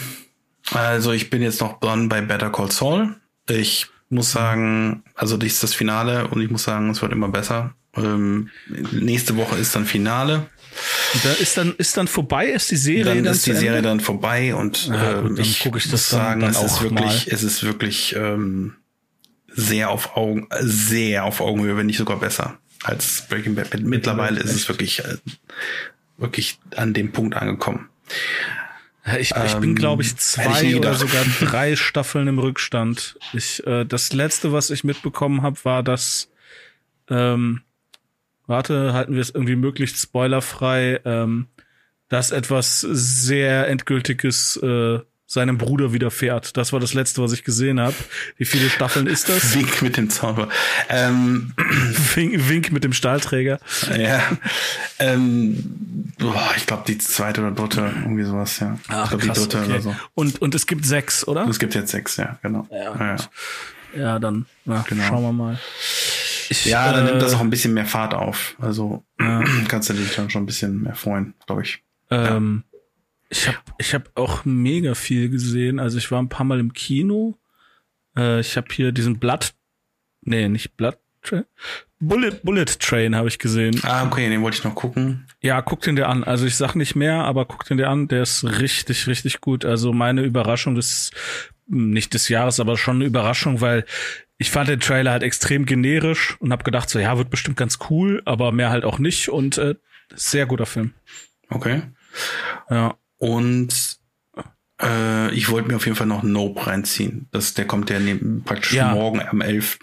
also 0.72 1.12
ich 1.12 1.30
bin 1.30 1.44
jetzt 1.44 1.62
noch 1.62 1.80
dran 1.80 2.10
bei 2.10 2.22
Better 2.22 2.52
Call 2.52 2.72
Saul. 2.72 3.16
Ich 3.48 3.93
muss 4.14 4.32
sagen, 4.32 5.04
also 5.16 5.38
das 5.38 5.54
ist 5.54 5.64
das 5.64 5.74
Finale 5.74 6.28
und 6.28 6.42
ich 6.42 6.50
muss 6.50 6.64
sagen, 6.64 6.90
es 6.90 7.02
wird 7.02 7.12
immer 7.12 7.30
besser. 7.30 7.74
Ähm, 7.96 8.50
nächste 8.92 9.38
Woche 9.38 9.58
ist 9.58 9.76
dann 9.76 9.86
Finale. 9.86 10.48
Da 11.24 11.32
ist 11.34 11.58
dann 11.58 11.76
ist 11.78 11.98
dann 11.98 12.08
vorbei, 12.08 12.48
ist 12.48 12.72
die 12.72 12.76
Serie 12.76 13.04
dann, 13.04 13.24
dann 13.24 13.34
ist 13.34 13.46
die 13.46 13.54
Serie 13.54 13.84
dann 13.84 14.00
vorbei 14.00 14.56
und 14.56 14.88
ja, 14.88 15.22
gut, 15.22 15.38
äh, 15.38 15.42
ich, 15.42 15.60
gucke 15.60 15.78
ich 15.78 15.90
das 15.90 16.10
sagen, 16.10 16.42
dann, 16.42 16.54
dann 16.54 16.66
es 16.66 16.72
ist 16.72 16.82
wirklich, 16.82 17.28
mal. 17.28 17.34
es 17.34 17.44
ist 17.44 17.64
wirklich 17.64 18.16
ähm, 18.16 18.76
sehr 19.48 19.92
auf 19.92 20.18
Augen, 20.18 20.48
sehr 20.62 21.26
auf 21.26 21.42
Augenhöhe, 21.42 21.78
wenn 21.78 21.86
nicht 21.86 21.98
sogar 21.98 22.20
besser 22.20 22.58
als 22.84 23.26
Breaking 23.30 23.54
Bad. 23.54 23.80
Mittlerweile 23.82 24.40
ist 24.40 24.54
es 24.54 24.68
wirklich 24.68 25.00
äh, 25.00 25.18
wirklich 26.18 26.60
an 26.76 26.94
dem 26.94 27.12
Punkt 27.12 27.36
angekommen. 27.36 27.90
Ich, 29.20 29.36
ich 29.36 29.56
bin, 29.56 29.76
glaube 29.76 30.02
ich, 30.02 30.12
ähm, 30.12 30.18
zwei 30.18 30.64
ich 30.64 30.76
oder 30.76 30.94
sogar 30.94 31.24
drei 31.42 31.76
Staffeln 31.76 32.28
im 32.28 32.40
Rückstand. 32.40 33.18
Ich, 33.34 33.66
äh, 33.68 33.84
das 33.86 34.14
letzte, 34.14 34.54
was 34.54 34.70
ich 34.70 34.84
mitbekommen 34.84 35.42
habe, 35.42 35.58
war, 35.64 35.84
dass 35.84 36.30
ähm, 37.10 37.62
warte, 38.48 38.94
halten 38.94 39.14
wir 39.14 39.22
es 39.22 39.30
irgendwie 39.30 39.56
möglichst 39.56 40.02
spoilerfrei, 40.02 41.02
ähm, 41.04 41.48
dass 42.08 42.32
etwas 42.32 42.80
sehr 42.82 43.68
Endgültiges 43.68 44.58
äh, 44.58 45.00
seinem 45.26 45.58
Bruder 45.58 45.94
widerfährt. 45.94 46.56
Das 46.58 46.72
war 46.74 46.80
das 46.80 46.94
letzte, 46.94 47.22
was 47.22 47.34
ich 47.34 47.44
gesehen 47.44 47.80
habe. 47.80 47.96
Wie 48.38 48.46
viele 48.46 48.70
Staffeln 48.70 49.08
ist 49.08 49.30
das? 49.30 49.56
Wink 49.56 49.82
mit 49.82 49.98
dem 49.98 50.10
Zauber. 50.10 50.48
Ähm. 50.90 51.54
Wink, 52.14 52.50
Wink 52.50 52.72
mit 52.72 52.84
dem 52.84 52.94
Stahlträger. 52.94 53.60
Ja. 53.98 54.22
Ähm, 55.00 55.93
boah, 56.32 56.54
ich 56.56 56.66
glaube 56.66 56.84
die 56.88 56.98
zweite 56.98 57.42
oder 57.42 57.52
dritte, 57.52 57.92
irgendwie 58.02 58.24
sowas, 58.24 58.60
ja. 58.60 58.78
Ach, 58.88 59.04
ich 59.04 59.10
glaub, 59.10 59.22
krass, 59.22 59.44
die 59.44 59.50
dritte 59.50 59.58
okay. 59.60 59.70
oder 59.70 59.82
so. 59.82 59.96
Und, 60.16 60.42
und 60.42 60.56
es 60.56 60.66
gibt 60.66 60.86
sechs, 60.86 61.28
oder? 61.28 61.48
Es 61.48 61.60
gibt 61.60 61.76
jetzt 61.76 61.92
sechs, 61.92 62.18
ja, 62.18 62.38
genau. 62.42 62.68
Ja, 62.72 62.96
ja. 62.96 63.16
ja 63.96 64.20
dann 64.20 64.46
ja, 64.66 64.84
genau. 64.88 65.04
schauen 65.04 65.24
wir 65.24 65.34
mal. 65.34 65.60
Ich, 66.50 66.66
ja, 66.66 66.92
dann 66.92 67.08
äh, 67.08 67.12
nimmt 67.12 67.22
das 67.22 67.34
auch 67.34 67.42
ein 67.42 67.50
bisschen 67.50 67.74
mehr 67.74 67.86
Fahrt 67.86 68.14
auf. 68.14 68.56
Also 68.60 69.04
ja. 69.20 69.44
kannst 69.68 69.90
du 69.90 69.94
dich 69.94 70.16
dann 70.16 70.30
schon 70.30 70.44
ein 70.44 70.46
bisschen 70.48 70.82
mehr 70.82 70.96
freuen, 70.96 71.34
glaube 71.46 71.64
ich. 71.64 71.84
Ähm, 72.10 72.64
ja. 72.66 72.80
Ich 73.30 73.48
habe 73.48 73.58
ich 73.78 73.94
hab 73.94 74.12
auch 74.16 74.46
mega 74.46 74.94
viel 74.94 75.30
gesehen. 75.30 75.80
Also 75.80 75.98
ich 75.98 76.12
war 76.12 76.22
ein 76.22 76.30
paar 76.30 76.46
Mal 76.46 76.60
im 76.60 76.74
Kino. 76.74 77.38
Äh, 78.16 78.42
ich 78.42 78.58
habe 78.58 78.68
hier 78.72 78.92
diesen 78.92 79.20
Blood, 79.20 79.54
nee, 80.22 80.48
nicht 80.48 80.78
Blood 80.78 80.98
Train, 81.24 81.46
Bullet 82.00 82.44
Bullet 82.44 82.66
Train 82.66 83.16
habe 83.16 83.28
ich 83.28 83.40
gesehen. 83.40 83.80
Ah, 83.84 84.06
okay, 84.06 84.30
den 84.30 84.42
wollte 84.42 84.58
ich 84.58 84.64
noch 84.64 84.76
gucken. 84.76 85.26
Ja, 85.42 85.62
guck 85.62 85.82
den 85.82 85.96
dir 85.96 86.10
an. 86.10 86.24
Also 86.24 86.46
ich 86.46 86.56
sag 86.56 86.76
nicht 86.76 86.96
mehr, 86.96 87.24
aber 87.24 87.46
guck 87.46 87.66
den 87.66 87.78
dir 87.78 87.90
an. 87.90 88.08
Der 88.08 88.24
ist 88.24 88.44
richtig, 88.44 89.08
richtig 89.08 89.42
gut. 89.42 89.66
Also 89.66 89.94
meine 89.94 90.22
Überraschung 90.22 90.76
des 90.76 91.12
nicht 91.68 92.14
des 92.14 92.30
Jahres, 92.30 92.60
aber 92.60 92.78
schon 92.78 92.98
eine 92.98 93.06
Überraschung, 93.06 93.62
weil 93.62 93.86
ich 94.38 94.52
fand 94.52 94.70
den 94.70 94.80
Trailer 94.80 95.12
halt 95.12 95.24
extrem 95.24 95.66
generisch 95.66 96.36
und 96.40 96.52
habe 96.52 96.64
gedacht 96.64 96.90
so, 96.90 97.00
ja, 97.00 97.18
wird 97.18 97.30
bestimmt 97.30 97.58
ganz 97.58 97.80
cool, 97.90 98.22
aber 98.26 98.52
mehr 98.52 98.70
halt 98.70 98.84
auch 98.84 99.00
nicht 99.00 99.30
und 99.30 99.58
äh, 99.58 99.76
sehr 100.14 100.46
guter 100.46 100.66
Film. 100.66 100.94
Okay. 101.50 101.84
Ja. 102.70 102.96
Und 103.18 103.98
äh, 104.82 105.32
ich 105.34 105.50
wollte 105.50 105.70
mir 105.70 105.78
auf 105.78 105.86
jeden 105.86 105.96
Fall 105.96 106.08
noch 106.08 106.24
Nope 106.24 106.68
reinziehen. 106.68 107.28
Das, 107.32 107.54
der 107.54 107.66
kommt 107.66 107.90
ja 107.90 108.00
neben, 108.00 108.44
praktisch 108.44 108.74
ja. 108.74 108.94
morgen 108.94 109.22
am 109.22 109.42
11. 109.42 109.80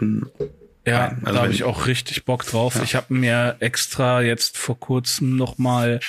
Ja, 0.90 1.16
also 1.22 1.34
da 1.34 1.42
habe 1.42 1.52
ich 1.52 1.64
auch 1.64 1.86
richtig 1.86 2.24
Bock 2.24 2.44
drauf. 2.44 2.76
Ja. 2.76 2.82
Ich 2.82 2.94
habe 2.94 3.14
mir 3.14 3.56
extra 3.60 4.22
jetzt 4.22 4.58
vor 4.58 4.78
kurzem 4.78 5.36
noch 5.36 5.58
mal 5.58 6.00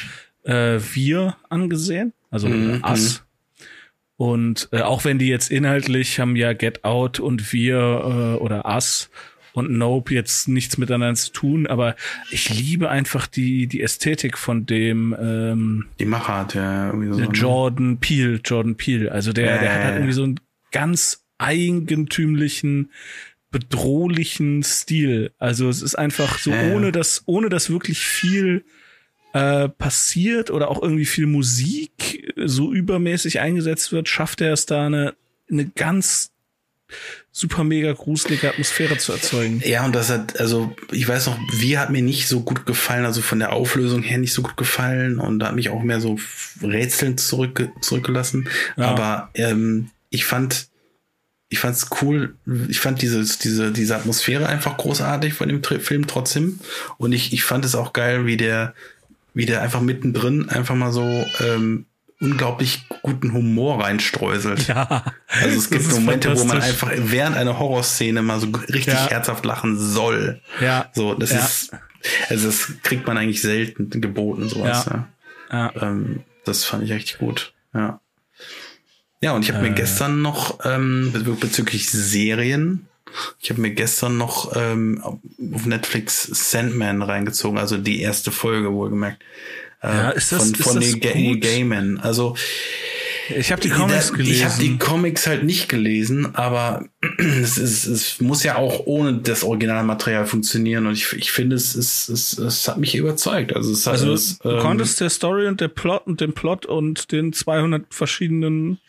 äh, 0.43 0.79
Wir 0.93 1.37
angesehen, 1.49 2.13
also 2.29 2.47
mhm. 2.47 2.83
Us. 2.83 3.23
Und 4.17 4.69
äh, 4.71 4.81
auch 4.81 5.03
wenn 5.03 5.17
die 5.17 5.27
jetzt 5.27 5.49
inhaltlich 5.49 6.19
haben 6.19 6.35
ja 6.35 6.53
Get 6.53 6.83
Out 6.83 7.19
und 7.19 7.53
wir 7.53 7.77
äh, 7.77 8.39
oder 8.39 8.65
Us 8.65 9.09
und 9.53 9.71
Nope 9.71 10.13
jetzt 10.13 10.47
nichts 10.47 10.77
miteinander 10.77 11.15
zu 11.15 11.31
tun, 11.31 11.67
aber 11.67 11.95
ich 12.29 12.49
liebe 12.49 12.89
einfach 12.89 13.27
die 13.27 13.67
die 13.67 13.81
Ästhetik 13.81 14.37
von 14.37 14.65
dem 14.65 15.15
ähm, 15.19 15.85
die 15.99 16.05
Machart 16.05 16.53
ja 16.53 16.87
irgendwie 16.87 17.13
so, 17.13 17.19
ne? 17.19 17.29
Jordan 17.33 17.97
Peele 17.97 18.39
Jordan 18.43 18.75
Peele 18.75 19.11
also 19.11 19.33
der 19.33 19.57
äh. 19.57 19.59
der 19.59 19.73
hat 19.73 19.83
halt 19.83 19.95
irgendwie 19.95 20.13
so 20.13 20.23
einen 20.23 20.39
ganz 20.71 21.25
eigentümlichen 21.37 22.91
bedrohlichen 23.51 24.63
Stil 24.63 25.31
also 25.37 25.69
es 25.69 25.81
ist 25.81 25.95
einfach 25.95 26.39
so 26.39 26.51
äh. 26.51 26.73
ohne 26.73 26.91
dass 26.91 27.23
ohne 27.25 27.49
dass 27.49 27.69
wirklich 27.69 27.99
viel 27.99 28.63
äh, 29.33 29.69
passiert 29.69 30.51
oder 30.51 30.69
auch 30.69 30.81
irgendwie 30.81 31.05
viel 31.05 31.25
Musik 31.25 32.33
so 32.45 32.73
übermäßig 32.73 33.39
eingesetzt 33.39 33.91
wird, 33.91 34.09
schafft 34.09 34.41
er 34.41 34.53
es 34.53 34.65
da 34.65 34.85
eine, 34.85 35.15
eine 35.49 35.65
ganz 35.67 36.31
super 37.31 37.63
mega 37.63 37.93
gruselige 37.93 38.49
Atmosphäre 38.49 38.97
zu 38.97 39.13
erzeugen. 39.13 39.61
Ja, 39.65 39.85
und 39.85 39.95
das 39.95 40.09
hat, 40.09 40.37
also 40.39 40.75
ich 40.91 41.07
weiß 41.07 41.27
noch, 41.27 41.39
wie 41.53 41.77
hat 41.77 41.89
mir 41.89 42.01
nicht 42.01 42.27
so 42.27 42.41
gut 42.41 42.65
gefallen, 42.65 43.05
also 43.05 43.21
von 43.21 43.39
der 43.39 43.53
Auflösung 43.53 44.03
her 44.03 44.17
nicht 44.17 44.33
so 44.33 44.41
gut 44.41 44.57
gefallen 44.57 45.19
und 45.19 45.39
da 45.39 45.47
hat 45.47 45.55
mich 45.55 45.69
auch 45.69 45.81
mehr 45.81 46.01
so 46.01 46.19
rätselnd 46.61 47.21
zurück, 47.21 47.69
zurückgelassen. 47.79 48.49
Ja. 48.75 48.87
Aber 48.87 49.29
ähm, 49.35 49.91
ich 50.09 50.25
fand, 50.25 50.67
ich 51.51 51.59
fand's 51.59 51.89
cool, 52.01 52.33
ich 52.69 52.79
fand 52.79 53.01
diese, 53.01 53.23
diese, 53.39 53.73
diese 53.73 53.95
Atmosphäre 53.97 54.47
einfach 54.47 54.77
großartig 54.77 55.33
von 55.33 55.49
dem 55.49 55.61
Film 55.61 56.07
trotzdem. 56.07 56.61
Und 56.97 57.11
ich, 57.11 57.33
ich 57.33 57.43
fand 57.43 57.65
es 57.65 57.75
auch 57.75 57.91
geil, 57.91 58.25
wie 58.25 58.37
der, 58.37 58.73
wie 59.33 59.45
der 59.45 59.61
einfach 59.61 59.81
mittendrin 59.81 60.47
einfach 60.47 60.75
mal 60.75 60.93
so 60.93 61.25
ähm, 61.41 61.87
unglaublich 62.21 62.87
guten 63.01 63.33
Humor 63.33 63.83
reinstreuselt. 63.83 64.69
Ja, 64.69 65.03
also 65.27 65.57
es 65.57 65.69
gibt 65.69 65.91
Momente, 65.91 66.37
wo 66.39 66.45
man 66.45 66.61
einfach 66.61 66.89
während 66.95 67.35
einer 67.35 67.59
Horrorszene 67.59 68.21
mal 68.21 68.39
so 68.39 68.47
richtig 68.69 68.93
ja. 68.93 69.09
herzhaft 69.09 69.43
lachen 69.43 69.77
soll. 69.77 70.39
Ja. 70.61 70.89
So, 70.93 71.15
das 71.15 71.31
ja. 71.31 71.39
ist, 71.39 71.71
also 72.29 72.47
das 72.47 72.71
kriegt 72.83 73.07
man 73.07 73.17
eigentlich 73.17 73.41
selten 73.41 73.89
geboten, 73.99 74.47
sowas. 74.47 74.85
Ja. 74.85 75.09
ja. 75.51 75.73
Ähm, 75.81 76.23
das 76.45 76.63
fand 76.63 76.85
ich 76.85 76.93
richtig 76.93 77.17
gut. 77.17 77.53
Ja. 77.73 77.99
Ja, 79.23 79.33
und 79.33 79.43
ich 79.43 79.51
habe 79.51 79.65
äh. 79.65 79.69
mir 79.69 79.75
gestern 79.75 80.21
noch 80.21 80.59
ähm, 80.65 81.13
bezüglich 81.39 81.89
Serien 81.89 82.87
ich 83.39 83.49
habe 83.49 83.61
mir 83.61 83.71
gestern 83.71 84.17
noch 84.17 84.55
ähm, 84.55 85.01
auf 85.03 85.65
Netflix 85.65 86.23
Sandman 86.23 87.01
reingezogen, 87.01 87.57
also 87.57 87.77
die 87.77 88.01
erste 88.01 88.31
Folge 88.31 88.71
wohlgemerkt. 88.71 89.21
Äh, 89.81 89.87
ja, 89.87 90.09
ist 90.11 90.31
das, 90.31 90.43
von, 90.43 90.53
ist 90.53 90.63
von 90.63 90.75
das 90.75 90.95
Neil 90.95 91.39
Gaiman. 91.39 91.99
Also 91.99 92.35
ich 93.37 93.51
habe 93.51 93.61
die 93.61 93.69
Comics 93.69 94.13
gelesen. 94.13 94.33
Ich 94.33 94.45
habe 94.45 94.61
die 94.61 94.77
Comics 94.77 95.27
halt 95.27 95.43
nicht 95.43 95.69
gelesen, 95.69 96.35
aber 96.35 96.85
es, 97.17 97.57
ist, 97.57 97.85
es 97.85 98.21
muss 98.21 98.43
ja 98.43 98.57
auch 98.57 98.85
ohne 98.85 99.13
das 99.13 99.43
Originalmaterial 99.43 100.25
funktionieren 100.25 100.87
und 100.87 100.93
ich, 100.93 101.13
ich 101.13 101.31
finde 101.31 101.55
es, 101.55 101.75
es, 101.75 102.09
es, 102.09 102.37
es 102.37 102.67
hat 102.67 102.77
mich 102.77 102.95
überzeugt. 102.95 103.55
Also, 103.55 103.71
es 103.71 103.85
hat, 103.85 103.93
also 103.93 104.13
es, 104.13 104.39
du 104.39 104.49
ähm, 104.49 104.59
konntest 104.59 105.01
der 105.01 105.09
Story 105.09 105.47
und 105.47 105.61
der 105.61 105.67
Plot 105.67 106.07
und 106.07 106.21
dem 106.21 106.33
Plot 106.33 106.65
und 106.65 107.11
den 107.11 107.33
200 107.33 107.93
verschiedenen 107.93 108.79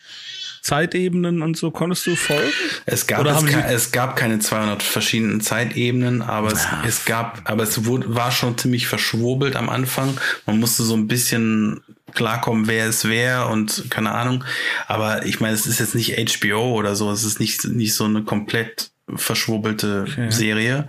Zeitebenen 0.62 1.42
und 1.42 1.56
so 1.56 1.72
konntest 1.72 2.06
du 2.06 2.14
folgen? 2.14 2.52
Es 2.86 3.08
gab, 3.08 3.26
es, 3.26 3.42
es, 3.68 3.92
gab 3.92 4.14
keine 4.14 4.38
200 4.38 4.80
verschiedenen 4.82 5.40
Zeitebenen, 5.40 6.22
aber 6.22 6.52
es, 6.52 6.66
ah. 6.66 6.84
es 6.86 7.04
gab, 7.04 7.42
aber 7.50 7.64
es 7.64 7.84
wurde, 7.84 8.14
war 8.14 8.30
schon 8.30 8.56
ziemlich 8.56 8.86
verschwurbelt 8.86 9.56
am 9.56 9.68
Anfang. 9.68 10.16
Man 10.46 10.60
musste 10.60 10.84
so 10.84 10.94
ein 10.94 11.08
bisschen 11.08 11.80
klarkommen, 12.14 12.68
wer 12.68 12.86
es 12.86 13.08
wer 13.08 13.48
und 13.48 13.90
keine 13.90 14.12
Ahnung. 14.12 14.44
Aber 14.86 15.26
ich 15.26 15.40
meine, 15.40 15.54
es 15.54 15.66
ist 15.66 15.80
jetzt 15.80 15.96
nicht 15.96 16.16
HBO 16.16 16.74
oder 16.74 16.94
so. 16.94 17.10
Es 17.10 17.24
ist 17.24 17.40
nicht, 17.40 17.64
nicht 17.64 17.94
so 17.94 18.04
eine 18.04 18.22
komplett 18.22 18.92
verschwurbelte 19.16 20.06
okay. 20.08 20.30
Serie. 20.30 20.88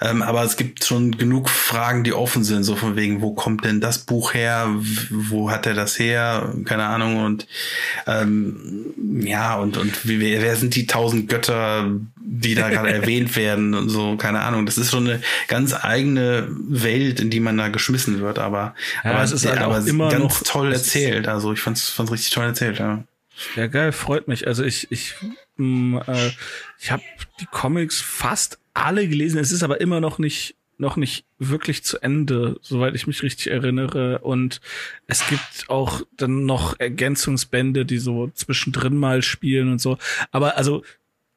Ähm, 0.00 0.22
aber 0.22 0.42
es 0.44 0.56
gibt 0.56 0.84
schon 0.84 1.18
genug 1.18 1.50
Fragen, 1.50 2.04
die 2.04 2.14
offen 2.14 2.42
sind, 2.42 2.64
so 2.64 2.74
von 2.74 2.96
wegen, 2.96 3.20
wo 3.20 3.34
kommt 3.34 3.64
denn 3.64 3.80
das 3.80 3.98
Buch 3.98 4.32
her? 4.32 4.68
Wo 5.10 5.50
hat 5.50 5.66
er 5.66 5.74
das 5.74 5.98
her? 5.98 6.54
Keine 6.64 6.84
Ahnung. 6.84 7.24
Und 7.24 7.46
ähm, 8.06 8.94
ja, 9.22 9.56
und, 9.56 9.76
und 9.76 10.08
wie, 10.08 10.20
wer 10.20 10.56
sind 10.56 10.74
die 10.74 10.86
tausend 10.86 11.28
Götter, 11.28 11.90
die 12.16 12.54
da 12.54 12.70
gerade 12.70 12.90
erwähnt 12.92 13.36
werden 13.36 13.74
und 13.74 13.90
so, 13.90 14.16
keine 14.16 14.40
Ahnung. 14.40 14.64
Das 14.64 14.78
ist 14.78 14.90
schon 14.90 15.06
eine 15.06 15.20
ganz 15.48 15.74
eigene 15.74 16.48
Welt, 16.48 17.20
in 17.20 17.28
die 17.28 17.40
man 17.40 17.58
da 17.58 17.68
geschmissen 17.68 18.20
wird, 18.20 18.38
aber, 18.38 18.74
ja, 19.04 19.10
aber 19.10 19.22
es 19.22 19.32
ist 19.32 19.44
halt 19.44 19.58
aber 19.58 19.86
immer 19.86 20.10
ganz 20.10 20.22
noch, 20.22 20.42
toll 20.44 20.72
erzählt. 20.72 21.28
Also 21.28 21.52
ich 21.52 21.60
fand's, 21.60 21.90
fand's 21.90 22.12
richtig 22.12 22.32
toll 22.32 22.46
erzählt, 22.46 22.78
ja. 22.78 23.04
Ja, 23.56 23.66
geil, 23.66 23.92
freut 23.92 24.28
mich. 24.28 24.46
Also 24.46 24.64
ich, 24.64 24.90
ich, 24.90 25.14
mh, 25.56 25.66
mm, 25.66 26.02
äh, 26.06 26.30
ich 26.78 26.90
habe 26.90 27.02
die 27.40 27.46
Comics 27.46 28.00
fast 28.00 28.59
alle 28.74 29.08
gelesen. 29.08 29.38
Es 29.38 29.52
ist 29.52 29.62
aber 29.62 29.80
immer 29.80 30.00
noch 30.00 30.18
nicht 30.18 30.56
noch 30.80 30.96
nicht 30.96 31.26
wirklich 31.38 31.84
zu 31.84 32.02
Ende, 32.02 32.58
soweit 32.62 32.94
ich 32.94 33.06
mich 33.06 33.22
richtig 33.22 33.48
erinnere. 33.48 34.20
Und 34.20 34.62
es 35.06 35.26
gibt 35.28 35.68
auch 35.68 36.00
dann 36.16 36.46
noch 36.46 36.80
Ergänzungsbände, 36.80 37.84
die 37.84 37.98
so 37.98 38.30
zwischendrin 38.34 38.96
mal 38.96 39.22
spielen 39.22 39.70
und 39.70 39.80
so. 39.80 39.98
Aber 40.32 40.56
also 40.56 40.82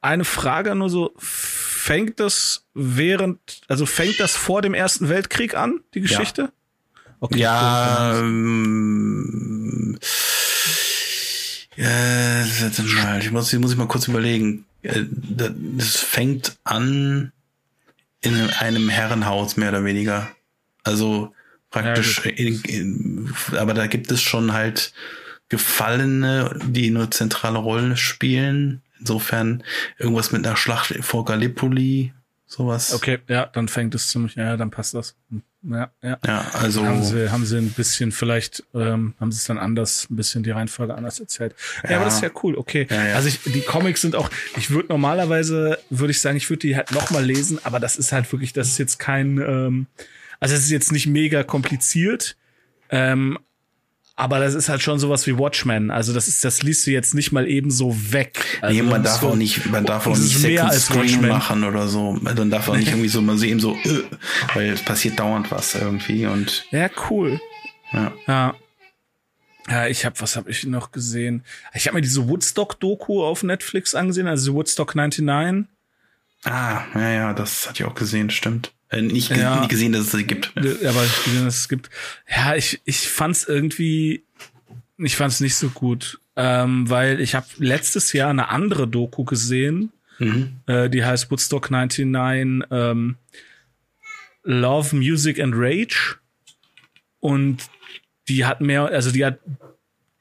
eine 0.02 0.26
Frage 0.26 0.74
nur 0.76 0.90
so, 0.90 1.14
fängt 1.18 2.20
das 2.20 2.66
während, 2.74 3.62
also 3.68 3.86
fängt 3.86 4.20
das 4.20 4.36
vor 4.36 4.62
dem 4.62 4.74
Ersten 4.74 5.10
Weltkrieg 5.10 5.56
an, 5.56 5.82
die 5.94 6.02
Geschichte? 6.02 6.42
Ja. 6.42 6.52
Okay, 7.20 7.40
ja, 7.40 8.20
ähm, 8.20 9.98
ja, 11.78 12.44
mal, 13.04 13.20
ich 13.22 13.32
muss, 13.32 13.54
ich 13.54 13.60
muss 13.60 13.72
ich 13.72 13.78
mal 13.78 13.88
kurz 13.88 14.10
überlegen. 14.10 14.66
Äh, 14.84 15.04
das 15.10 15.98
fängt 15.98 16.58
an 16.64 17.32
in 18.22 18.50
einem 18.60 18.90
Herrenhaus, 18.90 19.58
mehr 19.58 19.70
oder 19.70 19.84
weniger. 19.84 20.30
Also 20.84 21.34
praktisch, 21.70 22.24
ja, 22.26 22.32
in, 22.32 22.62
in, 22.62 23.34
aber 23.58 23.74
da 23.74 23.88
gibt 23.88 24.12
es 24.12 24.22
schon 24.22 24.54
halt 24.54 24.94
Gefallene, 25.50 26.58
die 26.66 26.88
eine 26.88 27.10
zentrale 27.10 27.60
Rolle 27.60 27.98
spielen. 27.98 28.82
Insofern 29.00 29.64
irgendwas 29.98 30.32
mit 30.32 30.48
einer 30.48 30.56
Schlacht 30.56 30.96
vor 31.04 31.26
Gallipoli, 31.26 32.14
sowas. 32.46 32.94
Okay, 32.94 33.20
ja, 33.28 33.46
dann 33.48 33.68
fängt 33.68 33.94
es 33.96 34.10
ziemlich, 34.10 34.36
ja, 34.36 34.56
dann 34.56 34.72
passt 34.72 34.94
das. 34.94 35.16
Ja, 35.64 35.92
ja. 36.02 36.18
Ja, 36.26 36.52
also 36.54 36.86
haben 36.86 37.04
sie, 37.04 37.32
haben 37.32 37.46
sie 37.46 37.58
ein 37.58 37.72
bisschen 37.72 38.12
vielleicht 38.12 38.64
ähm, 38.74 39.14
haben 39.20 39.32
sie 39.32 39.38
es 39.38 39.46
dann 39.46 39.58
anders, 39.58 40.08
ein 40.10 40.16
bisschen 40.18 40.44
die 40.44 40.52
Reihenfolge 40.52 40.94
anders 40.94 41.20
erzählt. 41.20 41.56
Ja, 41.84 41.92
ja 41.92 41.96
aber 41.98 42.06
das 42.06 42.16
ist 42.16 42.22
ja 42.22 42.32
cool. 42.44 42.58
Okay, 42.58 42.86
ja, 42.90 43.08
ja. 43.08 43.16
also 43.16 43.30
ich, 43.30 43.40
die 43.44 43.62
Comics 43.62 44.02
sind 44.02 44.16
auch. 44.16 44.30
Ich 44.58 44.72
würde 44.72 44.90
normalerweise 44.90 45.80
würde 45.90 46.12
ich 46.12 46.20
sagen, 46.20 46.36
ich 46.36 46.50
würde 46.50 46.60
die 46.60 46.76
halt 46.76 46.92
noch 46.92 47.12
mal 47.12 47.24
lesen, 47.24 47.60
aber 47.64 47.80
das 47.80 47.96
ist 47.96 48.12
halt 48.12 48.30
wirklich, 48.32 48.52
das 48.52 48.68
ist 48.68 48.78
jetzt 48.78 49.00
kein, 49.00 49.38
ähm, 49.38 49.88
also 50.40 50.54
es 50.54 50.64
ist 50.66 50.72
jetzt 50.72 50.92
nicht 50.92 51.08
mega 51.08 51.44
kompliziert. 51.44 52.36
Ähm, 52.90 53.40
aber 54.16 54.40
das 54.40 54.54
ist 54.54 54.70
halt 54.70 54.82
schon 54.82 55.00
sowas 55.00 55.26
wie 55.26 55.38
Watchmen. 55.38 55.90
Also 55.90 56.14
das 56.14 56.28
ist, 56.28 56.44
das 56.46 56.62
liest 56.62 56.86
du 56.86 56.92
jetzt 56.92 57.16
nicht 57.16 57.32
mal 57.32 57.48
eben 57.48 57.72
so 57.72 57.96
weg. 58.12 58.60
Also 58.62 58.76
nee, 58.76 58.88
man 58.88 59.04
darf 59.04 59.22
so, 59.22 59.30
auch 59.30 59.36
nicht, 59.36 59.66
man 59.72 59.86
darf 59.86 60.06
auch 60.06 60.18
nicht 60.18 60.38
Second 60.38 60.74
Screen 60.74 61.02
Watchmen. 61.02 61.30
machen 61.30 61.64
oder 61.64 61.88
so. 61.88 62.18
Dann 62.18 62.52
darf 62.52 62.70
auch 62.70 62.76
nicht 62.76 62.90
irgendwie 62.90 63.08
so 63.08 63.22
mal 63.22 63.38
so 63.38 63.46
eben 63.46 63.60
so, 63.60 63.76
äh, 63.76 64.04
weil 64.54 64.70
es 64.70 64.84
passiert 64.84 65.20
dauernd 65.20 65.52
was 65.52 65.74
irgendwie 65.74 66.28
und. 66.28 66.66
Ja, 66.72 66.90
cool. 67.10 67.42
Ja. 67.92 68.12
Ja. 68.28 68.56
Ja, 69.70 69.88
ich 69.88 70.04
habe, 70.06 70.20
was 70.20 70.36
habe 70.36 70.52
ich 70.52 70.66
noch 70.66 70.92
gesehen? 70.92 71.44
Ich 71.74 71.88
habe 71.88 71.96
mir 71.96 72.02
diese 72.02 72.28
Woodstock-Doku 72.28 73.24
auf 73.24 73.44
Netflix 73.44 73.96
angesehen, 73.96 74.28
also 74.28 74.54
Woodstock 74.54 74.94
99. 74.94 75.70
Ah, 76.44 76.82
ja, 76.96 77.10
ja, 77.10 77.34
das 77.34 77.70
hatte 77.70 77.82
ich 77.84 77.90
auch 77.90 77.96
gesehen, 77.96 78.30
stimmt. 78.30 78.74
Äh, 78.94 79.02
nicht, 79.02 79.30
ja. 79.36 79.60
nicht 79.60 79.70
gesehen, 79.70 79.92
dass 79.92 80.02
es 80.02 80.12
sie 80.12 80.26
gibt. 80.26 80.54
Ja, 80.56 80.90
aber 80.90 81.04
ich 81.04 81.24
gesehen, 81.24 81.46
dass 81.46 81.58
es 81.58 81.70
gibt. 81.70 81.90
Ja, 82.30 82.56
ich, 82.56 82.82
ich 82.86 83.10
fand's 83.10 83.46
irgendwie, 83.46 84.24
ich 84.98 85.16
fand's 85.16 85.40
nicht 85.40 85.56
so 85.56 85.70
gut, 85.70 86.20
ähm, 86.36 86.90
weil 86.90 87.20
ich 87.20 87.36
habe 87.36 87.48
letztes 87.58 88.14
Jahr 88.14 88.30
eine 88.30 88.50
andere 88.50 88.88
Doku 88.88 89.24
gesehen, 89.24 89.92
mhm. 90.20 90.58
äh, 90.68 90.90
die 90.90 91.04
heißt 91.04 91.32
Woodstock 91.32 91.72
99 91.72 92.68
ähm, 92.72 93.18
Love, 94.44 94.96
Music 94.96 95.40
and 95.40 95.54
Rage 95.56 96.18
und 97.20 97.64
die 98.28 98.46
hat 98.46 98.62
mehr, 98.62 98.86
also 98.86 99.12
die 99.12 99.26
hat 99.26 99.40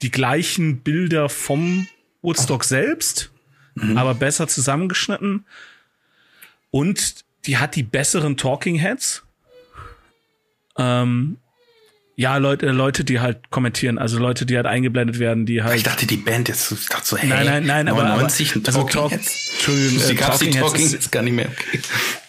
die 0.01 0.11
gleichen 0.11 0.81
Bilder 0.81 1.29
vom 1.29 1.87
Woodstock 2.23 2.65
selbst, 2.65 3.33
mhm. 3.75 3.99
aber 3.99 4.15
besser 4.15 4.49
zusammengeschnitten 4.49 5.45
und 6.71 7.25
die 7.47 7.59
hat 7.59 7.77
die 7.77 7.83
besseren 7.83 8.37
Talking 8.37 8.77
Heads. 8.77 9.25
Ähm, 10.79 11.39
ja, 12.15 12.37
Leute, 12.37 12.67
Leute, 12.67 13.05
die 13.05 13.21
halt 13.21 13.51
kommentieren, 13.51 13.97
also 13.99 14.19
Leute, 14.19 14.45
die 14.45 14.57
halt 14.57 14.67
eingeblendet 14.67 15.19
werden, 15.19 15.47
die 15.47 15.63
halt. 15.63 15.77
Ich 15.77 15.83
dachte, 15.83 16.07
die 16.07 16.19
Band 16.19 16.49
jetzt, 16.49 16.71
ich 16.71 16.87
dachte 16.87 17.07
so, 17.07 17.17
hey, 17.17 17.29
nein, 17.29 17.47
nein, 17.47 17.65
nein, 17.65 17.87
99 17.87 18.51
aber, 18.51 18.69
aber 18.69 18.79
also 18.79 18.83
Talking 18.89 19.19
Heads. 19.19 19.51
Entschuldigung, 19.55 19.99
die 19.99 20.13
äh, 20.13 20.17
Talking, 20.17 20.53
Talking 20.53 20.91
Heads 20.91 21.11
gar 21.11 21.23
nicht 21.23 21.33
mehr. 21.33 21.51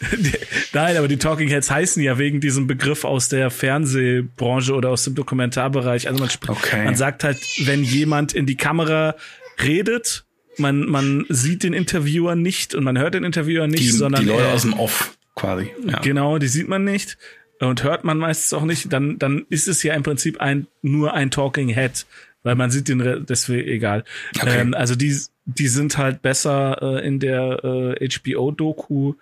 nein, 0.74 0.98
aber 0.98 1.10
die 1.10 1.18
Talking 1.18 1.50
Heads 1.50 1.70
heißen 1.70 2.02
ja 2.02 2.18
wegen 2.18 2.40
diesem 2.40 2.66
Begriff 2.66 3.04
aus 3.04 3.28
der 3.28 3.52
Fernsehbranche 3.52 4.74
oder 4.74 4.90
aus 4.90 5.04
dem 5.04 5.16
Dokumentarbereich. 5.16 6.08
Also 6.08 6.24
man, 6.24 6.30
okay. 6.48 6.86
man 6.86 6.96
sagt 6.96 7.26
halt, 7.26 7.38
wenn 7.66 7.84
jemand 7.84 8.34
in 8.34 8.46
die 8.46 8.58
Kamera 8.58 9.16
redet, 9.62 10.23
man, 10.58 10.86
man 10.86 11.26
sieht 11.30 11.64
den 11.64 11.74
Interviewer 11.74 12.36
nicht 12.36 12.76
und 12.76 12.84
man 12.84 12.98
hört 12.98 13.14
den 13.14 13.24
Interviewer 13.24 13.68
nicht, 13.68 13.84
die, 13.84 13.90
sondern. 13.90 14.24
Die 14.24 14.30
Leute 14.30 14.50
aus 14.50 14.64
dem 14.64 14.74
Off 14.74 15.18
quasi. 15.36 15.72
Ja. 15.86 16.00
Genau, 16.00 16.38
die 16.38 16.48
sieht 16.48 16.68
man 16.68 16.84
nicht 16.84 17.18
und 17.60 17.84
hört 17.84 18.04
man 18.04 18.18
meistens 18.18 18.54
auch 18.54 18.64
nicht. 18.64 18.92
Dann, 18.92 19.20
dann 19.20 19.46
ist 19.50 19.68
es 19.68 19.84
ja 19.84 19.94
im 19.94 20.04
Prinzip 20.04 20.42
ein, 20.42 20.68
nur 20.82 21.14
ein 21.14 21.32
Talking 21.32 21.70
Head, 21.70 22.06
weil 22.44 22.56
man 22.56 22.72
sieht 22.72 22.88
den, 22.88 23.26
deswegen 23.28 23.68
egal. 23.68 24.04
Okay. 24.38 24.60
Ähm, 24.60 24.74
also 24.74 24.96
die, 24.96 25.16
die 25.46 25.68
sind 25.68 25.98
halt 25.98 26.22
besser 26.22 26.78
äh, 26.82 27.08
in 27.08 27.20
der 27.20 27.64
äh, 27.64 28.10
HBO-Doku. 28.10 29.14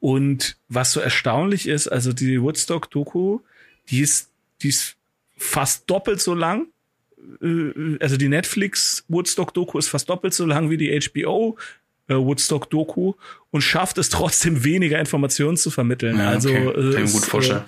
Und 0.00 0.56
was 0.68 0.92
so 0.92 1.00
erstaunlich 1.00 1.66
ist, 1.66 1.88
also 1.88 2.12
die 2.12 2.40
Woodstock-Doku, 2.40 3.40
die 3.90 4.00
ist, 4.00 4.30
die 4.62 4.68
ist 4.68 4.96
fast 5.36 5.90
doppelt 5.90 6.20
so 6.20 6.34
lang 6.34 6.62
äh, 6.62 6.66
also 8.00 8.16
die 8.16 8.28
Netflix 8.28 9.04
Woodstock 9.08 9.54
Doku 9.54 9.78
ist 9.78 9.88
fast 9.88 10.08
doppelt 10.08 10.34
so 10.34 10.46
lang 10.46 10.70
wie 10.70 10.76
die 10.76 10.98
HBO 10.98 11.56
äh, 12.08 12.14
Woodstock 12.14 12.70
Doku 12.70 13.14
und 13.50 13.60
schafft 13.60 13.98
es 13.98 14.08
trotzdem 14.08 14.64
weniger 14.64 14.98
Informationen 14.98 15.56
zu 15.56 15.70
vermitteln. 15.70 16.18
Ja, 16.18 16.28
also 16.28 16.50
okay. 16.50 17.02
ist, 17.02 17.12
gut 17.12 17.24
vorstellen. 17.24 17.62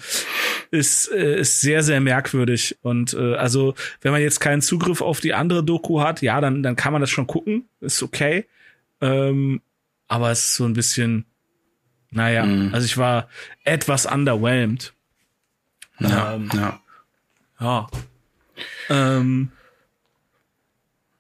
Äh, 0.72 0.78
ist, 0.78 1.10
äh, 1.12 1.40
ist 1.40 1.60
sehr 1.60 1.82
sehr 1.82 2.00
merkwürdig 2.00 2.78
und 2.82 3.14
äh, 3.14 3.34
also 3.34 3.74
wenn 4.00 4.12
man 4.12 4.22
jetzt 4.22 4.40
keinen 4.40 4.62
Zugriff 4.62 5.00
auf 5.02 5.20
die 5.20 5.34
andere 5.34 5.62
Doku 5.62 6.00
hat, 6.00 6.22
ja, 6.22 6.40
dann 6.40 6.62
dann 6.62 6.76
kann 6.76 6.92
man 6.92 7.00
das 7.00 7.10
schon 7.10 7.26
gucken, 7.26 7.68
ist 7.80 8.02
okay. 8.02 8.46
Ähm, 9.00 9.60
aber 10.08 10.30
es 10.30 10.46
ist 10.46 10.56
so 10.56 10.64
ein 10.64 10.72
bisschen 10.72 11.26
naja, 12.10 12.44
mhm. 12.44 12.74
also 12.74 12.84
ich 12.84 12.96
war 12.96 13.28
etwas 13.64 14.06
underwhelmed. 14.06 14.92
Ja, 16.00 16.34
ähm, 16.34 16.48
ja. 16.54 16.80
ja. 17.60 17.86
Ähm, 18.88 19.52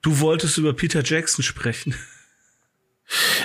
du 0.02 0.20
wolltest 0.20 0.58
über 0.58 0.72
Peter 0.72 1.02
Jackson 1.04 1.42
sprechen. 1.42 1.94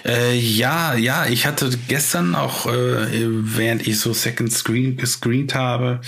Äh, 0.05 0.37
ja, 0.37 0.93
ja, 0.93 1.25
ich 1.25 1.47
hatte 1.47 1.71
gestern 1.87 2.35
auch, 2.35 2.67
äh, 2.67 3.27
während 3.27 3.87
ich 3.87 3.99
so 3.99 4.13
Second 4.13 4.51
Screen 4.53 4.95
gescreent 4.95 5.55
habe, 5.55 6.01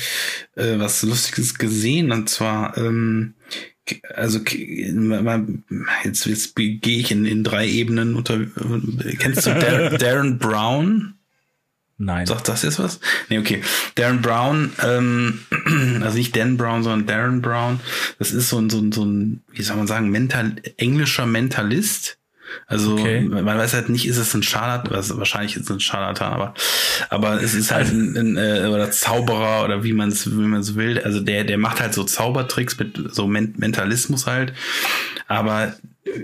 äh, 0.56 0.78
was 0.78 1.02
Lustiges 1.02 1.58
gesehen. 1.58 2.12
Und 2.12 2.30
zwar, 2.30 2.78
ähm, 2.78 3.34
also 4.14 4.40
jetzt, 6.04 6.26
jetzt 6.26 6.56
gehe 6.56 6.80
ich 6.82 7.12
in, 7.12 7.26
in 7.26 7.44
drei 7.44 7.68
Ebenen 7.68 8.16
unter. 8.16 8.40
Kennst 9.18 9.48
du 9.48 9.52
Darren, 9.52 9.98
Darren 10.00 10.38
Brown? 10.38 11.17
Nein. 12.00 12.28
Sagt 12.28 12.48
das 12.48 12.62
jetzt 12.62 12.80
was? 12.80 13.00
Nee, 13.30 13.40
okay. 13.40 13.62
Darren 13.96 14.22
Brown, 14.22 14.72
ähm, 14.84 15.40
also 16.04 16.18
nicht 16.18 16.36
Dan 16.36 16.56
Brown, 16.56 16.84
sondern 16.84 17.08
Darren 17.08 17.42
Brown. 17.42 17.80
Das 18.20 18.32
ist 18.32 18.50
so 18.50 18.60
ein, 18.60 18.70
so 18.70 18.80
ein, 18.80 18.92
so 18.92 19.04
ein 19.04 19.42
wie 19.52 19.64
soll 19.64 19.78
man 19.78 19.88
sagen, 19.88 20.10
mental, 20.10 20.56
englischer 20.78 21.26
Mentalist. 21.26 22.18
Also 22.66 22.94
okay. 22.94 23.22
man 23.22 23.46
weiß 23.46 23.74
halt 23.74 23.90
nicht, 23.90 24.08
ist 24.08 24.18
es 24.18 24.34
ein 24.34 24.44
Scharlatan, 24.44 24.96
also 24.96 25.18
wahrscheinlich 25.18 25.56
ist 25.58 25.64
es 25.64 25.70
ein 25.70 25.80
Scharlatan, 25.82 26.32
aber 26.32 26.54
aber 27.10 27.42
es 27.42 27.54
ist 27.54 27.72
halt 27.72 27.92
ein, 27.92 28.16
ein 28.16 28.38
äh, 28.38 28.68
oder 28.68 28.90
Zauberer 28.90 29.66
oder 29.66 29.84
wie 29.84 29.92
man 29.92 30.10
es 30.10 30.32
wie 30.32 30.46
man 30.46 30.62
es 30.62 30.76
will. 30.76 31.00
Also 31.00 31.20
der 31.20 31.44
der 31.44 31.58
macht 31.58 31.82
halt 31.82 31.94
so 31.94 32.06
Zaubertricks 32.06 32.80
mit 32.80 33.14
so 33.14 33.28
Men 33.28 33.54
Mentalismus 33.58 34.28
halt, 34.28 34.54
aber 35.28 35.74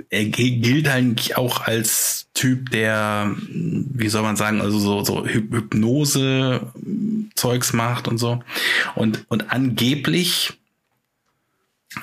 er 0.10 0.26
gilt 0.26 0.88
eigentlich 0.88 1.38
auch 1.38 1.62
als 1.62 2.28
Typ, 2.34 2.72
der, 2.72 3.36
wie 3.38 4.10
soll 4.10 4.24
man 4.24 4.36
sagen, 4.36 4.60
also 4.62 4.80
so, 4.80 5.04
so 5.04 5.24
Hypnose-Zeugs 5.26 7.74
macht 7.74 8.08
und 8.08 8.17
so. 8.17 8.41
Und, 8.96 9.26
und 9.30 9.52
angeblich, 9.52 10.54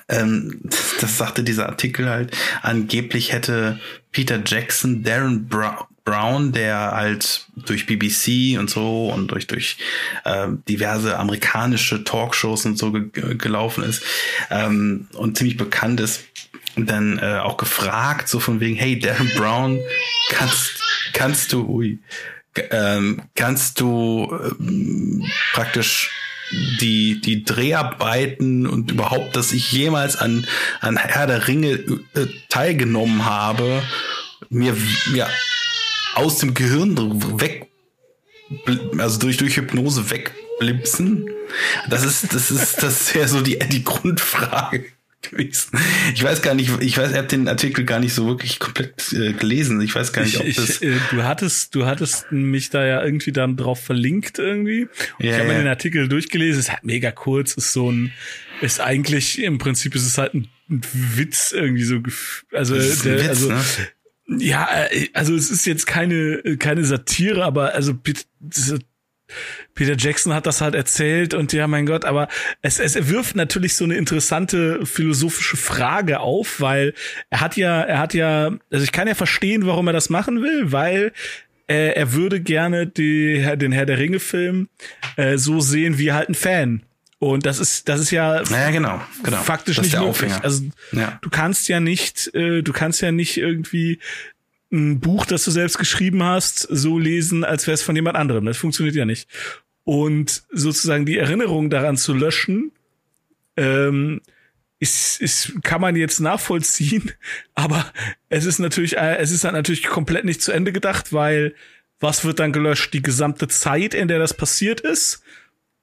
ähm, 0.08 0.60
das, 0.64 0.94
das 1.00 1.18
sagte 1.18 1.42
dieser 1.42 1.68
Artikel 1.68 2.08
halt, 2.08 2.36
angeblich 2.62 3.32
hätte 3.32 3.80
Peter 4.12 4.40
Jackson 4.44 5.02
Darren 5.02 5.48
Brown, 5.48 5.86
Brown, 6.04 6.52
der 6.52 6.92
halt 6.92 7.46
durch 7.54 7.86
BBC 7.86 8.58
und 8.58 8.70
so 8.70 9.12
und 9.12 9.30
durch 9.30 9.46
durch 9.46 9.76
äh, 10.24 10.48
diverse 10.68 11.18
amerikanische 11.18 12.04
Talkshows 12.04 12.66
und 12.66 12.78
so 12.78 12.90
ge 12.90 13.36
gelaufen 13.36 13.84
ist 13.84 14.02
ähm, 14.50 15.08
und 15.12 15.36
ziemlich 15.36 15.56
bekannt 15.56 16.00
ist, 16.00 16.24
dann 16.76 17.18
äh, 17.18 17.38
auch 17.38 17.56
gefragt, 17.56 18.28
so 18.28 18.40
von 18.40 18.61
wegen, 18.61 18.76
hey, 18.76 18.98
Darren 18.98 19.30
Brown, 19.37 19.80
kannst, 20.30 20.80
kannst 21.12 21.52
du, 21.52 21.66
ui, 21.66 21.98
ähm, 22.70 23.22
kannst 23.35 23.80
du 23.80 24.28
ähm, 24.61 25.24
praktisch 25.52 26.11
die, 26.80 27.20
die 27.20 27.44
Dreharbeiten 27.44 28.66
und 28.66 28.90
überhaupt, 28.90 29.37
dass 29.37 29.52
ich 29.52 29.70
jemals 29.70 30.16
an, 30.16 30.46
an 30.80 30.96
Herr 30.96 31.26
der 31.26 31.46
Ringe 31.46 31.72
äh, 32.14 32.26
teilgenommen 32.48 33.24
habe, 33.24 33.83
mir, 34.48 34.76
mir 35.12 35.28
aus 36.14 36.38
dem 36.38 36.54
Gehirn 36.54 36.96
weg, 37.40 37.68
also 38.98 39.18
durch, 39.20 39.37
durch 39.37 39.56
Hypnose 39.56 40.11
wegblipsen? 40.11 41.26
Das 41.88 42.04
ist, 42.04 42.35
das 42.35 42.50
ist, 42.50 42.83
das 42.83 43.00
ist 43.00 43.14
ja 43.14 43.28
so 43.28 43.40
die, 43.42 43.59
die 43.59 43.85
Grundfrage 43.85 44.87
gewesen. 45.22 45.78
Ich 46.14 46.22
weiß 46.22 46.42
gar 46.42 46.54
nicht, 46.54 46.70
ich 46.80 46.96
weiß, 46.96 47.12
er 47.12 47.18
hat 47.18 47.33
den 47.33 47.48
Artikel 47.48 47.85
gar 47.85 48.00
nicht 48.00 48.14
so 48.14 48.26
wirklich 48.26 48.59
komplett 48.59 49.12
äh, 49.12 49.33
gelesen. 49.33 49.80
Ich 49.80 49.94
weiß 49.94 50.12
gar 50.12 50.22
nicht, 50.22 50.38
ob 50.38 50.46
ich, 50.46 50.56
das. 50.56 50.83
äh, 50.83 50.96
du 51.11 51.22
hattest, 51.22 51.74
du 51.74 51.87
hattest 51.87 52.30
mich 52.33 52.70
da 52.70 52.85
ja 52.85 53.02
irgendwie 53.04 53.33
dann 53.33 53.56
drauf 53.56 53.80
verlinkt 53.80 54.38
irgendwie. 54.38 54.88
Ja, 55.18 55.33
ich 55.33 55.38
habe 55.38 55.48
mir 55.48 55.59
den 55.59 55.66
Artikel 55.66 56.09
durchgelesen. 56.09 56.61
Ist 56.61 56.70
halt 56.70 56.85
mega 56.85 57.11
kurz. 57.11 57.54
Ist 57.54 57.72
so 57.72 57.90
ein, 57.90 58.12
ist 58.61 58.80
eigentlich 58.80 59.42
im 59.42 59.59
Prinzip 59.59 59.94
ist 59.94 60.06
es 60.06 60.18
halt 60.18 60.35
ein, 60.35 60.48
ein 60.68 60.83
Witz 60.92 61.52
irgendwie 61.52 61.85
so. 61.85 62.00
Also, 62.52 62.74
der, 62.74 63.20
Witz, 63.20 63.28
also. 63.28 63.48
Ne? 63.50 63.62
Ja, 64.38 64.68
äh, 64.90 65.09
also 65.12 65.35
es 65.35 65.50
ist 65.50 65.66
jetzt 65.66 65.87
keine 65.87 66.56
keine 66.59 66.85
Satire, 66.85 67.44
aber 67.44 67.74
also 67.74 67.94
Peter 69.74 69.96
Jackson 69.96 70.34
hat 70.34 70.46
das 70.46 70.60
halt 70.60 70.74
erzählt 70.74 71.34
und 71.34 71.52
ja, 71.52 71.66
mein 71.66 71.86
Gott, 71.86 72.04
aber 72.04 72.28
es, 72.62 72.78
es 72.78 73.08
wirft 73.08 73.36
natürlich 73.36 73.74
so 73.74 73.84
eine 73.84 73.94
interessante 73.94 74.84
philosophische 74.84 75.56
Frage 75.56 76.20
auf, 76.20 76.60
weil 76.60 76.94
er 77.30 77.40
hat 77.40 77.56
ja, 77.56 77.82
er 77.82 77.98
hat 77.98 78.14
ja, 78.14 78.52
also 78.70 78.84
ich 78.84 78.92
kann 78.92 79.08
ja 79.08 79.14
verstehen, 79.14 79.66
warum 79.66 79.86
er 79.86 79.92
das 79.92 80.10
machen 80.10 80.42
will, 80.42 80.72
weil 80.72 81.12
äh, 81.66 81.92
er 81.92 82.12
würde 82.12 82.40
gerne 82.40 82.86
die, 82.86 83.46
den 83.56 83.72
Herr 83.72 83.86
der 83.86 83.98
Ringe 83.98 84.20
Film 84.20 84.68
äh, 85.16 85.38
so 85.38 85.60
sehen 85.60 85.98
wie 85.98 86.12
halt 86.12 86.28
ein 86.28 86.34
Fan. 86.34 86.82
Und 87.20 87.44
das 87.44 87.60
ist, 87.60 87.88
das 87.88 88.00
ist 88.00 88.10
ja, 88.10 88.42
ja 88.42 88.70
genau, 88.70 88.98
genau. 89.22 89.42
faktisch 89.42 89.76
nicht 89.76 89.92
möglich. 89.92 90.08
Aufhänger. 90.08 90.42
Also 90.42 90.64
ja. 90.92 91.18
du 91.20 91.28
kannst 91.28 91.68
ja 91.68 91.78
nicht, 91.78 92.34
äh, 92.34 92.62
du 92.62 92.72
kannst 92.72 93.02
ja 93.02 93.12
nicht 93.12 93.36
irgendwie 93.36 93.98
ein 94.72 95.00
Buch, 95.00 95.26
das 95.26 95.44
du 95.44 95.50
selbst 95.50 95.78
geschrieben 95.78 96.22
hast, 96.22 96.61
so 96.61 96.98
lesen, 96.98 97.44
als 97.44 97.66
wäre 97.66 97.74
es 97.74 97.83
von 97.83 97.96
jemand 97.96 98.16
anderem. 98.16 98.44
Das 98.44 98.56
funktioniert 98.56 98.94
ja 98.94 99.04
nicht. 99.04 99.28
Und 99.85 100.44
sozusagen 100.52 101.06
die 101.06 101.18
Erinnerung 101.18 101.70
daran 101.70 101.96
zu 101.96 102.14
löschen, 102.14 102.72
ähm, 103.56 104.20
ist, 104.78 105.20
ist, 105.20 105.62
kann 105.62 105.80
man 105.80 105.94
jetzt 105.94 106.20
nachvollziehen, 106.20 107.12
aber 107.54 107.92
es 108.28 108.46
ist 108.46 108.59
natürlich, 108.59 108.96
äh, 108.96 109.16
es 109.16 109.30
ist 109.30 109.44
dann 109.44 109.54
natürlich 109.54 109.85
komplett 109.85 110.24
nicht 110.24 110.42
zu 110.42 110.52
Ende 110.52 110.72
gedacht, 110.72 111.12
weil 111.12 111.54
was 112.00 112.24
wird 112.24 112.38
dann 112.38 112.52
gelöscht? 112.52 112.94
Die 112.94 113.02
gesamte 113.02 113.46
Zeit, 113.48 113.92
in 113.92 114.09
der 114.09 114.18
das 114.18 114.35
passiert 114.35 114.80
ist. 114.80 115.22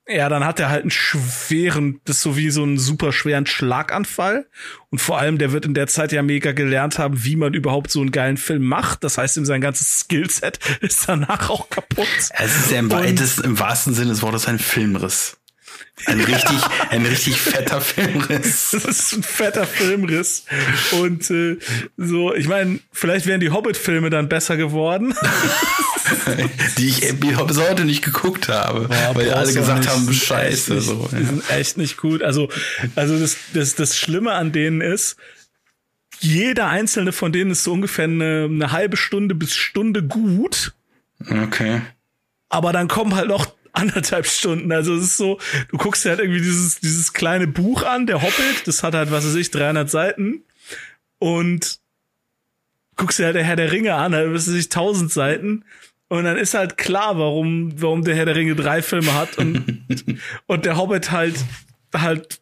Ja, 0.09 0.29
dann 0.29 0.45
hat 0.45 0.59
er 0.59 0.69
halt 0.69 0.83
einen 0.83 0.91
schweren, 0.91 1.99
das 2.05 2.17
ist 2.17 2.21
so 2.23 2.37
wie 2.37 2.49
so 2.49 2.63
einen 2.63 2.77
super 2.77 3.11
schweren 3.11 3.45
Schlaganfall. 3.45 4.47
Und 4.89 4.99
vor 4.99 5.19
allem, 5.19 5.37
der 5.37 5.51
wird 5.51 5.65
in 5.65 5.73
der 5.73 5.87
Zeit 5.87 6.13
ja 6.13 6.23
mega 6.23 6.53
gelernt 6.53 6.97
haben, 6.97 7.25
wie 7.25 7.35
man 7.35 7.53
überhaupt 7.53 7.91
so 7.91 7.99
einen 7.99 8.11
geilen 8.11 8.37
Film 8.37 8.63
macht. 8.63 9.03
Das 9.03 9.17
heißt, 9.17 9.35
ihm 9.35 9.45
sein 9.45 9.59
ganzes 9.59 9.99
Skillset 9.99 10.59
ist 10.81 11.09
danach 11.09 11.49
auch 11.49 11.69
kaputt. 11.69 12.07
Es 12.17 12.57
ist 12.57 12.71
ja 12.71 12.79
im, 12.79 12.89
weitesten, 12.91 13.43
im 13.43 13.59
wahrsten 13.59 13.93
Sinne 13.93 14.09
des 14.11 14.21
Wortes 14.21 14.47
ein 14.47 14.59
Filmriss. 14.59 15.36
Ein 16.05 16.19
richtig, 16.21 16.61
ein 16.89 17.05
richtig 17.05 17.41
fetter 17.41 17.81
Filmriss. 17.81 18.71
Das 18.71 18.85
ist 18.85 19.13
ein 19.13 19.23
fetter 19.23 19.65
Filmriss. 19.65 20.45
Und 20.91 21.29
äh, 21.31 21.57
so, 21.97 22.33
ich 22.33 22.47
meine, 22.47 22.79
vielleicht 22.91 23.25
wären 23.25 23.39
die 23.39 23.49
Hobbit-Filme 23.49 24.09
dann 24.09 24.29
besser 24.29 24.57
geworden. 24.57 25.13
die 26.77 26.87
ich 26.87 27.19
bis 27.19 27.59
heute 27.59 27.83
nicht 27.85 28.03
geguckt 28.03 28.47
habe, 28.47 28.87
Boah, 28.87 29.15
weil 29.15 29.31
alle 29.33 29.51
gesagt 29.51 29.79
nicht, 29.79 29.89
haben, 29.89 30.13
scheiße. 30.13 30.75
Nicht, 30.75 30.85
so, 30.85 31.09
ja. 31.11 31.17
Die 31.19 31.25
sind 31.25 31.49
echt 31.49 31.77
nicht 31.77 31.97
gut. 31.97 32.23
Also, 32.23 32.49
also 32.95 33.19
das, 33.19 33.37
das, 33.53 33.75
das 33.75 33.97
Schlimme 33.97 34.33
an 34.33 34.51
denen 34.51 34.81
ist, 34.81 35.17
jeder 36.19 36.67
einzelne 36.67 37.11
von 37.11 37.31
denen 37.31 37.51
ist 37.51 37.63
so 37.63 37.73
ungefähr 37.73 38.05
eine, 38.05 38.47
eine 38.49 38.71
halbe 38.71 38.97
Stunde 38.97 39.35
bis 39.35 39.55
Stunde 39.55 40.03
gut. 40.03 40.73
Okay. 41.29 41.81
Aber 42.49 42.71
dann 42.71 42.87
kommen 42.87 43.15
halt 43.15 43.27
noch 43.27 43.56
anderthalb 43.77 44.25
Stunden. 44.25 44.71
Also 44.71 44.95
es 44.95 45.03
ist 45.03 45.17
so, 45.17 45.39
du 45.69 45.77
guckst 45.77 46.03
dir 46.05 46.09
halt 46.09 46.19
irgendwie 46.19 46.41
dieses, 46.41 46.79
dieses 46.79 47.13
kleine 47.13 47.47
Buch 47.47 47.83
an, 47.83 48.07
der 48.07 48.21
Hobbit, 48.21 48.65
das 48.65 48.83
hat 48.83 48.93
halt, 48.93 49.11
was 49.11 49.25
weiß 49.25 49.35
ich, 49.35 49.51
300 49.51 49.89
Seiten 49.89 50.43
und 51.19 51.79
guckst 52.95 53.19
dir 53.19 53.25
halt 53.25 53.35
der 53.35 53.43
Herr 53.43 53.55
der 53.55 53.71
Ringe 53.71 53.93
an, 53.95 54.13
halt, 54.13 54.33
was 54.33 54.47
weiß 54.47 54.55
ich, 54.55 54.65
1000 54.65 55.11
Seiten 55.11 55.63
und 56.09 56.23
dann 56.23 56.37
ist 56.37 56.53
halt 56.53 56.77
klar, 56.77 57.17
warum, 57.17 57.73
warum 57.81 58.03
der 58.03 58.15
Herr 58.15 58.25
der 58.25 58.35
Ringe 58.35 58.55
drei 58.55 58.81
Filme 58.81 59.13
hat 59.13 59.37
und, 59.37 59.85
und 60.47 60.65
der 60.65 60.77
Hobbit 60.77 61.11
halt, 61.11 61.35
halt, 61.93 62.39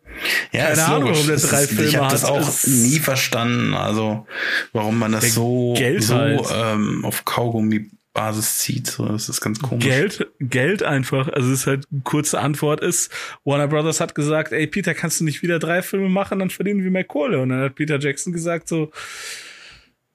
ja, 0.52 0.68
keine 0.68 0.86
Ahnung, 0.86 1.12
warum 1.14 1.28
der 1.28 1.38
drei 1.38 1.64
ist, 1.64 1.70
Filme 1.70 1.86
ich 1.86 1.98
hab 1.98 2.06
hat. 2.06 2.14
Ich 2.14 2.24
habe 2.24 2.40
das 2.40 2.54
auch 2.54 2.68
nie 2.68 3.00
verstanden, 3.00 3.74
also, 3.74 4.28
warum 4.72 5.00
man 5.00 5.14
das 5.14 5.34
so, 5.34 5.74
Geld 5.76 6.04
so 6.04 6.16
halt. 6.16 6.42
ähm, 6.54 7.04
auf 7.04 7.26
Kaugummi 7.26 7.90
Basis 8.16 8.58
zieht. 8.58 8.88
So, 8.88 9.06
das 9.06 9.30
ist 9.30 9.42
ganz 9.42 9.60
komisch. 9.62 9.86
Geld, 9.86 10.28
Geld 10.40 10.82
einfach. 10.82 11.28
Also 11.28 11.52
es 11.52 11.60
ist 11.60 11.68
halt 11.68 11.86
eine 11.92 12.02
kurze 12.02 12.40
Antwort 12.40 12.82
ist, 12.82 13.12
Warner 13.44 13.68
Brothers 13.68 14.00
hat 14.00 14.16
gesagt, 14.16 14.52
ey 14.52 14.66
Peter, 14.66 14.96
kannst 14.96 15.20
du 15.20 15.24
nicht 15.26 15.44
wieder 15.44 15.60
drei 15.60 15.84
Filme 15.84 16.10
machen, 16.10 16.40
dann 16.40 16.50
verdienen 16.50 16.84
wir 16.84 16.90
mehr 16.90 17.04
Kohle. 17.04 17.40
Und 17.40 17.50
dann 17.50 17.62
hat 17.62 17.76
Peter 17.76 18.00
Jackson 18.00 18.34
gesagt 18.34 18.68
so, 18.68 18.92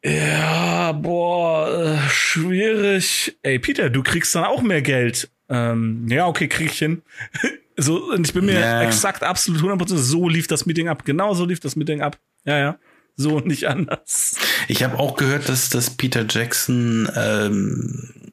ja, 0.05 0.93
boah, 0.93 1.69
äh, 1.71 2.09
schwierig. 2.09 3.39
Ey 3.43 3.61
Peter, 3.61 3.91
du 3.91 4.03
kriegst 4.03 4.35
dann 4.35 4.45
auch 4.45 4.63
mehr 4.63 4.83
Geld. 4.83 5.31
Ähm, 5.49 6.07
ja, 6.09 6.27
okay, 6.27 6.49
krieg 6.49 6.71
ich 6.73 6.79
hin. 6.79 7.03
so, 7.77 8.11
und 8.11 8.27
ich 8.27 8.33
bin 8.33 8.47
mir 8.47 8.55
yeah. 8.55 8.83
exakt 8.83 9.23
absolut 9.23 9.61
100% 9.61 9.97
so 9.97 10.29
lief 10.29 10.47
das 10.47 10.67
Meeting 10.67 10.89
ab. 10.89 11.05
Genau 11.05 11.35
so 11.35 11.45
lief 11.45 11.61
das 11.61 11.77
Meeting 11.77 12.01
ab. 12.01 12.19
Ja, 12.45 12.59
ja 12.59 12.79
so 13.21 13.37
und 13.37 13.47
nicht 13.47 13.69
anders. 13.69 14.37
Ich 14.69 14.83
habe 14.83 14.99
auch 14.99 15.17
gehört, 15.17 15.49
dass, 15.49 15.69
dass 15.69 15.91
Peter 15.91 16.25
Jackson 16.29 17.09
ähm, 17.15 18.33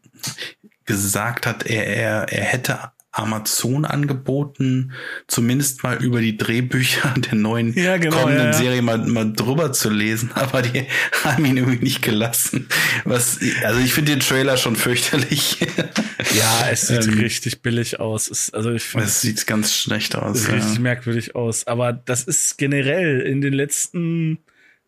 gesagt 0.85 1.45
hat, 1.45 1.65
er, 1.65 1.85
er, 1.85 2.31
er 2.31 2.43
hätte 2.43 2.91
Amazon 3.17 3.85
angeboten, 3.85 4.91
zumindest 5.27 5.81
mal 5.81 6.01
über 6.03 6.21
die 6.21 6.37
Drehbücher 6.37 7.13
der 7.17 7.35
neuen 7.35 7.73
ja, 7.73 7.97
genau, 7.97 8.17
kommenden 8.17 8.45
ja, 8.45 8.51
ja. 8.51 8.57
Serie 8.57 8.81
mal, 8.81 8.99
mal 8.99 9.33
drüber 9.33 9.73
zu 9.73 9.89
lesen, 9.89 10.31
aber 10.35 10.61
die 10.61 10.85
haben 11.23 11.45
ihn 11.45 11.57
irgendwie 11.57 11.83
nicht 11.83 12.01
gelassen. 12.01 12.67
Was, 13.05 13.39
also 13.63 13.79
ich 13.79 13.93
finde 13.93 14.11
den 14.11 14.19
Trailer 14.19 14.57
schon 14.57 14.75
fürchterlich. 14.75 15.57
Ja, 16.35 16.67
es 16.69 16.87
sieht 16.87 17.07
ähm, 17.07 17.19
richtig 17.19 17.61
billig 17.61 17.99
aus. 17.99 18.29
Es, 18.29 18.53
also 18.53 18.71
ich 18.71 18.83
finde, 18.83 19.07
es 19.07 19.21
sieht 19.21 19.47
ganz 19.47 19.73
schlecht 19.73 20.15
aus. 20.15 20.49
Richtig 20.49 20.79
merkwürdig 20.79 21.35
aus. 21.35 21.65
Aber 21.65 21.93
das 21.93 22.23
ist 22.23 22.57
generell 22.57 23.21
in 23.21 23.41
den 23.41 23.53
letzten 23.53 24.39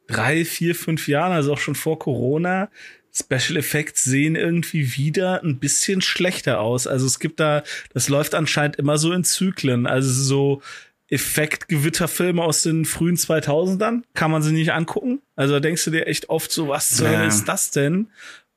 drei, 0.10 0.44
vier, 0.44 0.76
fünf 0.76 1.08
Jahren, 1.08 1.32
also 1.32 1.54
auch 1.54 1.60
schon 1.60 1.76
vor 1.76 2.00
Corona, 2.00 2.70
Special 3.14 3.58
Effects 3.58 4.04
sehen 4.04 4.36
irgendwie 4.36 4.98
wieder 4.98 5.42
ein 5.44 5.60
bisschen 5.60 6.02
schlechter 6.02 6.60
aus. 6.60 6.88
Also 6.88 7.06
es 7.06 7.20
gibt 7.20 7.40
da, 7.40 7.64
das 7.94 8.10
läuft 8.10 8.36
anscheinend 8.36 8.76
immer 8.78 8.98
so 8.98 9.14
in 9.14 9.24
Zyklen. 9.24 9.88
Also 9.88 10.12
so 10.12 10.62
Effektgewitterfilme 11.10 12.44
aus 12.44 12.64
den 12.64 12.84
frühen 12.86 13.16
2000ern 13.16 14.04
kann 14.14 14.32
man 14.32 14.44
sie 14.44 14.54
nicht 14.54 14.74
angucken. 14.74 15.22
Also 15.36 15.56
da 15.56 15.60
denkst 15.60 15.86
du 15.86 15.92
dir 15.92 16.08
echt 16.08 16.30
oft 16.30 16.52
so, 16.52 16.68
was 16.68 16.92
zur 16.92 17.10
Hölle 17.10 17.26
ist 17.26 17.46
das 17.46 17.72
denn? 17.72 18.08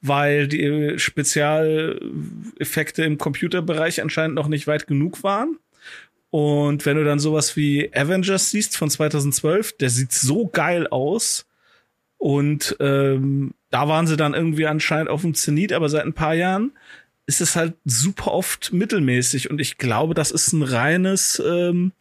Weil 0.02 0.48
die 0.48 0.98
Spezialeffekte 0.98 3.04
im 3.04 3.18
Computerbereich 3.18 4.02
anscheinend 4.02 4.34
noch 4.34 4.48
nicht 4.48 4.66
weit 4.66 4.86
genug 4.86 5.22
waren. 5.22 5.58
Und 6.32 6.86
wenn 6.86 6.96
du 6.96 7.04
dann 7.04 7.18
sowas 7.18 7.58
wie 7.58 7.94
Avengers 7.94 8.48
siehst 8.48 8.78
von 8.78 8.88
2012, 8.88 9.76
der 9.76 9.90
sieht 9.90 10.12
so 10.12 10.46
geil 10.46 10.86
aus. 10.86 11.44
Und 12.16 12.74
ähm, 12.80 13.52
da 13.68 13.86
waren 13.86 14.06
sie 14.06 14.16
dann 14.16 14.32
irgendwie 14.32 14.66
anscheinend 14.66 15.10
auf 15.10 15.20
dem 15.20 15.34
Zenit, 15.34 15.74
aber 15.74 15.90
seit 15.90 16.06
ein 16.06 16.14
paar 16.14 16.32
Jahren 16.32 16.72
ist 17.26 17.42
es 17.42 17.54
halt 17.54 17.74
super 17.84 18.32
oft 18.32 18.72
mittelmäßig. 18.72 19.50
Und 19.50 19.60
ich 19.60 19.76
glaube, 19.76 20.14
das 20.14 20.30
ist 20.30 20.54
ein 20.54 20.62
reines 20.62 21.42
ähm, 21.46 21.92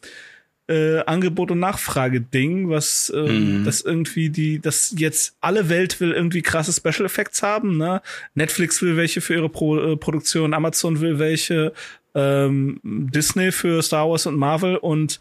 äh, 0.69 1.03
Angebot- 1.05 1.51
und 1.51 1.59
Nachfrage-Ding, 1.59 2.69
was 2.69 3.11
ähm, 3.13 3.59
mhm. 3.59 3.65
das 3.65 3.81
irgendwie 3.81 4.29
die, 4.29 4.59
das 4.59 4.95
jetzt 4.97 5.35
alle 5.41 5.67
Welt 5.67 5.99
will 5.99 6.13
irgendwie 6.13 6.41
krasse 6.41 6.71
Special 6.71 7.05
Effects 7.05 7.43
haben. 7.43 7.77
Ne? 7.77 8.01
Netflix 8.33 8.81
will 8.81 8.95
welche 8.95 9.19
für 9.19 9.33
ihre 9.33 9.49
Pro 9.49 9.77
äh, 9.77 9.97
Produktion, 9.97 10.53
Amazon 10.53 11.01
will 11.01 11.19
welche, 11.19 11.73
ähm, 12.15 12.79
Disney 12.83 13.51
für 13.51 13.81
Star 13.81 14.09
Wars 14.09 14.25
und 14.25 14.35
Marvel 14.35 14.75
und 14.77 15.19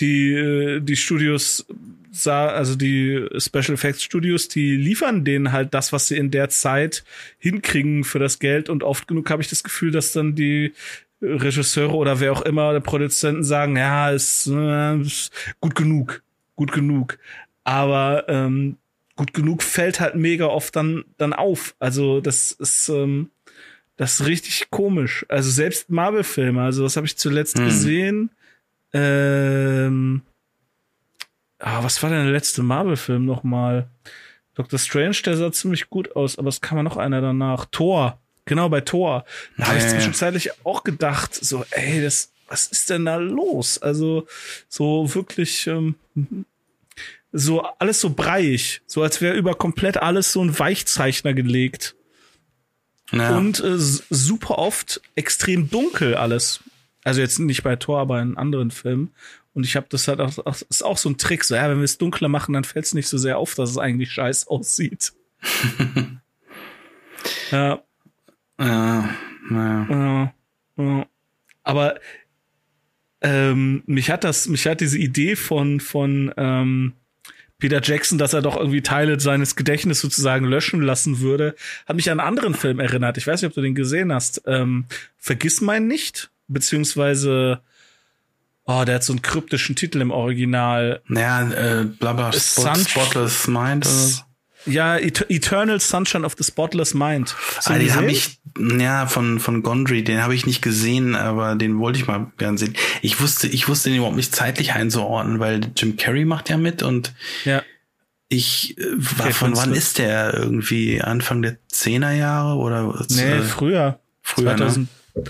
die, 0.00 0.32
äh, 0.32 0.80
die 0.80 0.96
Studios, 0.96 1.66
also 2.26 2.76
die 2.76 3.26
Special 3.38 3.74
Effects 3.74 4.02
Studios, 4.02 4.48
die 4.48 4.76
liefern 4.76 5.24
denen 5.24 5.52
halt 5.52 5.74
das, 5.74 5.92
was 5.92 6.08
sie 6.08 6.16
in 6.16 6.30
der 6.30 6.48
Zeit 6.48 7.04
hinkriegen 7.38 8.04
für 8.04 8.18
das 8.18 8.38
Geld 8.38 8.68
und 8.68 8.82
oft 8.82 9.08
genug 9.08 9.30
habe 9.30 9.42
ich 9.42 9.48
das 9.48 9.62
Gefühl, 9.62 9.90
dass 9.90 10.12
dann 10.12 10.34
die 10.34 10.72
Regisseure 11.22 11.94
oder 11.94 12.20
wer 12.20 12.32
auch 12.32 12.42
immer, 12.42 12.72
der 12.72 12.80
Produzenten 12.80 13.44
sagen, 13.44 13.76
ja, 13.76 14.10
ist, 14.10 14.48
äh, 14.48 15.00
ist 15.00 15.32
gut 15.60 15.74
genug, 15.74 16.22
gut 16.56 16.72
genug. 16.72 17.18
Aber 17.64 18.28
ähm, 18.28 18.76
gut 19.14 19.32
genug 19.32 19.62
fällt 19.62 20.00
halt 20.00 20.16
mega 20.16 20.46
oft 20.46 20.74
dann 20.74 21.04
dann 21.16 21.32
auf. 21.32 21.76
Also 21.78 22.20
das 22.20 22.50
ist 22.52 22.88
ähm, 22.88 23.30
das 23.96 24.20
ist 24.20 24.26
richtig 24.26 24.70
komisch. 24.70 25.26
Also 25.28 25.50
selbst 25.50 25.90
Marvel-Filme, 25.90 26.62
also 26.62 26.84
was 26.84 26.96
habe 26.96 27.06
ich 27.06 27.16
zuletzt 27.16 27.58
hm. 27.58 27.64
gesehen? 27.64 28.30
Ähm, 28.92 30.22
ah, 31.58 31.82
was 31.82 32.02
war 32.02 32.10
denn 32.10 32.24
der 32.24 32.32
letzte 32.32 32.62
Marvel-Film 32.62 33.24
nochmal? 33.24 33.88
Doctor 34.54 34.78
Strange, 34.78 35.16
der 35.24 35.36
sah 35.36 35.52
ziemlich 35.52 35.88
gut 35.88 36.14
aus, 36.14 36.38
aber 36.38 36.48
es 36.48 36.60
kam 36.60 36.78
ja 36.78 36.82
noch 36.82 36.96
einer 36.98 37.20
danach. 37.20 37.66
Thor, 37.70 38.18
genau 38.44 38.68
bei 38.68 38.82
Thor. 38.82 39.24
Da 39.56 39.68
habe 39.68 39.78
ich 39.78 39.88
zwischenzeitlich 39.88 40.50
auch 40.64 40.84
gedacht, 40.84 41.34
so, 41.34 41.64
ey, 41.70 42.02
das, 42.02 42.32
was 42.48 42.66
ist 42.66 42.90
denn 42.90 43.06
da 43.06 43.16
los? 43.16 43.80
Also 43.80 44.26
so 44.68 45.14
wirklich, 45.14 45.66
ähm, 45.66 45.94
so 47.32 47.62
alles 47.62 48.00
so 48.00 48.10
breiig, 48.10 48.82
so 48.86 49.02
als 49.02 49.22
wäre 49.22 49.36
über 49.36 49.54
komplett 49.54 49.96
alles 49.96 50.32
so 50.32 50.44
ein 50.44 50.58
Weichzeichner 50.58 51.32
gelegt. 51.32 51.94
Ja. 53.12 53.36
Und 53.36 53.60
äh, 53.60 53.78
super 53.78 54.58
oft 54.58 55.00
extrem 55.14 55.70
dunkel 55.70 56.14
alles. 56.14 56.60
Also 57.04 57.20
jetzt 57.20 57.38
nicht 57.38 57.62
bei 57.62 57.76
Thor, 57.76 58.00
aber 58.00 58.20
in 58.20 58.36
anderen 58.36 58.70
Filmen. 58.70 59.10
Und 59.54 59.64
ich 59.64 59.76
habe 59.76 59.86
das 59.90 60.08
halt 60.08 60.20
auch, 60.20 60.32
das 60.44 60.62
ist 60.62 60.82
auch 60.82 60.96
so 60.96 61.10
ein 61.10 61.18
Trick, 61.18 61.44
so 61.44 61.54
ja, 61.54 61.68
wenn 61.68 61.78
wir 61.78 61.84
es 61.84 61.98
dunkler 61.98 62.28
machen, 62.28 62.54
dann 62.54 62.64
fällt 62.64 62.86
es 62.86 62.94
nicht 62.94 63.08
so 63.08 63.18
sehr 63.18 63.38
auf, 63.38 63.54
dass 63.54 63.70
es 63.70 63.78
eigentlich 63.78 64.12
scheiß 64.12 64.48
aussieht. 64.48 65.12
ja. 67.50 67.82
Ja, 68.58 69.08
ja. 69.50 70.32
ja. 70.76 71.06
Aber 71.64 72.00
ähm, 73.20 73.82
mich 73.86 74.10
hat 74.10 74.24
das, 74.24 74.48
mich 74.48 74.66
hat 74.66 74.80
diese 74.80 74.98
Idee 74.98 75.36
von 75.36 75.80
von 75.80 76.32
ähm, 76.36 76.94
Peter 77.62 77.80
Jackson, 77.80 78.18
dass 78.18 78.32
er 78.32 78.42
doch 78.42 78.56
irgendwie 78.56 78.82
Teile 78.82 79.20
seines 79.20 79.54
Gedächtnisses 79.54 80.02
sozusagen 80.02 80.46
löschen 80.46 80.82
lassen 80.82 81.20
würde, 81.20 81.54
hat 81.86 81.94
mich 81.94 82.10
an 82.10 82.18
einen 82.18 82.26
anderen 82.26 82.54
Film 82.54 82.80
erinnert. 82.80 83.18
Ich 83.18 83.26
weiß 83.28 83.40
nicht, 83.40 83.48
ob 83.48 83.54
du 83.54 83.60
den 83.60 83.76
gesehen 83.76 84.12
hast. 84.12 84.42
Ähm, 84.46 84.86
Vergiss 85.16 85.60
mein 85.60 85.86
nicht, 85.86 86.32
beziehungsweise 86.48 87.60
Oh, 88.64 88.82
der 88.84 88.96
hat 88.96 89.04
so 89.04 89.12
einen 89.12 89.22
kryptischen 89.22 89.76
Titel 89.76 90.00
im 90.00 90.10
Original. 90.10 91.02
Naja, 91.06 91.52
äh, 91.52 91.84
blabla, 91.84 92.32
Spot, 92.32 92.74
Spotless 92.74 93.46
Mind. 93.46 93.86
Oder? 93.86 94.26
Ja, 94.66 94.96
Eternal 94.96 95.80
Sunshine 95.80 96.24
of 96.24 96.34
the 96.38 96.44
Spotless 96.44 96.94
Mind. 96.94 97.34
Ah, 97.64 97.78
den 97.78 97.94
habe 97.94 98.10
ich, 98.10 98.38
ja, 98.78 99.06
von, 99.06 99.40
von 99.40 99.62
Gondry, 99.62 100.04
den 100.04 100.22
habe 100.22 100.34
ich 100.34 100.46
nicht 100.46 100.62
gesehen, 100.62 101.16
aber 101.16 101.56
den 101.56 101.78
wollte 101.78 101.98
ich 101.98 102.06
mal 102.06 102.30
gern 102.38 102.58
sehen. 102.58 102.74
Ich 103.00 103.20
wusste, 103.20 103.48
ich 103.48 103.68
wusste 103.68 103.88
den 103.88 103.98
überhaupt 103.98 104.16
nicht 104.16 104.34
zeitlich 104.34 104.72
einzuordnen, 104.72 105.40
weil 105.40 105.60
Jim 105.76 105.96
Carrey 105.96 106.24
macht 106.24 106.48
ja 106.48 106.56
mit 106.56 106.82
und 106.82 107.12
ja. 107.44 107.62
ich 108.28 108.78
äh, 108.78 108.84
war 108.96 109.26
okay, 109.26 109.34
von 109.34 109.56
wann 109.56 109.72
ist 109.72 109.98
der 109.98 110.34
irgendwie 110.34 111.00
Anfang 111.02 111.42
der 111.42 111.56
Zehnerjahre 111.68 112.56
oder? 112.56 113.04
Nee, 113.10 113.22
äh, 113.22 113.42
früher. 113.42 113.98
Früher, 114.22 114.56
2000, 114.56 114.88
ne? 115.16 115.22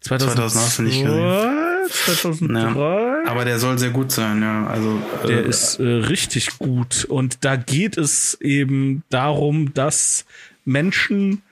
2000, 0.00 0.32
2000 0.32 0.64
hast 0.64 0.78
du 0.78 0.82
nicht 0.82 1.02
gesehen. 1.04 1.67
2003. 1.90 2.60
Ja, 2.60 3.22
aber 3.26 3.44
der 3.44 3.58
soll 3.58 3.78
sehr 3.78 3.90
gut 3.90 4.12
sein, 4.12 4.42
ja. 4.42 4.66
Also 4.66 5.00
der 5.26 5.44
äh, 5.44 5.48
ist 5.48 5.78
äh, 5.80 5.84
richtig 5.84 6.58
gut 6.58 7.04
und 7.04 7.44
da 7.44 7.56
geht 7.56 7.96
es 7.96 8.34
eben 8.40 9.02
darum, 9.10 9.74
dass 9.74 10.24
Menschen 10.64 11.42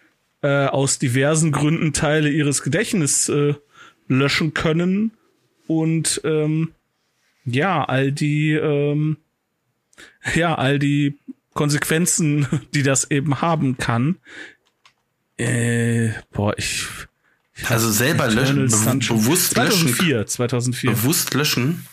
äh, 0.43 0.66
aus 0.66 0.99
diversen 0.99 1.53
Gründen 1.53 1.93
Teile 1.93 2.30
ihres 2.30 2.62
Gedächtnisses 2.62 3.28
äh, 3.28 3.55
löschen 4.09 4.55
können 4.55 5.12
und 5.66 6.20
ähm, 6.24 6.72
ja 7.45 7.84
all 7.84 8.12
die 8.12 8.53
ähm, 8.53 9.16
ja 10.34 10.55
all 10.55 10.78
die 10.78 11.18
Konsequenzen, 11.55 12.47
die 12.74 12.82
das 12.82 13.11
eben 13.11 13.41
haben 13.41 13.78
kann. 13.78 14.16
Äh, 15.39 16.11
boah, 16.32 16.57
ich 16.57 16.87
also 17.64 17.90
selber 17.90 18.28
löschen, 18.28 18.68
be 18.68 19.14
bewusst 19.14 19.54
2004, 19.54 20.16
löschen. 20.16 20.26
2004. 20.26 20.90
Bewusst 20.92 21.34
löschen. 21.34 21.86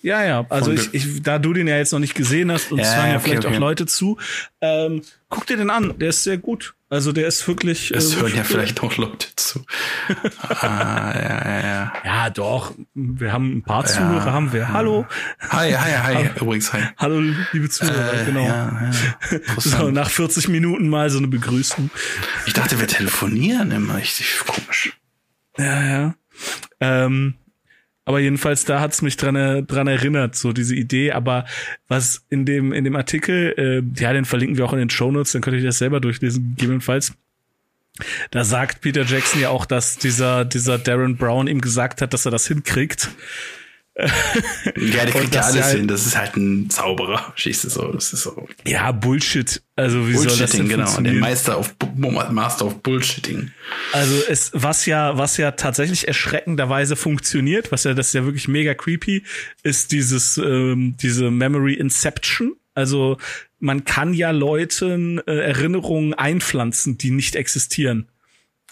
Ja, 0.00 0.24
ja, 0.24 0.46
also 0.48 0.70
ich, 0.72 0.94
ich, 0.94 1.22
da 1.22 1.38
du 1.38 1.52
den 1.52 1.66
ja 1.66 1.76
jetzt 1.76 1.92
noch 1.92 1.98
nicht 1.98 2.14
gesehen 2.14 2.52
hast 2.52 2.70
und 2.70 2.78
es 2.78 2.86
ja, 2.86 2.96
hören 2.96 3.10
ja 3.10 3.16
okay, 3.16 3.24
vielleicht 3.24 3.46
okay. 3.46 3.56
auch 3.56 3.60
Leute 3.60 3.86
zu, 3.86 4.16
ähm, 4.60 5.02
guck 5.28 5.46
dir 5.46 5.56
den 5.56 5.70
an, 5.70 5.98
der 5.98 6.10
ist 6.10 6.22
sehr 6.22 6.38
gut. 6.38 6.74
Also 6.90 7.12
der 7.12 7.26
ist 7.26 7.46
wirklich. 7.46 7.90
Es 7.90 8.14
äh, 8.14 8.20
hören 8.20 8.34
ja 8.34 8.44
vielleicht 8.44 8.82
auch 8.82 8.96
Leute 8.96 9.28
zu. 9.36 9.62
ah, 10.48 11.12
ja, 11.14 11.44
ja, 11.44 11.60
ja. 11.60 11.92
Ja, 12.02 12.30
doch. 12.30 12.72
Wir 12.94 13.30
haben 13.30 13.58
ein 13.58 13.62
paar 13.62 13.84
Zuhörer, 13.84 14.24
ja, 14.26 14.32
haben 14.32 14.54
wir. 14.54 14.72
Hallo. 14.72 15.04
Hi, 15.50 15.72
hi, 15.72 15.92
hi. 15.92 16.30
Übrigens, 16.40 16.72
hi. 16.72 16.84
Hallo, 16.96 17.20
liebe 17.52 17.68
Zuhörer, 17.68 18.22
äh, 18.22 18.24
genau. 18.24 18.46
Ja, 18.46 18.90
ja. 19.30 19.38
So, 19.58 19.90
nach 19.90 20.08
40 20.08 20.48
Minuten 20.48 20.88
mal 20.88 21.10
so 21.10 21.18
eine 21.18 21.28
Begrüßung. 21.28 21.90
Ich 22.46 22.54
dachte, 22.54 22.80
wir 22.80 22.86
telefonieren 22.86 23.70
immer. 23.70 23.96
Richtig 23.96 24.38
komisch. 24.46 24.98
Ja, 25.58 25.82
ja. 25.82 26.14
Ähm, 26.80 27.34
aber 28.08 28.20
jedenfalls, 28.20 28.64
da 28.64 28.80
hat's 28.80 29.02
mich 29.02 29.18
dran, 29.18 29.66
dran 29.66 29.86
erinnert, 29.86 30.34
so 30.34 30.54
diese 30.54 30.74
Idee. 30.74 31.12
Aber 31.12 31.44
was 31.88 32.24
in 32.30 32.46
dem, 32.46 32.72
in 32.72 32.84
dem 32.84 32.96
Artikel, 32.96 33.54
äh, 33.58 34.00
ja, 34.00 34.14
den 34.14 34.24
verlinken 34.24 34.56
wir 34.56 34.64
auch 34.64 34.72
in 34.72 34.78
den 34.78 34.88
Show 34.88 35.12
Notes, 35.12 35.32
dann 35.32 35.42
könnt 35.42 35.58
ihr 35.58 35.62
das 35.62 35.76
selber 35.76 36.00
durchlesen, 36.00 36.54
gegebenenfalls. 36.56 37.12
Da 38.30 38.44
sagt 38.44 38.80
Peter 38.80 39.02
Jackson 39.02 39.42
ja 39.42 39.50
auch, 39.50 39.66
dass 39.66 39.98
dieser, 39.98 40.46
dieser 40.46 40.78
Darren 40.78 41.18
Brown 41.18 41.48
ihm 41.48 41.60
gesagt 41.60 42.00
hat, 42.00 42.14
dass 42.14 42.24
er 42.24 42.30
das 42.30 42.46
hinkriegt. 42.46 43.10
Ja, 43.98 45.04
der 45.04 45.12
kriegt 45.12 45.34
ja 45.34 45.40
alles 45.40 45.64
halt, 45.64 45.76
hin. 45.76 45.88
Das 45.88 46.06
ist 46.06 46.16
halt 46.16 46.36
ein 46.36 46.70
Zauberer. 46.70 47.32
Schießt 47.34 47.64
es 47.64 47.74
so. 47.74 47.90
Das 47.90 48.12
ist 48.12 48.22
so. 48.22 48.48
Ja, 48.64 48.92
Bullshit. 48.92 49.60
Also 49.74 50.08
wie 50.08 50.14
soll 50.14 50.36
das 50.36 50.52
denn 50.52 50.68
genau. 50.68 51.00
Der 51.00 51.12
Meister 51.14 51.58
of 51.58 51.74
Master 51.96 52.66
of 52.66 52.82
Bullshitting. 52.82 53.50
Also 53.92 54.14
es, 54.28 54.50
was 54.54 54.86
ja, 54.86 55.18
was 55.18 55.36
ja 55.36 55.52
tatsächlich 55.52 56.06
erschreckenderweise 56.06 56.94
funktioniert, 56.94 57.72
was 57.72 57.84
ja, 57.84 57.94
das 57.94 58.08
ist 58.08 58.12
ja 58.12 58.24
wirklich 58.24 58.46
mega 58.46 58.74
creepy, 58.74 59.24
ist 59.62 59.90
dieses, 59.90 60.38
ähm, 60.38 60.96
diese 61.00 61.30
Memory 61.30 61.74
Inception. 61.74 62.54
Also 62.74 63.18
man 63.58 63.84
kann 63.84 64.14
ja 64.14 64.30
Leuten 64.30 65.18
äh, 65.26 65.38
Erinnerungen 65.38 66.14
einpflanzen, 66.14 66.98
die 66.98 67.10
nicht 67.10 67.34
existieren. 67.34 68.08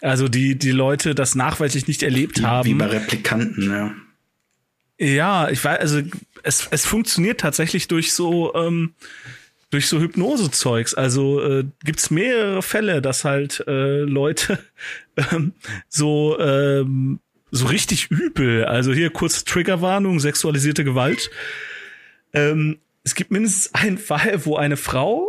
Also 0.02 0.28
die, 0.28 0.56
die 0.56 0.70
Leute 0.70 1.14
das 1.14 1.34
nachweislich 1.34 1.88
nicht 1.88 2.04
erlebt 2.04 2.38
wie, 2.40 2.44
haben. 2.44 2.68
Wie 2.68 2.74
bei 2.74 2.86
Replikanten, 2.86 3.70
ja. 3.70 3.94
Ja, 4.98 5.50
ich 5.50 5.62
weiß, 5.62 5.78
also 5.78 6.00
es, 6.42 6.68
es 6.70 6.86
funktioniert 6.86 7.40
tatsächlich 7.40 7.88
durch 7.88 8.12
so 8.12 8.54
ähm, 8.54 8.94
durch 9.70 9.88
so 9.88 10.00
Hypnosezeugs. 10.00 10.94
Also 10.94 11.42
äh, 11.42 11.64
gibt's 11.84 12.10
mehrere 12.10 12.62
Fälle, 12.62 13.02
dass 13.02 13.24
halt 13.24 13.64
äh, 13.66 14.00
Leute 14.00 14.58
ähm, 15.32 15.52
so 15.88 16.38
ähm, 16.38 17.20
so 17.50 17.66
richtig 17.66 18.10
übel. 18.10 18.64
Also 18.64 18.92
hier 18.92 19.10
kurz 19.10 19.44
Triggerwarnung, 19.44 20.20
sexualisierte 20.20 20.84
Gewalt. 20.84 21.30
Ähm, 22.32 22.78
es 23.04 23.14
gibt 23.14 23.30
mindestens 23.30 23.74
einen 23.74 23.98
Fall, 23.98 24.44
wo 24.44 24.56
eine 24.56 24.76
Frau 24.76 25.28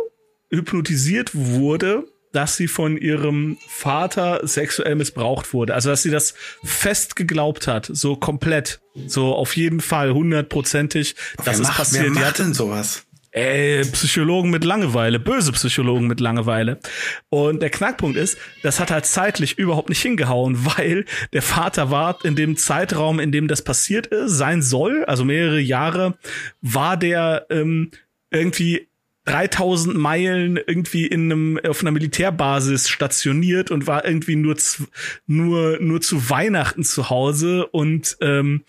hypnotisiert 0.50 1.30
wurde 1.34 2.04
dass 2.32 2.56
sie 2.56 2.68
von 2.68 2.96
ihrem 2.96 3.58
Vater 3.68 4.40
sexuell 4.46 4.94
missbraucht 4.94 5.52
wurde. 5.52 5.74
Also 5.74 5.90
dass 5.90 6.02
sie 6.02 6.10
das 6.10 6.34
fest 6.62 7.16
geglaubt 7.16 7.66
hat, 7.66 7.88
so 7.90 8.16
komplett, 8.16 8.80
so 9.06 9.34
auf 9.34 9.56
jeden 9.56 9.80
Fall 9.80 10.12
hundertprozentig, 10.12 11.14
dass 11.44 11.58
es 11.58 11.68
passiert. 11.68 12.14
Wer 12.14 12.22
macht 12.22 12.38
denn 12.38 12.54
sowas? 12.54 13.04
Ey, 13.30 13.84
Psychologen 13.92 14.50
mit 14.50 14.64
Langeweile, 14.64 15.20
böse 15.20 15.52
Psychologen 15.52 16.06
mit 16.06 16.18
Langeweile. 16.18 16.80
Und 17.28 17.60
der 17.60 17.68
Knackpunkt 17.68 18.16
ist, 18.16 18.38
das 18.62 18.80
hat 18.80 18.90
halt 18.90 19.04
zeitlich 19.04 19.58
überhaupt 19.58 19.90
nicht 19.90 20.00
hingehauen, 20.00 20.64
weil 20.78 21.04
der 21.32 21.42
Vater 21.42 21.90
war 21.90 22.24
in 22.24 22.36
dem 22.36 22.56
Zeitraum, 22.56 23.20
in 23.20 23.30
dem 23.30 23.46
das 23.46 23.62
passiert 23.62 24.06
ist, 24.06 24.32
sein 24.32 24.62
soll, 24.62 25.04
also 25.04 25.24
mehrere 25.24 25.60
Jahre, 25.60 26.18
war 26.62 26.96
der 26.96 27.46
ähm, 27.50 27.90
irgendwie 28.30 28.88
3000 29.28 29.96
Meilen 29.96 30.56
irgendwie 30.56 31.06
in 31.06 31.30
einem 31.30 31.60
auf 31.66 31.82
einer 31.82 31.90
Militärbasis 31.90 32.88
stationiert 32.88 33.70
und 33.70 33.86
war 33.86 34.04
irgendwie 34.04 34.36
nur 34.36 34.56
zu, 34.56 34.86
nur 35.26 35.78
nur 35.80 36.00
zu 36.00 36.30
Weihnachten 36.30 36.82
zu 36.82 37.10
Hause 37.10 37.66
und 37.66 38.16
ähm, 38.20 38.64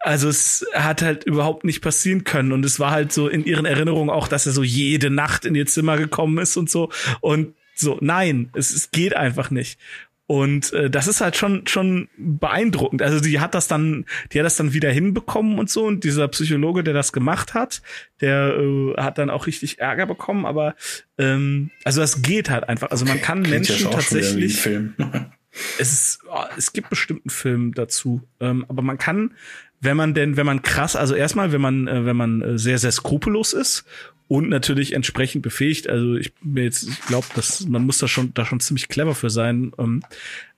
also 0.00 0.28
es 0.28 0.66
hat 0.74 1.02
halt 1.02 1.24
überhaupt 1.24 1.64
nicht 1.64 1.80
passieren 1.80 2.24
können 2.24 2.50
und 2.50 2.64
es 2.64 2.80
war 2.80 2.90
halt 2.90 3.12
so 3.12 3.28
in 3.28 3.44
ihren 3.44 3.64
Erinnerungen 3.64 4.10
auch, 4.10 4.26
dass 4.26 4.46
er 4.46 4.52
so 4.52 4.64
jede 4.64 5.10
Nacht 5.10 5.44
in 5.44 5.54
ihr 5.54 5.66
Zimmer 5.66 5.96
gekommen 5.96 6.38
ist 6.38 6.56
und 6.56 6.68
so 6.68 6.90
und 7.20 7.54
so 7.74 7.98
nein, 8.00 8.50
es, 8.54 8.72
es 8.72 8.90
geht 8.90 9.14
einfach 9.14 9.50
nicht. 9.50 9.78
Und 10.26 10.72
äh, 10.72 10.88
das 10.88 11.08
ist 11.08 11.20
halt 11.20 11.36
schon 11.36 11.66
schon 11.66 12.08
beeindruckend. 12.16 13.02
Also 13.02 13.20
die 13.20 13.40
hat 13.40 13.54
das 13.54 13.68
dann, 13.68 14.06
die 14.32 14.38
hat 14.38 14.46
das 14.46 14.56
dann 14.56 14.72
wieder 14.72 14.90
hinbekommen 14.90 15.58
und 15.58 15.68
so. 15.68 15.84
Und 15.84 16.04
dieser 16.04 16.28
Psychologe, 16.28 16.84
der 16.84 16.94
das 16.94 17.12
gemacht 17.12 17.54
hat, 17.54 17.82
der 18.20 18.56
äh, 18.56 18.94
hat 18.96 19.18
dann 19.18 19.30
auch 19.30 19.46
richtig 19.46 19.80
Ärger 19.80 20.06
bekommen. 20.06 20.46
Aber 20.46 20.74
ähm, 21.18 21.70
also 21.84 22.00
das 22.00 22.22
geht 22.22 22.50
halt 22.50 22.68
einfach. 22.68 22.90
Also 22.90 23.04
man 23.04 23.20
kann 23.20 23.42
Klingt 23.42 23.68
Menschen 23.68 23.90
tatsächlich. 23.90 24.66
es 25.78 25.92
ist, 25.92 26.20
oh, 26.30 26.44
es 26.56 26.72
gibt 26.72 26.90
bestimmten 26.90 27.30
Film 27.30 27.74
dazu, 27.74 28.22
ähm, 28.40 28.64
aber 28.68 28.82
man 28.82 28.98
kann, 28.98 29.34
wenn 29.80 29.96
man 29.96 30.14
denn, 30.14 30.36
wenn 30.36 30.46
man 30.46 30.62
krass, 30.62 30.96
also 30.96 31.14
erstmal, 31.14 31.52
wenn 31.52 31.60
man, 31.60 31.88
äh, 31.88 32.06
wenn 32.06 32.16
man 32.16 32.40
äh, 32.42 32.58
sehr 32.58 32.78
sehr 32.78 32.92
skrupellos 32.92 33.52
ist 33.52 33.84
und 34.32 34.48
natürlich 34.48 34.94
entsprechend 34.94 35.42
befähigt. 35.42 35.90
Also 35.90 36.14
ich 36.14 36.32
mir 36.40 36.64
jetzt, 36.64 36.88
ich 36.88 37.00
glaube, 37.02 37.26
dass 37.34 37.66
man 37.66 37.84
muss 37.84 37.98
da 37.98 38.08
schon 38.08 38.32
da 38.32 38.46
schon 38.46 38.60
ziemlich 38.60 38.88
clever 38.88 39.14
für 39.14 39.28
sein. 39.28 39.72
Ähm, 39.76 40.02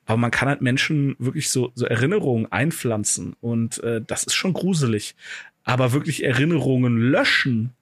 aber 0.07 0.16
man 0.16 0.31
kann 0.31 0.49
halt 0.49 0.62
Menschen 0.62 1.16
wirklich 1.18 1.51
so, 1.51 1.72
so 1.75 1.85
Erinnerungen 1.85 2.53
einpflanzen 2.53 3.35
und 3.41 3.83
äh, 3.83 4.01
das 4.07 4.22
ist 4.22 4.35
schon 4.35 4.53
gruselig. 4.53 5.16
Aber 5.64 5.93
wirklich 5.93 6.22
Erinnerungen 6.22 6.99
löschen, 6.99 7.72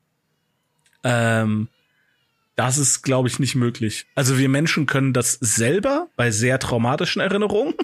ähm, 1.04 1.68
das 2.56 2.78
ist, 2.78 3.02
glaube 3.02 3.28
ich, 3.28 3.38
nicht 3.38 3.54
möglich. 3.54 4.06
Also 4.14 4.38
wir 4.38 4.48
Menschen 4.48 4.86
können 4.86 5.12
das 5.12 5.34
selber 5.42 6.08
bei 6.16 6.30
sehr 6.30 6.58
traumatischen 6.58 7.20
Erinnerungen, 7.20 7.74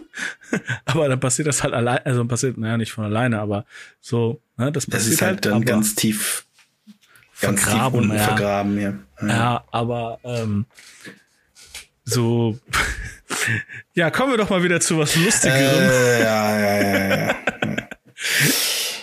aber 0.86 1.10
dann 1.10 1.20
passiert 1.20 1.46
das 1.46 1.62
halt 1.62 1.74
allein, 1.74 1.98
also 2.06 2.24
passiert, 2.24 2.56
naja, 2.56 2.78
nicht 2.78 2.92
von 2.92 3.04
alleine, 3.04 3.38
aber 3.38 3.66
so, 4.00 4.40
ne, 4.56 4.72
das 4.72 4.86
passiert 4.86 4.94
das 4.94 5.12
ist 5.12 5.20
halt, 5.20 5.44
halt 5.44 5.54
dann 5.54 5.64
ganz 5.66 5.94
tief 5.94 6.46
vergraben. 7.38 8.12
Ja. 8.12 8.18
Vergraben, 8.18 8.80
ja. 8.80 8.94
ja. 9.22 9.28
Ja, 9.28 9.64
aber 9.70 10.18
ähm, 10.24 10.66
so. 12.04 12.58
ja, 13.94 14.10
kommen 14.10 14.32
wir 14.32 14.38
doch 14.38 14.50
mal 14.50 14.62
wieder 14.62 14.80
zu 14.80 14.98
was 14.98 15.14
Lustigerem. 15.16 15.90
Äh, 15.90 16.22
ja, 16.22 16.60
ja, 16.60 16.82
ja, 16.82 17.16
ja. 17.16 17.36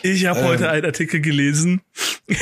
Ich 0.03 0.25
habe 0.25 0.39
ähm. 0.39 0.45
heute 0.45 0.69
einen 0.69 0.85
Artikel 0.85 1.21
gelesen. 1.21 1.81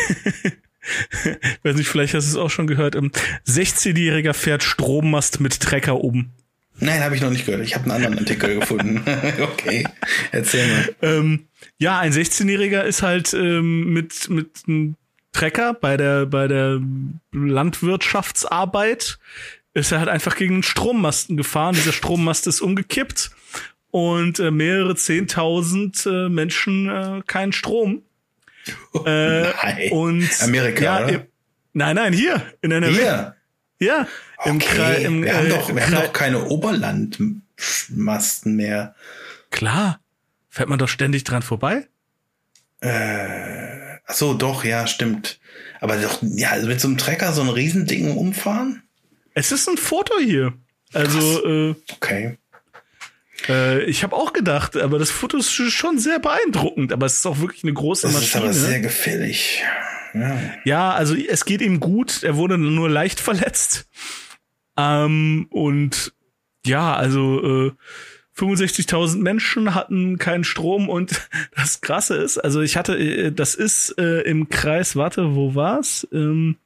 Weiß 1.64 1.76
nicht, 1.76 1.88
vielleicht 1.88 2.14
hast 2.14 2.26
du 2.26 2.32
es 2.32 2.38
auch 2.38 2.50
schon 2.50 2.68
gehört. 2.68 2.96
16-Jähriger 2.96 4.34
fährt 4.34 4.64
Strommast 4.64 5.40
mit 5.40 5.60
Trecker 5.60 6.04
um. 6.04 6.32
Nein, 6.80 7.02
habe 7.02 7.16
ich 7.16 7.22
noch 7.22 7.30
nicht 7.30 7.46
gehört. 7.46 7.64
Ich 7.64 7.76
habe 7.76 7.86
einen 7.86 7.94
anderen 7.94 8.20
Artikel 8.20 8.60
gefunden. 8.60 9.04
okay, 9.42 9.86
erzähl 10.32 10.68
mal. 10.68 10.96
Ähm, 11.02 11.48
ja, 11.78 12.00
ein 12.00 12.12
16-Jähriger 12.12 12.82
ist 12.82 13.04
halt 13.04 13.34
ähm, 13.34 13.94
mit 13.94 14.30
mit 14.30 14.64
einem 14.68 14.96
Trecker 15.34 15.74
bei 15.74 15.98
der 15.98 16.26
bei 16.26 16.48
der 16.48 16.80
Landwirtschaftsarbeit 17.32 19.20
ist 19.74 19.92
er 19.92 20.00
halt 20.00 20.10
einfach 20.10 20.36
gegen 20.36 20.56
einen 20.56 20.64
Strommasten 20.64 21.36
gefahren. 21.36 21.76
Dieser 21.76 21.92
Strommast 21.92 22.48
ist 22.48 22.62
umgekippt 22.62 23.32
und 23.92 24.40
äh, 24.40 24.52
mehrere 24.52 24.96
zehntausend 24.96 26.06
äh, 26.06 26.30
Menschen 26.30 26.90
äh, 26.90 27.22
keinen 27.28 27.52
Strom. 27.52 28.04
Äh, 29.06 29.42
nein. 29.42 29.92
Und 29.92 30.30
Amerika, 30.42 30.82
ja, 30.82 31.04
oder? 31.04 31.28
nein, 31.74 31.98
nein, 31.98 32.14
hier 32.14 32.42
in 32.62 32.72
NRW. 32.72 32.94
Hier. 32.94 33.36
Ja, 33.80 34.08
okay. 34.38 34.50
im, 34.50 34.60
Kre 34.60 34.94
im 35.02 35.24
wir, 35.24 35.36
haben, 35.36 35.48
äh, 35.48 35.50
doch, 35.50 35.76
wir 35.76 35.86
haben 35.86 35.96
doch 35.96 36.14
keine 36.14 36.46
Oberlandmasten 36.46 38.56
mehr. 38.56 38.96
Klar. 39.50 40.00
Fährt 40.48 40.70
man 40.70 40.80
doch 40.80 40.88
ständig 40.88 41.26
dran 41.26 41.42
vorbei? 41.42 41.90
Äh, 42.80 43.83
ach 44.06 44.14
so, 44.14 44.34
doch, 44.34 44.64
ja, 44.64 44.88
stimmt. 44.88 45.40
Aber 45.80 45.98
doch, 45.98 46.20
ja, 46.22 46.52
also 46.52 46.68
mit 46.68 46.80
so 46.80 46.88
einem 46.88 46.98
Trecker 46.98 47.34
so 47.34 47.42
ein 47.42 47.50
Riesending 47.50 48.16
umfahren? 48.16 48.84
Es 49.34 49.52
ist 49.52 49.68
ein 49.68 49.78
Foto 49.78 50.18
hier. 50.20 50.54
Also, 50.94 51.46
äh, 51.46 51.76
okay. 51.94 52.38
Äh, 53.50 53.84
ich 53.86 54.04
habe 54.04 54.16
auch 54.16 54.34
gedacht, 54.34 54.78
aber 54.78 55.00
das 55.00 55.12
Foto 55.12 55.38
ist 55.38 55.52
schon 55.52 55.98
sehr 56.00 56.20
beeindruckend, 56.20 56.94
aber 56.94 57.06
es 57.06 57.18
ist 57.18 57.26
auch 57.26 57.40
wirklich 57.40 57.64
eine 57.64 57.74
große 57.74 58.08
das 58.08 58.14
Maschine. 58.14 58.46
Das 58.46 58.56
ist 58.56 58.62
aber 58.62 58.70
sehr 58.70 58.80
gefällig. 58.80 59.64
Ja. 60.14 60.40
ja, 60.64 60.92
also 60.92 61.16
es 61.16 61.44
geht 61.46 61.62
ihm 61.62 61.80
gut. 61.80 62.22
Er 62.22 62.38
wurde 62.38 62.58
nur 62.58 62.90
leicht 62.90 63.20
verletzt. 63.20 63.88
Ähm, 64.78 65.48
und 65.50 66.14
ja, 66.66 66.96
also 66.96 67.68
äh, 67.68 67.72
65.000 68.38 69.18
Menschen 69.18 69.76
hatten 69.76 70.18
keinen 70.18 70.44
Strom 70.44 70.90
und 70.90 71.30
das 71.56 71.82
Krasse 71.82 72.16
ist, 72.16 72.38
also 72.38 72.62
ich 72.62 72.78
hatte, 72.78 72.98
äh, 72.98 73.32
das 73.32 73.56
ist 73.56 73.98
äh, 73.98 74.22
im 74.22 74.50
Kreis, 74.50 74.96
warte, 74.96 75.36
wo 75.36 75.56
war's? 75.56 76.08
Ähm, 76.12 76.58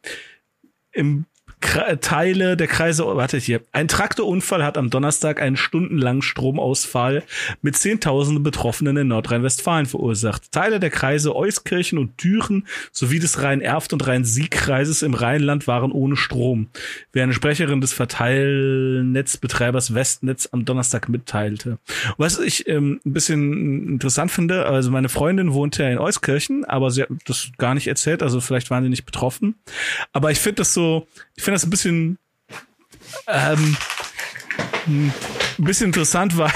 Im 0.91 1.25
Teile 1.59 2.55
der 2.55 2.67
Kreise, 2.67 3.05
oh, 3.05 3.15
warte 3.15 3.37
hier. 3.37 3.61
Ein 3.71 3.87
Traktorunfall 3.87 4.63
hat 4.63 4.77
am 4.77 4.91
Donnerstag 4.91 5.41
einen 5.41 5.57
stundenlangen 5.57 6.21
Stromausfall 6.21 7.23
mit 7.63 7.75
Zehntausenden 7.75 8.43
Betroffenen 8.43 8.95
in 8.97 9.07
Nordrhein-Westfalen 9.07 9.87
verursacht. 9.87 10.51
Teile 10.51 10.79
der 10.79 10.91
Kreise 10.91 11.35
Euskirchen 11.35 11.97
und 11.97 12.23
Düren 12.23 12.67
sowie 12.91 13.19
des 13.19 13.41
Rhein-Erft 13.41 13.91
und 13.91 14.05
Rhein-Sieg-Kreises 14.05 15.01
im 15.01 15.15
Rheinland 15.15 15.67
waren 15.67 15.91
ohne 15.91 16.15
Strom, 16.15 16.67
wie 17.11 17.21
eine 17.21 17.33
Sprecherin 17.33 17.81
des 17.81 17.93
Verteilnetzbetreibers 17.93 19.95
Westnetz 19.95 20.47
am 20.51 20.63
Donnerstag 20.63 21.09
mitteilte. 21.09 21.79
was 22.17 22.39
ich 22.39 22.67
ähm, 22.67 22.99
ein 23.03 23.13
bisschen 23.13 23.87
interessant 23.87 24.31
finde, 24.31 24.67
also 24.67 24.91
meine 24.91 25.09
Freundin 25.09 25.53
wohnt 25.53 25.77
ja 25.79 25.89
in 25.89 25.97
Euskirchen, 25.97 26.65
aber 26.65 26.91
sie 26.91 27.03
hat 27.03 27.09
das 27.25 27.49
gar 27.57 27.73
nicht 27.73 27.87
erzählt, 27.87 28.21
also 28.21 28.41
vielleicht 28.41 28.69
waren 28.69 28.83
sie 28.83 28.89
nicht 28.89 29.05
betroffen. 29.05 29.55
Aber 30.13 30.29
ich 30.29 30.39
finde 30.39 30.57
das 30.57 30.73
so, 30.73 31.07
ich 31.37 31.43
finde 31.43 31.55
das 31.55 31.65
ein 31.65 31.69
bisschen, 31.69 32.17
ähm, 33.27 33.77
ein 34.87 35.13
bisschen 35.57 35.87
interessant, 35.87 36.37
weil 36.37 36.51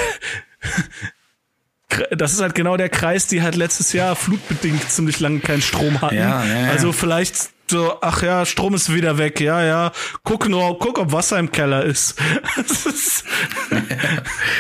das 2.12 2.34
ist 2.34 2.42
halt 2.42 2.56
genau 2.56 2.76
der 2.78 2.90
Kreis, 2.90 3.28
die 3.28 3.42
halt 3.42 3.56
letztes 3.56 3.94
Jahr 3.94 4.16
flutbedingt 4.16 4.90
ziemlich 4.90 5.20
lange 5.20 5.40
keinen 5.40 5.62
Strom 5.62 6.02
hatten. 6.02 6.16
Ja, 6.16 6.44
ja, 6.44 6.62
ja. 6.64 6.72
Also 6.72 6.92
vielleicht 6.92 7.52
so, 7.68 7.98
ach 8.02 8.22
ja, 8.22 8.46
Strom 8.46 8.74
ist 8.74 8.94
wieder 8.94 9.18
weg, 9.18 9.40
ja, 9.40 9.64
ja. 9.64 9.92
Guck 10.24 10.50
nur, 10.50 10.78
guck, 10.78 11.00
ob 11.00 11.14
Wasser 11.14 11.40
im 11.40 11.52
Keller 11.52 11.86
ist. 11.86 12.20
ist 12.58 13.24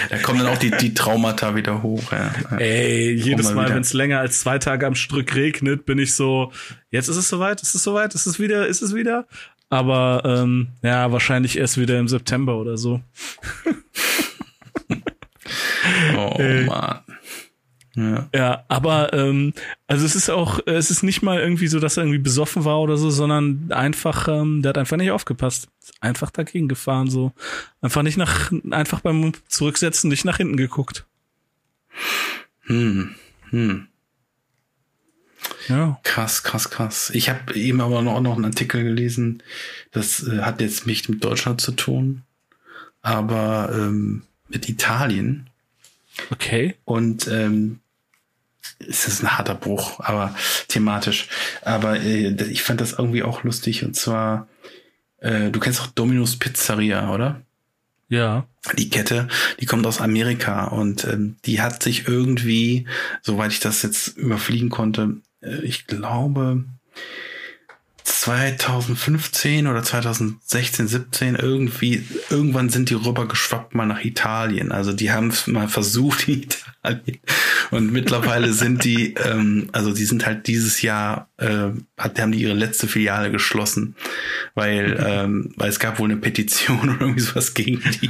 da 0.09 0.17
kommen 0.17 0.39
dann 0.39 0.47
auch 0.47 0.57
die, 0.57 0.71
die 0.71 0.93
Traumata 0.93 1.55
wieder 1.55 1.83
hoch. 1.83 2.11
Ja. 2.11 2.57
Ey, 2.57 3.11
jedes 3.11 3.53
Mal, 3.53 3.69
wenn 3.69 3.81
es 3.81 3.93
länger 3.93 4.19
als 4.19 4.39
zwei 4.39 4.59
Tage 4.59 4.87
am 4.87 4.95
Stück 4.95 5.35
regnet, 5.35 5.85
bin 5.85 5.99
ich 5.99 6.13
so, 6.13 6.51
jetzt 6.89 7.07
ist 7.09 7.17
es 7.17 7.27
soweit, 7.27 7.61
ist 7.61 7.75
es 7.75 7.83
soweit, 7.83 8.15
ist 8.15 8.25
es 8.25 8.39
wieder, 8.39 8.67
ist 8.67 8.81
es 8.81 8.95
wieder? 8.95 9.27
Aber 9.71 10.21
ähm, 10.25 10.67
ja, 10.83 11.11
wahrscheinlich 11.13 11.57
erst 11.57 11.79
wieder 11.79 11.97
im 11.97 12.09
September 12.09 12.57
oder 12.57 12.77
so. 12.77 13.01
oh 16.17 16.35
äh, 16.37 16.65
Mann. 16.65 16.99
Ja. 17.95 18.29
ja, 18.35 18.65
aber 18.67 19.13
ähm, 19.13 19.53
also 19.87 20.05
es 20.05 20.15
ist 20.15 20.29
auch, 20.29 20.59
es 20.65 20.91
ist 20.91 21.03
nicht 21.03 21.21
mal 21.21 21.39
irgendwie 21.39 21.67
so, 21.67 21.79
dass 21.79 21.95
er 21.95 22.03
irgendwie 22.03 22.19
besoffen 22.19 22.65
war 22.65 22.81
oder 22.81 22.97
so, 22.97 23.09
sondern 23.09 23.71
einfach, 23.71 24.27
ähm, 24.27 24.61
der 24.61 24.69
hat 24.69 24.77
einfach 24.77 24.97
nicht 24.97 25.11
aufgepasst. 25.11 25.69
Einfach 26.01 26.31
dagegen 26.31 26.67
gefahren, 26.67 27.09
so. 27.09 27.31
Einfach 27.79 28.03
nicht 28.03 28.17
nach, 28.17 28.51
einfach 28.71 28.99
beim 28.99 29.31
Zurücksetzen 29.47 30.09
nicht 30.09 30.25
nach 30.25 30.37
hinten 30.37 30.57
geguckt. 30.57 31.05
Hm. 32.63 33.15
Hm. 33.51 33.87
Ja. 35.67 35.99
Krass, 36.03 36.43
krass, 36.43 36.69
krass. 36.69 37.11
Ich 37.13 37.29
habe 37.29 37.55
eben 37.55 37.81
aber 37.81 38.01
noch, 38.01 38.19
noch 38.21 38.35
einen 38.35 38.45
Artikel 38.45 38.83
gelesen, 38.83 39.43
das 39.91 40.27
äh, 40.27 40.39
hat 40.41 40.61
jetzt 40.61 40.87
nicht 40.87 41.09
mit 41.09 41.23
Deutschland 41.23 41.61
zu 41.61 41.71
tun, 41.71 42.23
aber 43.01 43.71
ähm, 43.73 44.23
mit 44.49 44.69
Italien. 44.69 45.49
Okay. 46.29 46.75
Und 46.85 47.27
ähm, 47.27 47.79
es 48.79 49.07
ist 49.07 49.23
ein 49.23 49.37
harter 49.37 49.55
Bruch, 49.55 49.99
aber 49.99 50.35
thematisch. 50.67 51.27
Aber 51.61 51.99
äh, 51.99 52.29
ich 52.49 52.63
fand 52.63 52.81
das 52.81 52.93
irgendwie 52.93 53.23
auch 53.23 53.43
lustig. 53.43 53.83
Und 53.83 53.95
zwar, 53.95 54.47
äh, 55.19 55.49
du 55.49 55.59
kennst 55.59 55.81
auch 55.81 55.87
Domino's 55.87 56.37
Pizzeria, 56.37 57.11
oder? 57.11 57.41
Ja. 58.09 58.45
Die 58.77 58.89
Kette, 58.89 59.27
die 59.59 59.65
kommt 59.65 59.87
aus 59.87 60.01
Amerika 60.01 60.65
und 60.65 61.05
ähm, 61.05 61.37
die 61.45 61.61
hat 61.61 61.81
sich 61.81 62.07
irgendwie, 62.07 62.85
soweit 63.21 63.53
ich 63.53 63.61
das 63.61 63.81
jetzt 63.81 64.17
überfliegen 64.17 64.69
konnte, 64.69 65.15
ich 65.41 65.87
glaube 65.87 66.65
2015 68.03 69.65
oder 69.65 69.81
2016, 69.81 70.87
17 70.87 71.35
irgendwie, 71.35 72.05
irgendwann 72.29 72.69
sind 72.69 72.91
die 72.91 72.93
rüber 72.93 73.27
geschwappt 73.27 73.73
mal 73.73 73.87
nach 73.87 74.05
Italien. 74.05 74.71
Also 74.71 74.93
die 74.93 75.11
haben 75.11 75.29
es 75.29 75.47
mal 75.47 75.67
versucht 75.67 76.27
in 76.27 76.43
Italien. 76.43 77.19
Und 77.71 77.91
mittlerweile 77.91 78.53
sind 78.53 78.83
die, 78.83 79.15
ähm, 79.15 79.69
also 79.71 79.91
die 79.91 80.05
sind 80.05 80.25
halt 80.25 80.45
dieses 80.45 80.83
Jahr, 80.83 81.29
äh, 81.37 81.69
hat, 81.97 82.19
haben 82.19 82.31
die 82.31 82.41
ihre 82.41 82.53
letzte 82.53 82.87
Filiale 82.87 83.31
geschlossen, 83.31 83.95
weil, 84.53 85.03
ähm, 85.03 85.53
weil 85.55 85.69
es 85.69 85.79
gab 85.79 85.97
wohl 85.97 86.11
eine 86.11 86.19
Petition 86.19 86.79
oder 86.89 87.01
irgendwie 87.01 87.21
sowas 87.21 87.55
gegen 87.55 87.81
die. 88.01 88.07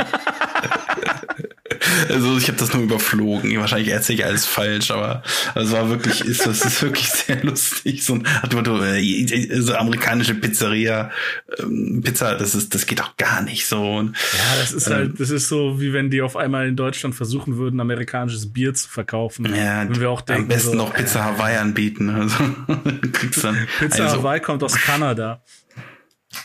Also 2.10 2.38
ich 2.38 2.48
habe 2.48 2.58
das 2.58 2.74
nur 2.74 2.84
überflogen. 2.84 3.58
Wahrscheinlich 3.60 3.90
erzähle 3.90 4.20
ich 4.20 4.26
alles 4.26 4.46
falsch, 4.46 4.92
aber 4.92 5.24
es 5.56 5.72
war 5.72 5.90
wirklich, 5.90 6.22
ist 6.22 6.46
das 6.46 6.64
ist 6.64 6.82
wirklich 6.82 7.10
sehr 7.10 7.44
lustig. 7.44 8.04
So 8.04 8.16
ein 8.16 8.26
äh, 8.26 9.62
so 9.62 9.76
amerikanische 9.76 10.36
Pizzeria, 10.36 11.12
ähm, 11.60 12.02
Pizza, 12.04 12.36
das 12.36 12.56
ist, 12.56 12.74
das 12.74 12.86
geht 12.86 13.00
doch 13.00 13.18
gar 13.18 13.42
nicht 13.42 13.66
so. 13.66 13.98
Und, 13.98 14.16
ja, 14.34 14.60
das 14.60 14.72
ist 14.72 14.90
halt, 14.90 15.20
das 15.20 15.30
ist 15.30 15.48
so, 15.48 15.80
wie 15.80 15.94
wenn 15.94 16.10
die 16.10 16.22
auf 16.22 16.36
einmal 16.36 16.68
in 16.68 16.76
Deutschland 16.76 17.16
versuchen 17.16 17.58
würden, 17.58 17.80
amerikanisches 17.80 18.52
Bier 18.52 18.74
zu 18.74 18.90
verkaufen. 18.90 19.46
Ja, 19.54 19.88
wenn 19.88 20.00
wir 20.00 20.10
auch 20.10 20.22
denken, 20.22 20.44
am 20.44 20.48
besten 20.48 20.72
so, 20.72 20.78
noch 20.78 20.94
Pizza 20.94 21.20
äh, 21.20 21.24
Hawaii 21.24 21.58
anbieten. 21.58 22.10
Also, 22.10 22.36
kriegst 23.12 23.44
dann 23.44 23.58
Pizza 23.80 24.04
also, 24.04 24.18
Hawaii 24.18 24.40
kommt 24.40 24.64
aus 24.64 24.76
Kanada. 24.76 25.44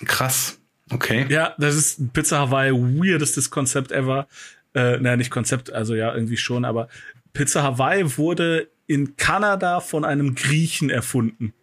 Krass. 0.05 0.59
Okay. 0.91 1.27
Ja, 1.29 1.55
das 1.59 1.75
ist 1.75 2.13
Pizza 2.13 2.39
Hawaii 2.39 2.73
weirdestes 2.73 3.51
Konzept 3.51 3.91
ever. 3.91 4.29
Äh, 4.77 4.99
naja, 4.99 5.17
nicht 5.17 5.31
Konzept, 5.31 5.73
also 5.73 5.95
ja, 5.95 6.15
irgendwie 6.15 6.37
schon, 6.37 6.67
aber 6.67 6.89
Pizza 7.33 7.63
Hawaii 7.63 8.19
wurde 8.19 8.71
in 8.87 9.17
Kanada 9.17 9.81
von 9.81 10.05
einem 10.05 10.35
Griechen 10.35 10.91
erfunden. 10.91 11.55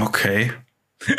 Okay. 0.00 0.52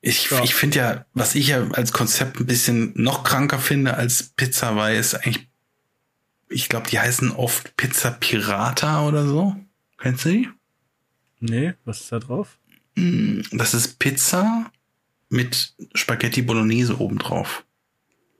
ich 0.00 0.30
ja. 0.30 0.42
ich 0.42 0.56
finde 0.56 0.78
ja, 0.78 1.06
was 1.14 1.36
ich 1.36 1.46
ja 1.46 1.70
als 1.70 1.92
Konzept 1.92 2.40
ein 2.40 2.46
bisschen 2.46 2.92
noch 2.96 3.22
kranker 3.22 3.60
finde 3.60 3.94
als 3.96 4.24
Pizza 4.24 4.70
Hawaii, 4.70 4.98
ist 4.98 5.14
eigentlich, 5.14 5.48
ich 6.48 6.68
glaube, 6.68 6.90
die 6.90 6.98
heißen 6.98 7.30
oft 7.30 7.76
Pizza 7.76 8.10
Pirata 8.10 9.06
oder 9.06 9.24
so. 9.28 9.54
Kennst 9.96 10.24
du 10.24 10.30
die? 10.30 10.48
Nee, 11.38 11.74
was 11.84 12.00
ist 12.00 12.10
da 12.10 12.18
drauf? 12.18 12.58
Mm, 12.96 13.42
das 13.52 13.74
ist 13.74 14.00
Pizza 14.00 14.72
mit 15.30 15.74
Spaghetti 15.94 16.42
Bolognese 16.42 17.00
obendrauf. 17.00 17.64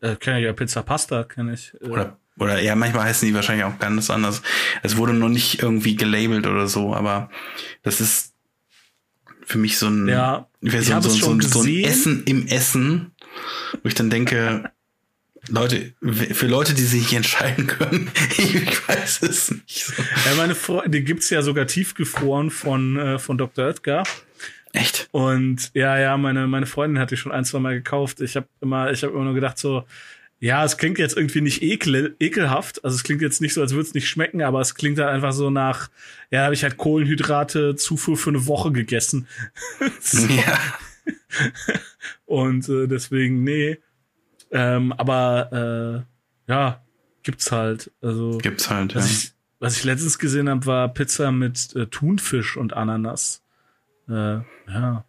Äh, 0.02 0.16
kenne 0.16 0.40
ich 0.40 0.44
ja 0.44 0.52
Pizza 0.52 0.82
Pasta, 0.82 1.24
kenne 1.24 1.54
ich. 1.54 1.72
Äh. 1.80 1.88
Oder, 1.88 2.18
oder 2.38 2.60
ja, 2.60 2.74
manchmal 2.74 3.04
heißen 3.04 3.26
die 3.26 3.34
wahrscheinlich 3.34 3.64
auch 3.64 3.78
ganz 3.78 4.10
anders. 4.10 4.42
Es 4.82 4.96
wurde 4.96 5.14
noch 5.14 5.28
nicht 5.28 5.62
irgendwie 5.62 5.96
gelabelt 5.96 6.46
oder 6.46 6.66
so, 6.66 6.94
aber 6.94 7.30
Das 7.82 8.00
ist 8.00 8.34
für 9.44 9.58
mich 9.58 9.78
so 9.78 9.88
ein, 9.88 10.08
ja, 10.08 10.48
so, 10.60 11.00
so, 11.00 11.10
so, 11.10 11.40
so, 11.40 11.62
ein 11.62 11.84
Essen 11.84 12.22
im 12.24 12.46
Essen, 12.46 13.12
wo 13.82 13.88
ich 13.88 13.94
dann 13.94 14.08
denke, 14.08 14.70
Leute, 15.48 15.94
für 16.00 16.46
Leute, 16.46 16.74
die 16.74 16.82
sich 16.82 17.02
nicht 17.02 17.12
entscheiden 17.14 17.66
können, 17.66 18.10
ich 18.36 18.88
weiß 18.88 19.22
es 19.22 19.50
nicht 19.50 19.84
so. 19.84 20.02
Ja, 20.26 20.36
meine 20.36 20.54
Freunde, 20.54 20.90
die 20.90 21.04
gibt's 21.04 21.30
ja 21.30 21.42
sogar 21.42 21.66
tiefgefroren 21.66 22.50
von, 22.50 22.96
äh, 22.96 23.18
von 23.18 23.38
Dr. 23.38 23.66
Oetker. 23.66 24.04
Echt? 24.72 25.08
Und 25.12 25.70
ja, 25.74 25.98
ja, 25.98 26.16
meine, 26.16 26.46
meine 26.46 26.66
Freundin 26.66 27.00
hat 27.00 27.10
die 27.10 27.16
schon 27.16 27.32
ein, 27.32 27.44
zwei 27.44 27.58
Mal 27.58 27.74
gekauft. 27.74 28.20
Ich 28.20 28.36
habe 28.36 28.46
immer, 28.60 28.90
ich 28.90 29.02
habe 29.02 29.12
immer 29.12 29.24
nur 29.24 29.34
gedacht 29.34 29.58
so, 29.58 29.84
ja, 30.38 30.64
es 30.64 30.78
klingt 30.78 30.98
jetzt 30.98 31.16
irgendwie 31.16 31.42
nicht 31.42 31.62
ekel, 31.62 32.16
ekelhaft. 32.18 32.82
Also 32.82 32.96
es 32.96 33.02
klingt 33.02 33.20
jetzt 33.20 33.42
nicht 33.42 33.52
so, 33.52 33.60
als 33.60 33.72
würde 33.72 33.88
es 33.88 33.94
nicht 33.94 34.08
schmecken, 34.08 34.42
aber 34.42 34.60
es 34.60 34.74
klingt 34.74 34.98
halt 34.98 35.10
einfach 35.10 35.32
so 35.32 35.50
nach, 35.50 35.90
ja, 36.30 36.44
habe 36.44 36.54
ich 36.54 36.62
halt 36.62 36.78
Kohlenhydrate 36.78 37.76
Zufuhr 37.76 38.16
für 38.16 38.30
eine 38.30 38.46
Woche 38.46 38.72
gegessen. 38.72 39.28
so. 40.00 40.26
Ja. 40.28 40.58
Und 42.24 42.68
äh, 42.68 42.86
deswegen, 42.86 43.44
nee. 43.44 43.78
Ähm, 44.50 44.92
aber 44.92 46.06
äh, 46.48 46.50
ja, 46.50 46.82
gibt's 47.22 47.52
halt. 47.52 47.90
Also 48.00 48.38
gibt's 48.38 48.68
halt, 48.70 48.94
was 48.94 49.06
ja. 49.06 49.16
Ich, 49.16 49.32
was 49.58 49.76
ich 49.76 49.84
letztens 49.84 50.18
gesehen 50.18 50.48
habe, 50.48 50.66
war 50.66 50.88
Pizza 50.92 51.30
mit 51.32 51.74
äh, 51.76 51.86
Thunfisch 51.86 52.56
und 52.56 52.72
Ananas. 52.72 53.42
Äh, 54.10 54.40
ja. 54.70 55.04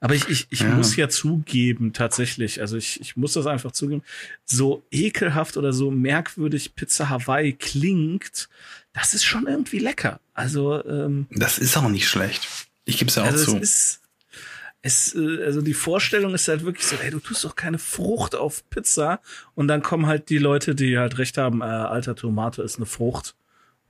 Aber 0.00 0.16
ich, 0.16 0.28
ich, 0.28 0.48
ich 0.50 0.60
ja. 0.60 0.68
muss 0.68 0.96
ja 0.96 1.08
zugeben, 1.08 1.92
tatsächlich, 1.92 2.60
also 2.60 2.76
ich, 2.76 3.00
ich 3.00 3.16
muss 3.16 3.34
das 3.34 3.46
einfach 3.46 3.70
zugeben, 3.70 4.02
so 4.44 4.82
ekelhaft 4.90 5.56
oder 5.56 5.72
so 5.72 5.92
merkwürdig 5.92 6.74
Pizza 6.74 7.08
Hawaii 7.08 7.52
klingt, 7.52 8.48
das 8.92 9.14
ist 9.14 9.24
schon 9.24 9.46
irgendwie 9.46 9.78
lecker. 9.78 10.18
Also 10.34 10.84
ähm, 10.84 11.26
das 11.30 11.58
ist 11.58 11.76
auch 11.76 11.88
nicht 11.88 12.08
schlecht. 12.08 12.48
Ich 12.84 12.98
gebe 12.98 13.10
es 13.10 13.14
ja 13.14 13.22
auch 13.22 13.26
also 13.26 13.52
zu. 13.52 13.56
Es 13.58 13.62
ist, 13.62 14.00
es, 14.82 15.14
äh, 15.14 15.44
also 15.44 15.62
die 15.62 15.72
Vorstellung 15.72 16.34
ist 16.34 16.48
halt 16.48 16.64
wirklich 16.64 16.86
so, 16.86 16.96
ey, 16.96 17.12
du 17.12 17.20
tust 17.20 17.44
doch 17.44 17.54
keine 17.54 17.78
Frucht 17.78 18.34
auf 18.34 18.68
Pizza 18.70 19.20
und 19.54 19.68
dann 19.68 19.82
kommen 19.82 20.06
halt 20.06 20.30
die 20.30 20.38
Leute, 20.38 20.74
die 20.74 20.98
halt 20.98 21.18
recht 21.18 21.38
haben, 21.38 21.60
äh, 21.60 21.64
alter 21.64 22.16
Tomate 22.16 22.62
ist 22.62 22.76
eine 22.76 22.86
Frucht 22.86 23.36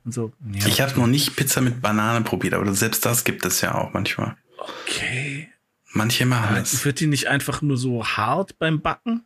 und 0.05 0.13
so. 0.13 0.31
Ja. 0.53 0.67
Ich 0.67 0.81
habe 0.81 0.99
noch 0.99 1.07
nicht 1.07 1.35
Pizza 1.35 1.61
mit 1.61 1.81
Banane 1.81 2.21
probiert, 2.21 2.53
aber 2.53 2.73
selbst 2.73 3.05
das 3.05 3.23
gibt 3.23 3.45
es 3.45 3.61
ja 3.61 3.75
auch 3.75 3.93
manchmal. 3.93 4.35
Okay. 4.57 5.49
Manche 5.93 6.25
machen 6.25 6.55
es. 6.57 6.83
Wird 6.85 6.99
die 6.99 7.07
nicht 7.07 7.27
einfach 7.27 7.61
nur 7.61 7.77
so 7.77 8.05
hart 8.05 8.57
beim 8.57 8.81
Backen? 8.81 9.23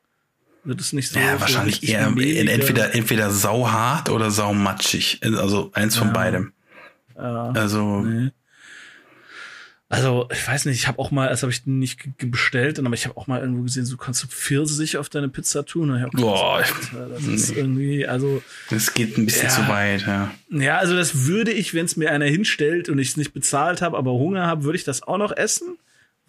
Wird 0.64 0.82
es 0.82 0.92
nicht 0.92 1.10
so? 1.10 1.20
Ja, 1.20 1.40
wahrscheinlich 1.40 1.80
so 1.80 1.88
eher 1.88 2.10
mehlige? 2.10 2.52
entweder 2.52 2.94
entweder 2.94 3.32
sauhart 3.32 4.10
oder 4.10 4.32
saumatschig. 4.32 5.22
Also 5.24 5.72
eins 5.74 5.96
ja. 5.96 6.02
von 6.02 6.12
beidem. 6.12 6.54
Ja. 7.16 7.52
Also 7.52 8.02
nee. 8.02 8.32
Also, 9.90 10.28
ich 10.34 10.46
weiß 10.46 10.66
nicht, 10.66 10.76
ich 10.76 10.88
habe 10.90 11.00
auch 11.00 11.12
mal, 11.12 11.30
das 11.30 11.44
habe 11.44 11.52
ich 11.52 11.66
nicht 11.66 12.10
bestellt, 12.18 12.78
aber 12.78 12.94
ich 12.94 13.06
habe 13.06 13.16
auch 13.16 13.28
mal 13.28 13.40
irgendwo 13.40 13.64
gesehen, 13.64 13.86
so 13.86 13.96
kannst 13.96 14.22
du 14.22 14.28
Pfirsich 14.28 14.98
auf 14.98 15.08
deine 15.08 15.30
Pizza 15.30 15.66
tun. 15.66 15.96
Ich 15.96 16.20
Boah, 16.20 16.60
gesagt, 16.60 16.92
das 17.14 17.24
ist 17.26 17.56
irgendwie, 17.56 18.06
also. 18.06 18.44
Das 18.70 18.94
geht 18.94 19.18
ein 19.18 19.26
bisschen 19.26 19.48
ja, 19.48 19.54
zu 19.54 19.68
weit, 19.70 20.06
ja. 20.06 20.32
Ja, 20.50 20.78
also 20.78 20.94
das 20.94 21.26
würde 21.26 21.52
ich, 21.52 21.74
wenn 21.74 21.86
es 21.86 21.96
mir 21.96 22.12
einer 22.12 22.26
hinstellt 22.26 22.90
und 22.90 23.00
ich 23.00 23.10
es 23.10 23.18
nicht 23.18 23.34
bezahlt 23.34 23.82
habe, 23.82 23.98
aber 23.98 24.12
Hunger 24.12 24.46
habe, 24.46 24.66
würde 24.66 24.78
ich 24.78 24.84
das 24.84 25.04
auch 25.04 25.18
noch 25.18 25.36
essen. 25.36 25.78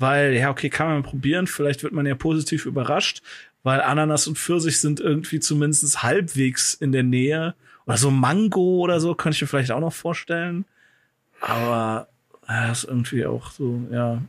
Weil, 0.00 0.34
ja, 0.34 0.50
okay, 0.50 0.70
kann 0.70 0.86
man 0.86 1.02
probieren, 1.02 1.48
vielleicht 1.48 1.82
wird 1.82 1.92
man 1.92 2.06
ja 2.06 2.14
positiv 2.14 2.64
überrascht, 2.66 3.20
weil 3.64 3.80
Ananas 3.80 4.28
und 4.28 4.38
Pfirsich 4.38 4.78
sind 4.78 5.00
irgendwie 5.00 5.40
zumindest 5.40 6.04
halbwegs 6.04 6.74
in 6.74 6.92
der 6.92 7.02
Nähe. 7.02 7.56
Oder 7.86 7.96
so 7.96 8.12
Mango 8.12 8.78
oder 8.78 9.00
so, 9.00 9.16
könnte 9.16 9.34
ich 9.34 9.42
mir 9.42 9.48
vielleicht 9.48 9.72
auch 9.72 9.80
noch 9.80 9.92
vorstellen. 9.92 10.64
Aber 11.40 12.06
ja, 12.48 12.72
ist 12.72 12.84
irgendwie 12.84 13.26
auch 13.26 13.50
so, 13.50 13.86
ja. 13.90 14.22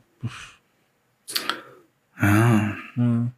Ja. 2.21 2.77
ja. 2.95 3.31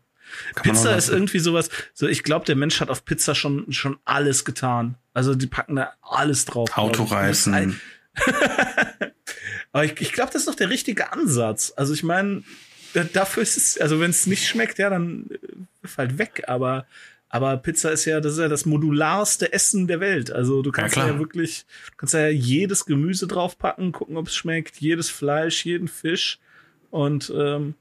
Pizza 0.62 0.96
ist 0.96 1.10
irgendwie 1.10 1.40
sowas, 1.40 1.70
so 1.94 2.08
ich 2.08 2.24
glaube, 2.24 2.46
der 2.46 2.56
Mensch 2.56 2.80
hat 2.80 2.90
auf 2.90 3.06
Pizza 3.06 3.36
schon 3.36 3.72
schon 3.72 4.00
alles 4.06 4.46
getan. 4.46 4.96
Also 5.14 5.36
die 5.36 5.48
packen 5.48 5.76
da 5.76 5.94
alles 6.02 6.46
drauf. 6.46 6.78
Autoreifen. 6.78 7.80
Aber 9.72 9.86
ich, 9.86 10.00
ich 10.02 10.14
glaube, 10.14 10.32
das 10.32 10.44
ist 10.44 10.48
doch 10.48 10.56
der 10.56 10.70
richtige 10.70 11.12
Ansatz. 11.12 11.74
Also 11.76 11.94
ich 11.94 12.04
meine, 12.04 12.44
dafür 13.14 13.44
ist 13.44 13.58
es, 13.58 13.78
also 13.80 14.00
wenn 14.00 14.10
es 14.10 14.26
nicht 14.26 14.48
schmeckt, 14.48 14.80
ja, 14.80 14.90
dann 14.90 15.30
ist 15.82 15.98
halt 15.98 16.18
weg. 16.18 16.44
Aber 16.48 16.86
aber 17.34 17.56
Pizza 17.56 17.92
ist 17.92 18.04
ja, 18.04 18.20
das 18.20 18.34
ist 18.34 18.40
ja 18.40 18.50
das 18.50 18.66
modularste 18.66 19.54
Essen 19.54 19.88
der 19.88 20.02
Welt. 20.02 20.34
Also 20.34 20.62
du 20.62 20.72
kannst 20.72 20.98
ja, 20.98 21.08
ja 21.08 21.18
wirklich, 21.18 21.66
du 21.92 21.96
kannst 21.96 22.14
ja 22.14 22.28
jedes 22.28 22.86
Gemüse 22.86 23.26
draufpacken, 23.26 23.94
gucken, 23.94 24.18
ob 24.18 24.28
es 24.28 24.36
schmeckt, 24.36 24.82
jedes 24.82 25.10
Fleisch, 25.10 25.66
jeden 25.66 25.88
Fisch. 25.88 26.40
Und 26.90 27.32
ähm, 27.34 27.76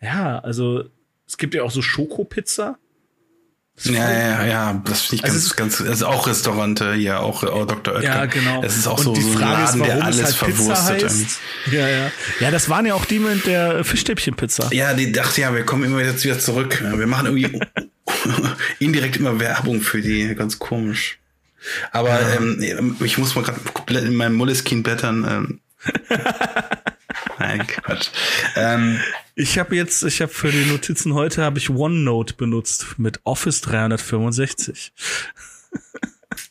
ja, 0.00 0.38
also 0.38 0.84
es 1.26 1.36
gibt 1.36 1.52
ja 1.54 1.62
auch 1.62 1.70
so 1.70 1.82
Schokopizza. 1.82 2.78
Ja, 3.82 4.10
ja, 4.10 4.46
ja, 4.46 4.82
das 4.86 5.02
finde 5.02 5.26
ich 5.26 5.30
also 5.30 5.54
ganz, 5.54 5.56
ganz, 5.56 5.78
das 5.86 5.96
ist 5.98 6.02
auch 6.02 6.26
Restaurante, 6.26 6.94
ja, 6.94 7.18
auch, 7.18 7.44
auch 7.44 7.66
Dr. 7.66 7.96
Oetker. 7.96 8.02
Ja, 8.02 8.24
genau. 8.24 8.62
Das 8.62 8.78
ist 8.78 8.86
auch 8.86 8.96
und 8.96 9.04
so, 9.04 9.14
so 9.14 9.32
ein 9.32 9.38
Laden, 9.40 9.80
ist, 9.82 9.86
der 9.86 10.02
alles 10.02 10.24
halt 10.24 10.34
verwurstet. 10.34 11.12
Ja, 11.70 11.86
ja. 11.86 12.10
Ja, 12.40 12.50
das 12.50 12.70
waren 12.70 12.86
ja 12.86 12.94
auch 12.94 13.04
die 13.04 13.18
mit 13.18 13.44
der 13.44 13.84
Fischstäbchenpizza. 13.84 14.70
Ja, 14.72 14.94
die 14.94 15.12
dachte 15.12 15.42
ja, 15.42 15.54
wir 15.54 15.66
kommen 15.66 15.84
immer 15.84 16.00
jetzt 16.00 16.24
wieder 16.24 16.38
zurück. 16.38 16.82
Wir 16.96 17.06
machen 17.06 17.26
irgendwie 17.26 17.60
indirekt 18.78 19.16
immer 19.16 19.40
Werbung 19.40 19.80
für 19.80 20.00
die, 20.00 20.34
ganz 20.34 20.58
komisch. 20.58 21.18
Aber 21.92 22.20
ja. 22.20 22.36
ähm, 22.36 22.96
ich 23.00 23.18
muss 23.18 23.34
mal 23.34 23.42
gerade 23.42 23.60
komplett 23.72 24.04
in 24.04 24.14
meinem 24.14 24.34
Moleskine 24.34 24.82
blättern. 24.82 25.26
Ähm. 25.28 25.60
Nein, 27.38 27.66
Quatsch. 27.66 28.08
Ähm, 28.54 29.00
ich 29.34 29.58
habe 29.58 29.76
jetzt, 29.76 30.02
ich 30.02 30.22
habe 30.22 30.32
für 30.32 30.50
die 30.50 30.64
Notizen 30.64 31.14
heute 31.14 31.42
habe 31.42 31.58
ich 31.58 31.70
OneNote 31.70 32.34
benutzt 32.34 32.98
mit 32.98 33.20
Office 33.24 33.60
365. 33.62 34.92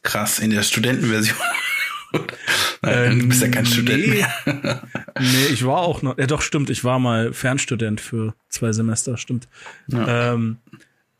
Krass, 0.03 0.39
in 0.39 0.51
der 0.51 0.63
Studentenversion. 0.63 1.38
Nein, 2.82 3.19
du 3.19 3.28
bist 3.28 3.41
ja 3.41 3.49
kein 3.49 3.65
Student 3.65 4.07
nee. 4.07 4.07
mehr. 4.07 4.84
nee, 5.19 5.45
ich 5.51 5.65
war 5.65 5.78
auch 5.78 6.01
noch, 6.01 6.17
ja 6.17 6.28
doch, 6.28 6.41
stimmt, 6.41 6.69
ich 6.69 6.84
war 6.84 6.99
mal 6.99 7.34
Fernstudent 7.34 7.99
für 7.99 8.36
zwei 8.49 8.71
Semester, 8.71 9.17
stimmt. 9.17 9.47
Ja. 9.88 10.34
Ähm, 10.34 10.57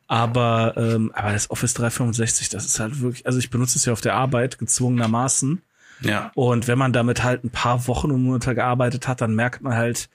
aber, 0.08 0.74
ähm, 0.78 1.12
aber 1.14 1.34
das 1.34 1.49
Office 1.49 1.74
365, 1.74 2.49
das 2.49 2.66
ist 2.66 2.80
halt 2.80 3.01
wirklich, 3.01 3.26
also 3.26 3.39
ich 3.39 3.49
benutze 3.49 3.78
es 3.78 3.86
ja 3.86 3.93
auf 3.93 4.01
der 4.01 4.16
Arbeit 4.16 4.60
gezwungenermaßen. 4.60 5.62
Ja. 6.01 6.32
Und 6.36 6.68
wenn 6.68 6.78
man 6.78 6.93
damit 6.93 7.24
halt 7.24 7.43
ein 7.43 7.49
paar 7.49 7.88
Wochen 7.88 8.12
und 8.12 8.24
Monate 8.24 8.53
gearbeitet 8.53 9.08
hat, 9.08 9.22
dann 9.22 9.34
merkt 9.34 9.62
man 9.62 9.76
halt, 9.76 10.10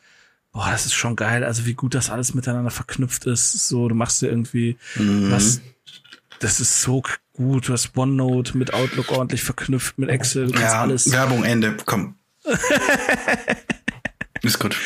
boah, 0.53 0.69
das 0.71 0.87
ist 0.87 0.95
schon 0.95 1.17
geil, 1.17 1.45
also 1.45 1.67
wie 1.67 1.75
gut 1.75 1.95
das 1.95 2.11
alles 2.11 2.35
miteinander 2.35 2.71
verknüpft 2.71 3.25
ist. 3.25 3.69
So, 3.69 3.89
du 3.89 3.95
machst 3.95 4.23
dir 4.23 4.29
irgendwie 4.29 4.77
mhm. 4.97 5.31
was, 5.31 5.61
das 6.39 6.61
ist 6.61 6.83
so 6.83 7.03
gut, 7.33 7.69
du 7.69 7.73
hast 7.73 7.97
OneNote 7.97 8.57
mit 8.57 8.75
Outlook 8.75 9.11
ordentlich 9.11 9.43
verknüpft, 9.43 9.99
mit 9.99 10.09
Excel, 10.09 10.51
du 10.51 10.61
ja, 10.61 10.81
alles. 10.83 11.11
Werbung 11.11 11.45
Ende, 11.45 11.77
komm. 11.85 12.17
ist 14.43 14.59
gut. 14.59 14.77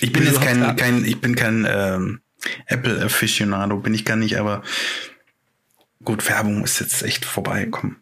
Ich 0.00 0.12
bin 0.12 0.24
jetzt 0.24 0.40
kein, 0.40 0.76
kein, 0.76 1.04
ich 1.04 1.20
bin 1.20 1.34
kein, 1.34 1.66
ähm, 1.68 2.20
Apple 2.66 3.02
Aficionado 3.02 3.76
bin 3.78 3.94
ich 3.94 4.04
gar 4.04 4.16
nicht, 4.16 4.38
aber 4.38 4.62
gut, 6.04 6.28
Werbung 6.28 6.64
ist 6.64 6.80
jetzt 6.80 7.02
echt 7.02 7.24
vorbei. 7.24 7.68
Komm. 7.70 7.96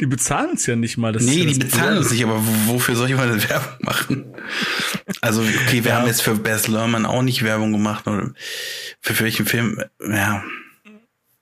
die 0.00 0.06
bezahlen 0.06 0.54
es 0.54 0.66
ja 0.66 0.76
nicht 0.76 0.98
mal. 0.98 1.12
Das 1.12 1.22
nee, 1.22 1.46
die 1.46 1.58
bezahlen 1.58 1.98
es 1.98 2.10
nicht, 2.10 2.24
aber 2.24 2.40
wofür 2.66 2.96
soll 2.96 3.10
ich 3.10 3.16
mal 3.16 3.30
eine 3.30 3.42
Werbung 3.48 3.78
machen? 3.80 4.24
Also, 5.20 5.42
okay, 5.42 5.84
wir 5.84 5.92
ja. 5.92 5.98
haben 5.98 6.06
jetzt 6.06 6.22
für 6.22 6.34
Bess 6.34 6.68
Lerman 6.68 7.06
auch 7.06 7.22
nicht 7.22 7.42
Werbung 7.42 7.72
gemacht. 7.72 8.06
Oder 8.06 8.32
für 9.00 9.18
welchen 9.20 9.46
Film? 9.46 9.82
Ja, 10.00 10.44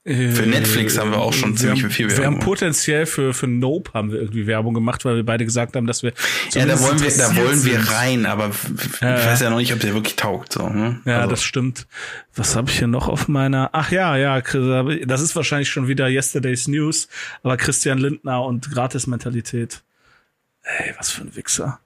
für 0.07 0.43
äh, 0.43 0.45
Netflix 0.45 0.97
haben 0.97 1.11
wir 1.11 1.19
auch 1.19 1.33
schon 1.33 1.57
ziemlich 1.57 1.83
haben, 1.83 1.91
viel 1.91 2.07
Werbung. 2.07 2.23
Wir 2.23 2.27
haben 2.27 2.39
potenziell 2.39 3.05
für, 3.05 3.33
für 3.33 3.47
Nope 3.47 3.91
haben 3.93 4.11
wir 4.11 4.19
irgendwie 4.19 4.47
Werbung 4.47 4.73
gemacht, 4.73 5.03
weil 5.03 5.17
wir 5.17 5.25
beide 5.25 5.43
gesagt 5.43 5.75
haben, 5.75 5.85
dass 5.85 6.01
wir. 6.01 6.13
Ja, 6.53 6.65
da 6.65 6.79
wollen 6.79 7.01
wir, 7.01 7.17
da 7.17 7.35
wollen 7.35 7.65
wir 7.65 7.79
rein, 7.89 8.25
aber 8.25 8.51
ich 8.51 9.01
ja, 9.01 9.25
weiß 9.25 9.41
ja 9.41 9.49
noch 9.49 9.57
nicht, 9.57 9.73
ob 9.73 9.81
der 9.81 9.93
wirklich 9.93 10.15
taugt, 10.15 10.53
so, 10.53 10.69
ne? 10.69 11.01
Ja, 11.03 11.17
also. 11.17 11.31
das 11.31 11.43
stimmt. 11.43 11.87
Was 12.35 12.55
habe 12.55 12.69
ich 12.69 12.77
hier 12.77 12.87
noch 12.87 13.09
auf 13.09 13.27
meiner? 13.27 13.71
Ach 13.73 13.91
ja, 13.91 14.15
ja, 14.15 14.39
das 14.39 15.21
ist 15.21 15.35
wahrscheinlich 15.35 15.69
schon 15.69 15.89
wieder 15.89 16.07
Yesterday's 16.07 16.69
News, 16.69 17.09
aber 17.43 17.57
Christian 17.57 17.97
Lindner 17.97 18.43
und 18.45 18.71
Gratis-Mentalität. 18.71 19.83
Ey, 20.63 20.93
was 20.97 21.11
für 21.11 21.23
ein 21.23 21.35
Wichser. 21.35 21.81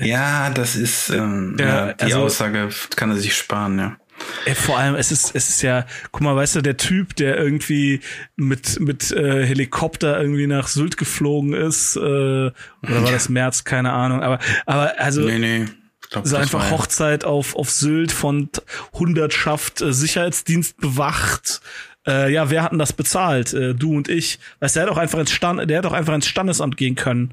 Ja, 0.00 0.50
das 0.50 0.74
ist 0.74 1.10
ähm, 1.10 1.56
ja, 1.58 1.86
ja 1.86 1.92
die 1.92 2.04
also, 2.04 2.22
Aussage 2.24 2.68
kann 2.96 3.10
er 3.10 3.16
sich 3.16 3.36
sparen, 3.36 3.78
ja. 3.78 3.96
Ey, 4.44 4.54
vor 4.54 4.78
allem, 4.78 4.96
es 4.96 5.12
ist, 5.12 5.34
es 5.34 5.48
ist 5.48 5.62
ja, 5.62 5.86
guck 6.10 6.22
mal, 6.22 6.34
weißt 6.34 6.56
du, 6.56 6.62
der 6.62 6.76
Typ, 6.76 7.14
der 7.16 7.36
irgendwie 7.36 8.00
mit, 8.36 8.80
mit 8.80 9.12
äh, 9.12 9.46
Helikopter 9.46 10.20
irgendwie 10.20 10.46
nach 10.46 10.66
Sylt 10.66 10.96
geflogen 10.96 11.52
ist, 11.52 11.96
äh, 11.96 12.00
oder 12.00 12.52
war 12.82 13.12
das 13.12 13.28
März, 13.28 13.64
keine 13.64 13.92
Ahnung, 13.92 14.22
aber, 14.22 14.38
aber 14.66 14.94
also. 14.98 15.22
Nee, 15.22 15.38
nee. 15.38 15.64
Glaub, 16.10 16.26
so 16.26 16.36
einfach 16.36 16.70
Hochzeit 16.70 17.24
auf, 17.24 17.56
auf 17.56 17.70
Sylt 17.70 18.12
von 18.12 18.50
Hundertschaft 18.92 19.80
äh, 19.80 19.92
Sicherheitsdienst 19.92 20.76
bewacht. 20.78 21.62
Äh, 22.06 22.32
ja, 22.32 22.50
wer 22.50 22.64
hat 22.64 22.72
denn 22.72 22.78
das 22.78 22.92
bezahlt? 22.92 23.54
Äh, 23.54 23.74
du 23.74 23.96
und 23.96 24.08
ich. 24.08 24.38
Weißt 24.60 24.76
du, 24.76 24.80
der 24.80 24.86
hat 24.88 24.94
doch 24.94 25.00
einfach 25.00 25.20
ins 25.20 25.30
Stand, 25.30 25.70
der 25.70 25.78
hat 25.78 25.84
doch 25.84 25.92
einfach 25.92 26.14
ins 26.14 26.26
Standesamt 26.26 26.76
gehen 26.76 26.96
können 26.96 27.32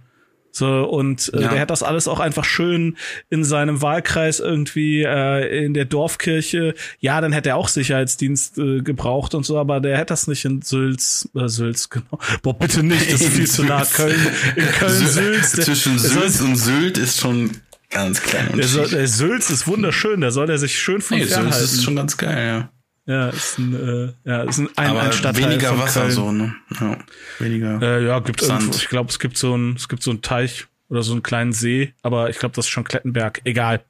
So, 0.52 0.84
und 0.84 1.32
äh, 1.34 1.42
ja. 1.42 1.50
der 1.50 1.62
hat 1.62 1.70
das 1.70 1.84
alles 1.84 2.08
auch 2.08 2.20
einfach 2.20 2.44
schön 2.44 2.98
in 3.30 3.44
seinem 3.44 3.82
Wahlkreis 3.82 4.40
irgendwie 4.40 5.04
äh, 5.04 5.66
in 5.66 5.74
der 5.74 5.86
Dorfkirche. 5.86 6.74
Ja, 7.00 7.22
dann 7.22 7.32
hätte 7.32 7.50
er 7.50 7.56
auch 7.56 7.68
Sicherheitsdienst 7.68 8.58
äh, 8.58 8.82
gebraucht 8.82 9.36
und 9.36 9.46
so, 9.46 9.60
aber 9.60 9.80
der 9.80 9.98
hätte 9.98 10.08
das 10.08 10.28
nicht 10.28 10.46
in 10.46 10.62
Sülz, 10.62 11.30
äh, 11.36 11.48
Sülz, 11.48 11.90
genau. 11.90 12.20
Boah, 12.42 12.58
bitte 12.58 12.84
nicht, 12.84 13.12
das 13.14 13.22
ist 13.22 13.34
viel 13.34 13.48
zu 13.48 13.64
nah. 13.64 13.86
Köln, 13.94 14.20
in 14.56 14.66
Köln-Sülz. 14.66 15.52
Zwischen 15.52 16.00
Sülz 16.00 16.42
und 16.42 16.56
Sylt 16.56 16.98
ist 16.98 17.20
schon 17.20 17.52
ganz 17.90 18.22
klein. 18.22 18.50
Der, 18.56 18.68
soll, 18.68 18.88
der 18.90 19.08
Sülz 19.08 19.50
ist 19.50 19.68
wunderschön, 19.68 20.22
da 20.22 20.32
soll 20.32 20.50
er 20.50 20.58
sich 20.58 20.78
schön 20.78 21.02
von 21.02 21.18
nee, 21.18 21.26
fernhalten. 21.26 21.54
Sülz 21.54 21.74
ist 21.74 21.84
schon 21.84 21.96
ganz 21.96 22.18
geil, 22.18 22.48
ja. 22.48 22.70
Ja, 23.10 23.30
ist 23.30 23.58
ein, 23.58 23.74
äh, 23.74 24.14
ja, 24.30 24.44
ist 24.44 24.60
ein, 24.60 24.70
ein, 24.76 24.92
Aber 24.92 25.02
ein 25.02 25.14
Stadtteil 25.14 25.50
weniger 25.50 25.70
von 25.70 25.80
Wasser 25.80 26.02
Köln. 26.02 26.12
so, 26.12 26.32
ne? 26.32 26.56
Ja, 26.80 26.98
weniger. 27.40 27.82
Äh, 27.82 28.06
ja, 28.06 28.20
gibt 28.20 28.44
irgendwo, 28.44 28.76
ich 28.76 28.88
glaube, 28.88 29.10
es 29.10 29.18
gibt 29.18 29.36
so 29.36 29.58
ein, 29.58 29.74
es 29.78 29.90
gibt 29.90 30.04
so 30.04 30.12
einen 30.12 30.22
Teich 30.22 30.68
oder 30.90 31.02
so 31.02 31.14
einen 31.14 31.24
kleinen 31.24 31.52
See, 31.52 31.96
aber 32.04 32.30
ich 32.30 32.38
glaube, 32.38 32.56
das 32.56 32.66
ist 32.66 32.70
schon 32.70 32.84
Klettenberg. 32.84 33.42
Egal. 33.46 33.82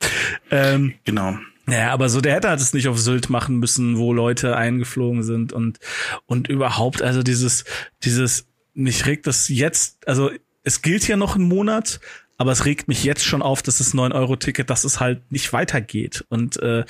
Ähm, 0.52 0.94
genau. 1.04 1.38
Naja, 1.66 1.92
aber 1.92 2.08
so, 2.08 2.22
der 2.22 2.34
hätte 2.34 2.48
halt 2.48 2.62
es 2.62 2.74
nicht 2.74 2.88
auf 2.88 2.98
Sylt 2.98 3.30
machen 3.30 3.58
müssen, 3.58 3.98
wo 3.98 4.14
Leute 4.14 4.56
eingeflogen 4.56 5.24
sind 5.24 5.52
und, 5.52 5.80
und 6.26 6.48
überhaupt, 6.48 7.02
also 7.02 7.22
dieses, 7.22 7.66
dieses, 8.06 8.48
mich 8.74 9.06
regt 9.06 9.28
das 9.28 9.50
jetzt, 9.50 10.08
also 10.08 10.32
es 10.64 10.82
gilt 10.82 11.06
ja 11.10 11.18
noch 11.18 11.36
einen 11.36 11.50
Monat, 11.50 12.00
aber 12.40 12.54
es 12.54 12.64
regt 12.66 12.88
mich 12.88 13.04
jetzt 13.04 13.26
schon 13.26 13.42
auf, 13.42 13.62
dass 13.62 13.80
das 13.80 13.94
9-Euro-Ticket, 13.94 14.70
dass 14.70 14.86
es 14.86 15.02
halt 15.02 15.30
nicht 15.30 15.52
weitergeht. 15.52 16.26
Und 16.30 16.56
äh, 16.62 16.86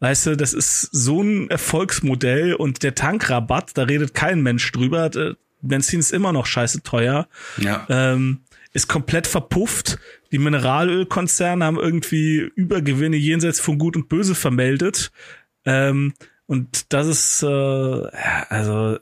weißt 0.00 0.26
du, 0.26 0.36
das 0.36 0.54
ist 0.54 0.80
so 0.80 1.22
ein 1.22 1.50
Erfolgsmodell 1.50 2.54
und 2.54 2.82
der 2.82 2.94
Tankrabatt, 2.94 3.72
da 3.76 3.82
redet 3.82 4.14
kein 4.14 4.42
Mensch 4.42 4.72
drüber. 4.72 5.10
Benzin 5.60 6.00
ist 6.00 6.10
immer 6.10 6.32
noch 6.32 6.46
scheiße 6.46 6.82
teuer. 6.84 7.28
Ja. 7.58 7.86
Ähm, 7.90 8.40
ist 8.72 8.88
komplett 8.88 9.26
verpufft. 9.26 9.98
Die 10.32 10.38
Mineralölkonzerne 10.38 11.66
haben 11.66 11.78
irgendwie 11.78 12.38
Übergewinne 12.38 13.18
jenseits 13.18 13.60
von 13.60 13.76
Gut 13.76 13.96
und 13.96 14.08
Böse 14.08 14.34
vermeldet. 14.34 15.12
Ähm, 15.66 16.14
und 16.46 16.94
das 16.94 17.08
ist, 17.08 17.42
äh, 17.42 17.46
also 18.48 18.98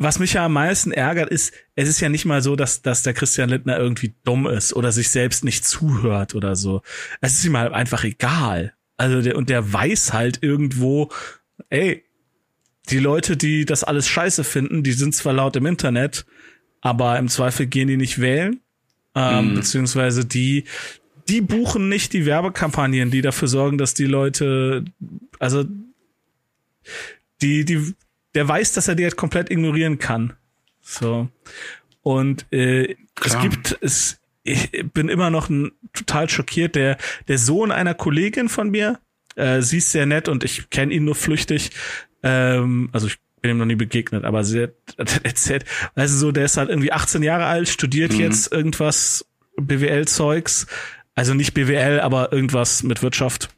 was 0.00 0.18
mich 0.18 0.32
ja 0.32 0.46
am 0.46 0.54
meisten 0.54 0.92
ärgert, 0.92 1.28
ist, 1.28 1.52
es 1.76 1.86
ist 1.86 2.00
ja 2.00 2.08
nicht 2.08 2.24
mal 2.24 2.40
so, 2.40 2.56
dass, 2.56 2.80
dass 2.80 3.02
der 3.02 3.12
Christian 3.12 3.50
Lindner 3.50 3.78
irgendwie 3.78 4.14
dumm 4.24 4.46
ist 4.46 4.72
oder 4.72 4.92
sich 4.92 5.10
selbst 5.10 5.44
nicht 5.44 5.66
zuhört 5.66 6.34
oder 6.34 6.56
so. 6.56 6.80
Es 7.20 7.34
ist 7.34 7.44
ihm 7.44 7.58
halt 7.58 7.74
einfach 7.74 8.02
egal. 8.02 8.72
Also 8.96 9.20
der, 9.20 9.36
und 9.36 9.50
der 9.50 9.70
weiß 9.70 10.14
halt 10.14 10.42
irgendwo, 10.42 11.10
ey, 11.68 12.02
die 12.88 12.98
Leute, 12.98 13.36
die 13.36 13.66
das 13.66 13.84
alles 13.84 14.08
scheiße 14.08 14.42
finden, 14.42 14.82
die 14.82 14.92
sind 14.92 15.14
zwar 15.14 15.34
laut 15.34 15.54
im 15.56 15.66
Internet, 15.66 16.24
aber 16.80 17.18
im 17.18 17.28
Zweifel 17.28 17.66
gehen 17.66 17.88
die 17.88 17.98
nicht 17.98 18.22
wählen. 18.22 18.60
Ähm, 19.14 19.50
mhm. 19.50 19.54
Beziehungsweise 19.56 20.24
die, 20.24 20.64
die 21.28 21.42
buchen 21.42 21.90
nicht 21.90 22.14
die 22.14 22.24
Werbekampagnen, 22.24 23.10
die 23.10 23.20
dafür 23.20 23.48
sorgen, 23.48 23.76
dass 23.76 23.92
die 23.92 24.06
Leute, 24.06 24.82
also 25.38 25.66
die, 27.42 27.66
die, 27.66 27.94
der 28.34 28.46
weiß, 28.46 28.72
dass 28.72 28.88
er 28.88 28.94
die 28.94 29.04
halt 29.04 29.16
komplett 29.16 29.50
ignorieren 29.50 29.98
kann. 29.98 30.34
So. 30.80 31.28
Und 32.02 32.46
äh, 32.52 32.96
es 33.24 33.38
gibt, 33.40 33.76
es, 33.80 34.20
ich 34.42 34.70
bin 34.92 35.08
immer 35.08 35.30
noch 35.30 35.48
ein, 35.48 35.72
total 35.92 36.28
schockiert. 36.28 36.74
Der, 36.74 36.96
der 37.28 37.38
Sohn 37.38 37.70
einer 37.70 37.94
Kollegin 37.94 38.48
von 38.48 38.70
mir, 38.70 39.00
äh, 39.36 39.60
sie 39.60 39.78
ist 39.78 39.92
sehr 39.92 40.06
nett 40.06 40.28
und 40.28 40.44
ich 40.44 40.70
kenne 40.70 40.92
ihn 40.92 41.04
nur 41.04 41.14
flüchtig. 41.14 41.70
Ähm, 42.22 42.88
also 42.92 43.06
ich 43.06 43.18
bin 43.40 43.52
ihm 43.52 43.58
noch 43.58 43.66
nie 43.66 43.76
begegnet, 43.76 44.24
aber 44.24 44.44
sie 44.44 44.62
hat, 44.62 44.74
hat 44.98 45.24
erzählt, 45.24 45.64
also 45.94 46.16
so, 46.16 46.32
der 46.32 46.44
ist 46.44 46.56
halt 46.56 46.70
irgendwie 46.70 46.92
18 46.92 47.22
Jahre 47.22 47.46
alt, 47.46 47.68
studiert 47.68 48.12
mhm. 48.12 48.20
jetzt 48.20 48.52
irgendwas 48.52 49.26
BWL-Zeugs, 49.56 50.66
also 51.14 51.34
nicht 51.34 51.54
BWL, 51.54 52.00
aber 52.00 52.32
irgendwas 52.32 52.82
mit 52.82 53.02
Wirtschaft. 53.02 53.50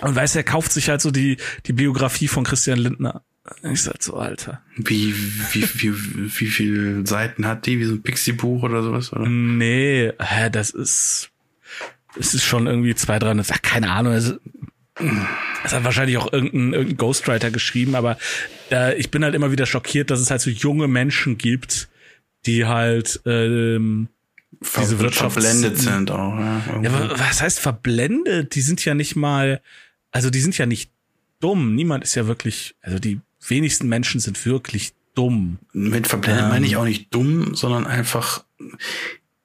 Und 0.00 0.16
weiß, 0.16 0.34
er 0.34 0.42
kauft 0.42 0.72
sich 0.72 0.88
halt 0.88 1.00
so 1.00 1.10
die, 1.10 1.36
die 1.66 1.72
Biografie 1.72 2.26
von 2.26 2.44
Christian 2.44 2.78
Lindner. 2.78 3.22
Ich 3.64 3.82
sag 3.82 4.02
so, 4.02 4.14
Alter. 4.14 4.62
Wie, 4.76 5.14
wie, 5.52 5.68
wie, 5.74 5.94
wie 6.40 6.46
viele 6.46 7.06
Seiten 7.06 7.46
hat 7.46 7.66
die? 7.66 7.80
Wie 7.80 7.84
so 7.84 7.94
ein 7.94 8.02
Pixie-Buch 8.02 8.62
oder 8.62 8.82
sowas, 8.82 9.12
oder? 9.12 9.28
Nee, 9.28 10.12
hä, 10.20 10.50
das 10.50 10.70
ist, 10.70 11.30
es 12.18 12.34
ist 12.34 12.44
schon 12.44 12.66
irgendwie 12.66 12.94
zwei, 12.94 13.18
drei, 13.18 13.34
ach, 13.36 13.62
keine 13.62 13.90
Ahnung, 13.90 14.12
also, 14.12 14.36
das 15.62 15.72
hat 15.72 15.84
wahrscheinlich 15.84 16.18
auch 16.18 16.32
irgendein, 16.32 16.72
irgendein 16.72 16.96
Ghostwriter 16.96 17.50
geschrieben, 17.50 17.96
aber 17.96 18.16
äh, 18.70 18.94
ich 18.96 19.10
bin 19.10 19.24
halt 19.24 19.34
immer 19.34 19.50
wieder 19.50 19.66
schockiert, 19.66 20.10
dass 20.10 20.20
es 20.20 20.30
halt 20.30 20.40
so 20.40 20.50
junge 20.50 20.86
Menschen 20.86 21.36
gibt, 21.36 21.88
die 22.46 22.66
halt 22.66 23.20
ähm, 23.26 24.08
diese 24.60 25.00
Wirtschaft 25.00 25.32
verblendet 25.32 25.78
sind 25.78 26.10
auch. 26.10 26.38
Ja, 26.38 26.80
ja, 26.82 27.18
was 27.18 27.42
heißt 27.42 27.58
verblendet? 27.58 28.54
Die 28.54 28.60
sind 28.60 28.84
ja 28.84 28.94
nicht 28.94 29.16
mal, 29.16 29.60
also 30.12 30.30
die 30.30 30.40
sind 30.40 30.56
ja 30.58 30.66
nicht 30.66 30.90
dumm. 31.40 31.74
Niemand 31.74 32.04
ist 32.04 32.14
ja 32.14 32.26
wirklich, 32.26 32.76
also 32.82 32.98
die 32.98 33.20
wenigsten 33.46 33.88
Menschen 33.88 34.20
sind 34.20 34.44
wirklich 34.46 34.92
dumm. 35.14 35.58
Mit 35.72 36.06
verblendet 36.06 36.44
ähm, 36.44 36.50
meine 36.50 36.66
ich 36.66 36.76
auch 36.76 36.84
nicht 36.84 37.12
dumm, 37.14 37.54
sondern 37.54 37.86
einfach 37.86 38.44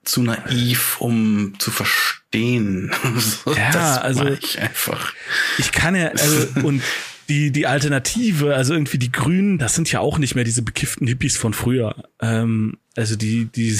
zu 0.03 0.21
naiv, 0.21 0.97
um 0.99 1.55
zu 1.59 1.71
verstehen. 1.71 2.91
ja, 3.45 3.71
das 3.71 3.97
also 3.97 4.25
ich 4.25 4.59
einfach. 4.59 5.13
Ich 5.57 5.71
kann 5.71 5.95
ja, 5.95 6.07
also 6.07 6.47
und 6.63 6.81
die 7.29 7.51
die 7.51 7.67
Alternative, 7.67 8.55
also 8.55 8.73
irgendwie 8.73 8.97
die 8.97 9.11
Grünen, 9.11 9.57
das 9.57 9.75
sind 9.75 9.91
ja 9.91 9.99
auch 9.99 10.17
nicht 10.17 10.35
mehr 10.35 10.45
diese 10.45 10.61
bekifften 10.61 11.07
Hippies 11.07 11.35
von 11.35 11.53
früher. 11.53 11.95
Ähm, 12.21 12.77
also 12.95 13.15
die 13.17 13.45
die 13.45 13.77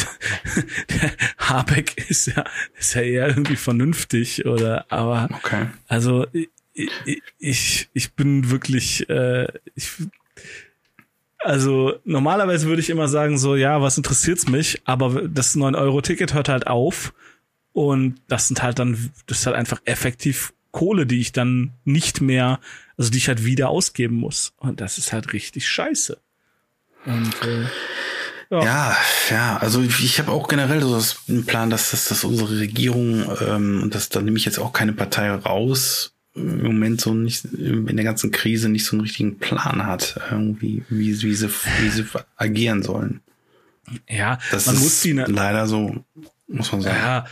der 0.89 1.11
Habeck 1.37 2.09
ist 2.09 2.27
ja 2.27 2.43
ist 2.77 2.93
ja 2.93 3.01
eher 3.01 3.27
irgendwie 3.29 3.55
vernünftig 3.55 4.45
oder 4.45 4.85
aber 4.89 5.29
okay. 5.31 5.67
also 5.87 6.27
ich, 7.39 7.89
ich, 7.93 8.13
bin 8.13 8.49
wirklich, 8.49 9.09
äh, 9.09 9.47
ich, 9.75 9.91
also 11.39 11.95
normalerweise 12.03 12.67
würde 12.67 12.81
ich 12.81 12.89
immer 12.89 13.07
sagen, 13.07 13.37
so, 13.37 13.55
ja, 13.55 13.81
was 13.81 13.97
interessiert's 13.97 14.47
mich, 14.47 14.81
aber 14.85 15.27
das 15.27 15.55
9-Euro-Ticket 15.55 16.33
hört 16.33 16.49
halt 16.49 16.67
auf 16.67 17.13
und 17.73 18.21
das 18.27 18.47
sind 18.47 18.61
halt 18.61 18.79
dann, 18.79 19.11
das 19.27 19.39
ist 19.39 19.45
halt 19.45 19.55
einfach 19.55 19.81
effektiv 19.85 20.53
Kohle, 20.71 21.05
die 21.07 21.19
ich 21.19 21.31
dann 21.31 21.73
nicht 21.85 22.21
mehr, 22.21 22.59
also 22.97 23.09
die 23.09 23.17
ich 23.17 23.27
halt 23.27 23.45
wieder 23.45 23.69
ausgeben 23.69 24.15
muss. 24.15 24.53
Und 24.57 24.81
das 24.81 24.97
ist 24.97 25.13
halt 25.13 25.33
richtig 25.33 25.67
scheiße. 25.67 26.19
Und 27.05 27.33
äh, 27.43 27.65
ja. 28.49 28.63
ja, 28.63 28.97
ja, 29.29 29.57
also 29.57 29.81
ich, 29.81 30.19
habe 30.19 30.31
auch 30.31 30.47
generell 30.47 30.81
so 30.81 30.93
das, 30.93 31.17
einen 31.27 31.45
Plan, 31.45 31.69
dass, 31.69 31.91
dass, 31.91 32.09
dass 32.09 32.23
unsere 32.23 32.59
Regierung, 32.59 33.25
ähm, 33.41 33.83
und 33.83 33.95
das, 33.95 34.09
da 34.09 34.21
nehme 34.21 34.37
ich 34.37 34.45
jetzt 34.45 34.59
auch 34.59 34.71
keine 34.71 34.93
Partei 34.93 35.31
raus, 35.31 36.13
im 36.37 36.63
Moment 36.63 37.01
so 37.01 37.13
nicht 37.13 37.45
in 37.45 37.95
der 37.95 38.05
ganzen 38.05 38.31
Krise 38.31 38.69
nicht 38.69 38.85
so 38.85 38.95
einen 38.95 39.01
richtigen 39.01 39.37
Plan 39.37 39.85
hat, 39.85 40.19
irgendwie, 40.31 40.83
wie, 40.89 41.21
wie, 41.21 41.33
sie, 41.33 41.49
wie 41.49 41.89
sie 41.89 42.05
agieren 42.35 42.83
sollen. 42.83 43.21
Ja, 44.09 44.37
das 44.51 44.65
man 44.65 44.75
ist 44.75 44.81
muss 44.81 45.01
die 45.01 45.13
ne 45.13 45.25
leider 45.27 45.67
so, 45.67 46.03
muss 46.47 46.71
man 46.71 46.81
sagen. 46.81 46.97
Ja, 46.97 47.25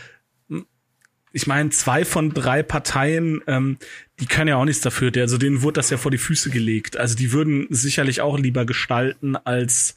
ich 1.36 1.46
meine, 1.46 1.68
zwei 1.68 2.06
von 2.06 2.32
drei 2.32 2.62
Parteien, 2.62 3.42
ähm, 3.46 3.76
die 4.20 4.24
können 4.24 4.48
ja 4.48 4.56
auch 4.56 4.64
nichts 4.64 4.80
dafür. 4.80 5.12
Also 5.18 5.36
denen 5.36 5.60
wurde 5.60 5.74
das 5.74 5.90
ja 5.90 5.98
vor 5.98 6.10
die 6.10 6.16
Füße 6.16 6.48
gelegt. 6.48 6.96
Also 6.96 7.14
die 7.14 7.30
würden 7.30 7.66
sicherlich 7.68 8.22
auch 8.22 8.38
lieber 8.38 8.64
gestalten 8.64 9.36
als 9.36 9.96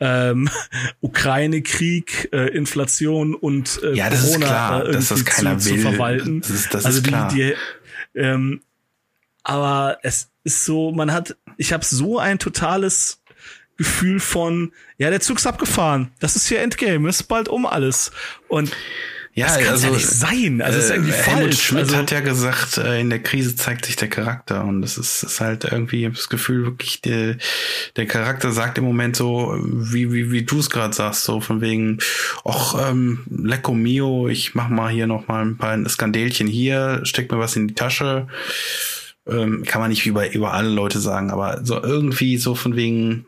ähm, 0.00 0.48
Ukraine-Krieg, 1.02 2.30
äh, 2.32 2.56
Inflation 2.56 3.34
und 3.34 3.82
äh, 3.82 3.92
ja, 3.96 4.08
das 4.08 4.22
Corona 4.22 4.46
ist 4.46 4.50
klar, 4.50 4.88
äh, 4.88 4.92
dass 4.92 5.08
das 5.08 5.24
keiner 5.26 5.58
zu, 5.58 5.68
will. 5.68 5.76
zu 5.76 5.82
verwalten. 5.82 6.40
Das 6.40 6.50
ist, 6.50 6.72
das 6.72 6.86
also 6.86 7.00
ist 7.00 7.06
klar. 7.06 7.28
Die, 7.28 7.36
die, 7.36 7.54
ähm, 8.14 8.62
aber 9.42 9.98
es 10.02 10.30
ist 10.44 10.64
so, 10.64 10.92
man 10.92 11.12
hat, 11.12 11.36
ich 11.56 11.72
habe 11.72 11.84
so 11.84 12.18
ein 12.18 12.38
totales 12.38 13.22
Gefühl 13.76 14.20
von, 14.20 14.72
ja, 14.98 15.08
der 15.08 15.20
Zug 15.20 15.38
ist 15.38 15.46
abgefahren. 15.46 16.12
Das 16.18 16.36
ist 16.36 16.48
hier 16.48 16.60
Endgame, 16.60 17.08
ist 17.08 17.22
bald 17.24 17.48
um 17.48 17.64
alles. 17.64 18.10
Und 18.48 18.72
ja, 19.38 19.46
das 19.46 19.58
kann 19.58 19.68
also, 19.68 19.86
ja 19.86 19.92
nicht 19.94 20.06
sein. 20.06 20.62
Also 20.62 20.78
äh, 20.78 20.82
ist 20.82 20.90
irgendwie 20.90 21.12
Helmut 21.12 21.42
falsch. 21.42 21.62
Schmidt 21.62 21.82
also, 21.84 21.96
hat 21.96 22.10
ja 22.10 22.20
gesagt, 22.20 22.78
äh, 22.78 23.00
in 23.00 23.10
der 23.10 23.22
Krise 23.22 23.56
zeigt 23.56 23.86
sich 23.86 23.96
der 23.96 24.08
Charakter 24.08 24.64
und 24.64 24.82
das 24.82 24.98
ist, 24.98 25.22
ist 25.22 25.40
halt 25.40 25.64
irgendwie, 25.64 26.00
ich 26.00 26.04
habe 26.06 26.16
das 26.16 26.28
Gefühl, 26.28 26.64
wirklich 26.64 27.00
der, 27.00 27.36
der 27.96 28.06
Charakter 28.06 28.52
sagt 28.52 28.78
im 28.78 28.84
Moment 28.84 29.16
so, 29.16 29.56
wie 29.60 30.12
wie 30.12 30.30
wie 30.30 30.42
du 30.42 30.58
es 30.58 30.70
gerade 30.70 30.94
sagst, 30.94 31.24
so 31.24 31.40
von 31.40 31.60
wegen, 31.60 31.98
ach 32.44 32.90
ähm, 32.90 33.20
Lecco 33.30 33.74
mio, 33.74 34.28
ich 34.28 34.54
mach 34.54 34.68
mal 34.68 34.90
hier 34.90 35.06
noch 35.06 35.28
mal 35.28 35.44
ein 35.44 35.56
paar 35.56 35.88
Skandelchen 35.88 36.46
hier, 36.46 37.00
steck 37.04 37.30
mir 37.30 37.38
was 37.38 37.56
in 37.56 37.68
die 37.68 37.74
Tasche. 37.74 38.26
Ähm, 39.26 39.64
kann 39.64 39.80
man 39.80 39.90
nicht 39.90 40.06
über 40.06 40.32
über 40.32 40.54
alle 40.54 40.70
Leute 40.70 41.00
sagen, 41.00 41.30
aber 41.30 41.64
so 41.64 41.82
irgendwie 41.82 42.38
so 42.38 42.54
von 42.54 42.76
wegen, 42.76 43.26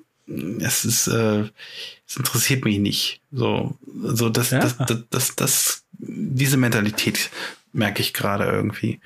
es 0.60 0.84
ist 0.84 1.08
äh, 1.08 1.44
es 2.10 2.16
interessiert 2.16 2.64
mich 2.64 2.78
nicht. 2.78 3.20
So, 3.30 3.76
so 4.02 4.30
das, 4.30 4.50
ja. 4.50 4.58
das, 4.58 4.76
das, 4.78 5.04
das, 5.10 5.36
das, 5.36 5.84
diese 6.00 6.56
Mentalität 6.56 7.30
merke 7.72 8.00
ich 8.00 8.12
gerade 8.12 8.44
irgendwie. 8.44 9.00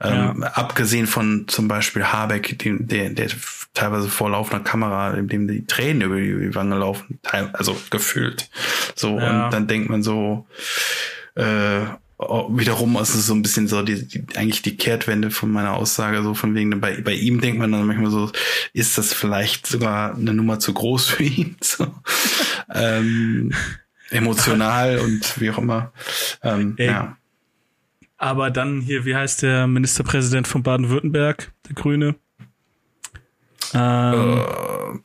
Ähm, 0.00 0.40
ja. 0.40 0.48
Abgesehen 0.48 1.06
von 1.06 1.46
zum 1.48 1.68
Beispiel 1.68 2.04
Habeck, 2.04 2.58
dem, 2.58 2.88
der, 2.88 3.10
der 3.10 3.28
teilweise 3.74 4.08
vor 4.08 4.30
laufender 4.30 4.64
Kamera, 4.64 5.12
dem 5.12 5.48
die 5.48 5.66
Tränen 5.66 6.02
über 6.02 6.16
die 6.16 6.54
Wange 6.54 6.76
laufen, 6.76 7.18
also 7.52 7.76
gefühlt. 7.90 8.48
So, 8.94 9.18
ja. 9.18 9.44
und 9.44 9.52
dann 9.52 9.66
denkt 9.66 9.90
man 9.90 10.02
so, 10.02 10.46
äh, 11.34 11.80
wiederum 12.18 12.96
ist 12.96 13.14
es 13.14 13.26
so 13.26 13.34
ein 13.34 13.42
bisschen 13.42 13.68
so 13.68 13.82
die, 13.82 14.06
die 14.08 14.24
eigentlich 14.36 14.62
die 14.62 14.76
Kehrtwende 14.76 15.30
von 15.30 15.50
meiner 15.50 15.74
Aussage 15.74 16.22
so 16.22 16.32
von 16.32 16.54
wegen 16.54 16.80
bei 16.80 17.02
bei 17.02 17.12
ihm 17.12 17.42
denkt 17.42 17.58
man 17.58 17.70
dann 17.70 17.86
manchmal 17.86 18.10
so 18.10 18.32
ist 18.72 18.96
das 18.96 19.12
vielleicht 19.12 19.66
sogar 19.66 20.14
eine 20.14 20.32
Nummer 20.32 20.58
zu 20.58 20.72
groß 20.72 21.10
für 21.10 21.24
ihn 21.24 21.56
so. 21.60 21.86
ähm, 22.72 23.52
emotional 24.10 24.98
und 24.98 25.40
wie 25.40 25.50
auch 25.50 25.58
immer. 25.58 25.92
Ähm, 26.42 26.74
Ey, 26.76 26.86
ja. 26.86 27.16
Aber 28.18 28.50
dann 28.50 28.80
hier 28.80 29.04
wie 29.04 29.14
heißt 29.14 29.42
der 29.42 29.66
Ministerpräsident 29.66 30.48
von 30.48 30.62
Baden-Württemberg 30.62 31.52
der 31.68 31.74
Grüne? 31.74 32.14
Ähm, 33.74 34.38
äh, 34.38 34.98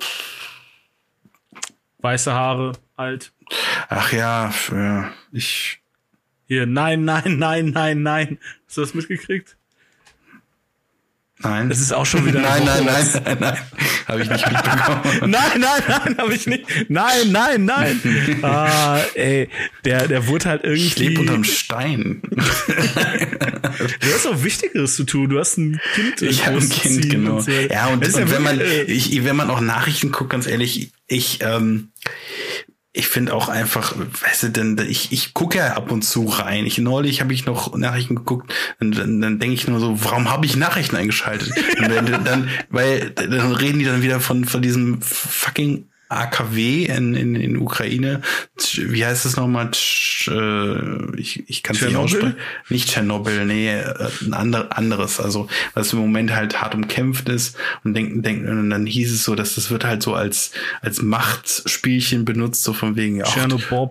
weiße 2.00 2.34
Haare 2.34 2.74
alt. 2.96 3.34
Ach 3.90 4.14
ja, 4.14 4.54
ja 4.72 5.12
ich 5.32 5.82
hier, 6.52 6.66
nein, 6.66 7.06
nein, 7.06 7.38
nein, 7.38 7.70
nein, 7.70 8.02
nein. 8.04 8.38
Hast 8.66 8.78
du 8.78 8.82
das 8.82 8.94
mitgekriegt? 8.94 9.58
Nein. 11.44 11.72
Es 11.72 11.80
ist 11.80 11.94
auch 11.94 12.06
schon 12.06 12.26
wieder. 12.26 12.40
nein, 12.42 12.64
nein, 12.66 12.86
nein, 12.86 13.06
nein, 13.26 13.38
nein, 13.40 13.58
Habe 14.08 14.22
ich 14.22 14.30
nicht 14.30 14.46
mitbekommen. 14.52 15.32
nein, 15.32 15.60
nein, 15.60 15.84
nein, 15.88 16.18
habe 16.18 16.34
ich 16.34 16.48
nicht. 16.48 16.66
Nein, 16.90 17.32
nein, 17.32 17.66
nein. 17.66 18.02
ah, 18.44 19.00
ey, 19.16 19.50
der, 19.86 20.08
der 20.08 20.28
wurde 20.28 20.46
halt 20.46 20.64
irgendwie. 20.64 20.88
Ich 20.88 20.98
lebe 20.98 21.22
unterm 21.22 21.44
Stein. 21.44 22.22
du 22.24 24.14
hast 24.14 24.28
auch 24.28 24.44
Wichtigeres 24.44 24.96
zu 24.96 25.04
tun. 25.04 25.30
Du 25.30 25.40
hast 25.40 25.58
ein 25.58 25.80
Kind. 25.96 26.22
Ich 26.22 26.46
habe 26.46 26.58
ein 26.58 26.70
Kind, 26.70 27.10
genau. 27.10 27.36
Und 27.38 27.42
so. 27.44 27.52
Ja, 27.52 27.88
und, 27.88 28.06
und 28.06 28.16
ja 28.16 28.32
wenn 28.32 28.44
man, 28.44 28.62
ich, 28.88 29.24
wenn 29.24 29.36
man 29.36 29.50
auch 29.50 29.62
Nachrichten 29.62 30.12
guckt, 30.12 30.30
ganz 30.30 30.48
ehrlich, 30.48 30.92
ich, 31.08 31.40
ähm, 31.42 31.90
ich 32.94 33.08
finde 33.08 33.34
auch 33.34 33.48
einfach, 33.48 33.96
weißt 33.96 34.44
du, 34.44 34.50
denn 34.50 34.78
ich, 34.90 35.14
ich 35.14 35.34
gucke 35.34 35.60
ja 35.60 35.74
ab 35.76 35.92
und 35.92 36.02
zu 36.02 36.26
rein. 36.26 36.66
Ich 36.66 36.78
neulich 36.78 37.22
habe 37.22 37.34
ich 37.34 37.46
noch 37.46 37.76
Nachrichten 37.78 38.16
geguckt, 38.16 38.54
und 38.82 38.98
dann, 38.98 39.22
dann 39.22 39.40
denke 39.40 39.54
ich 39.54 39.68
nur 39.68 39.80
so, 39.80 40.04
warum 40.04 40.30
habe 40.30 40.46
ich 40.46 40.58
Nachrichten 40.58 40.98
eingeschaltet? 40.98 41.54
Und 41.80 41.90
dann, 41.90 42.26
dann, 42.26 42.50
weil 42.70 43.12
dann 43.12 43.54
reden 43.54 43.80
die 43.80 43.86
dann 43.86 44.02
wieder 44.02 44.20
von 44.20 44.44
von 44.44 44.62
diesem 44.62 45.02
fucking 45.02 45.86
AKW 46.12 46.86
in, 46.86 47.14
in, 47.16 47.36
in 47.36 47.58
Ukraine. 47.58 48.22
Wie 48.76 49.06
heißt 49.06 49.26
es 49.26 49.38
nochmal? 49.38 49.72
Äh, 50.28 51.20
ich, 51.20 51.50
ich 51.50 51.64
kann 51.64 51.76
es 51.76 51.82
nicht 51.82 51.96
aussprechen. 51.96 52.36
Nicht 52.70 52.90
Tschernobyl, 52.90 53.46
nee, 53.46 53.70
äh, 53.70 54.10
ein 54.32 54.56
anderes. 54.56 55.20
Also, 55.20 55.48
was 55.74 55.94
im 55.94 56.00
Moment 56.00 56.34
halt 56.34 56.62
hart 56.62 56.76
umkämpft 56.76 57.30
ist 57.30 57.58
und 57.84 57.94
denken, 57.94 58.22
denken, 58.22 58.48
und 58.50 58.70
dann 58.70 58.86
hieß 58.86 59.12
es 59.12 59.24
so, 59.24 59.36
dass 59.36 59.56
das 59.56 59.72
wird 59.72 59.86
halt 59.86 60.04
so 60.04 60.14
als, 60.14 60.52
als 60.82 61.02
Machtspielchen 61.02 62.26
benutzt, 62.26 62.64
so 62.64 62.74
von 62.74 62.96
wegen, 62.96 63.24
Tschernobyl. 63.24 63.90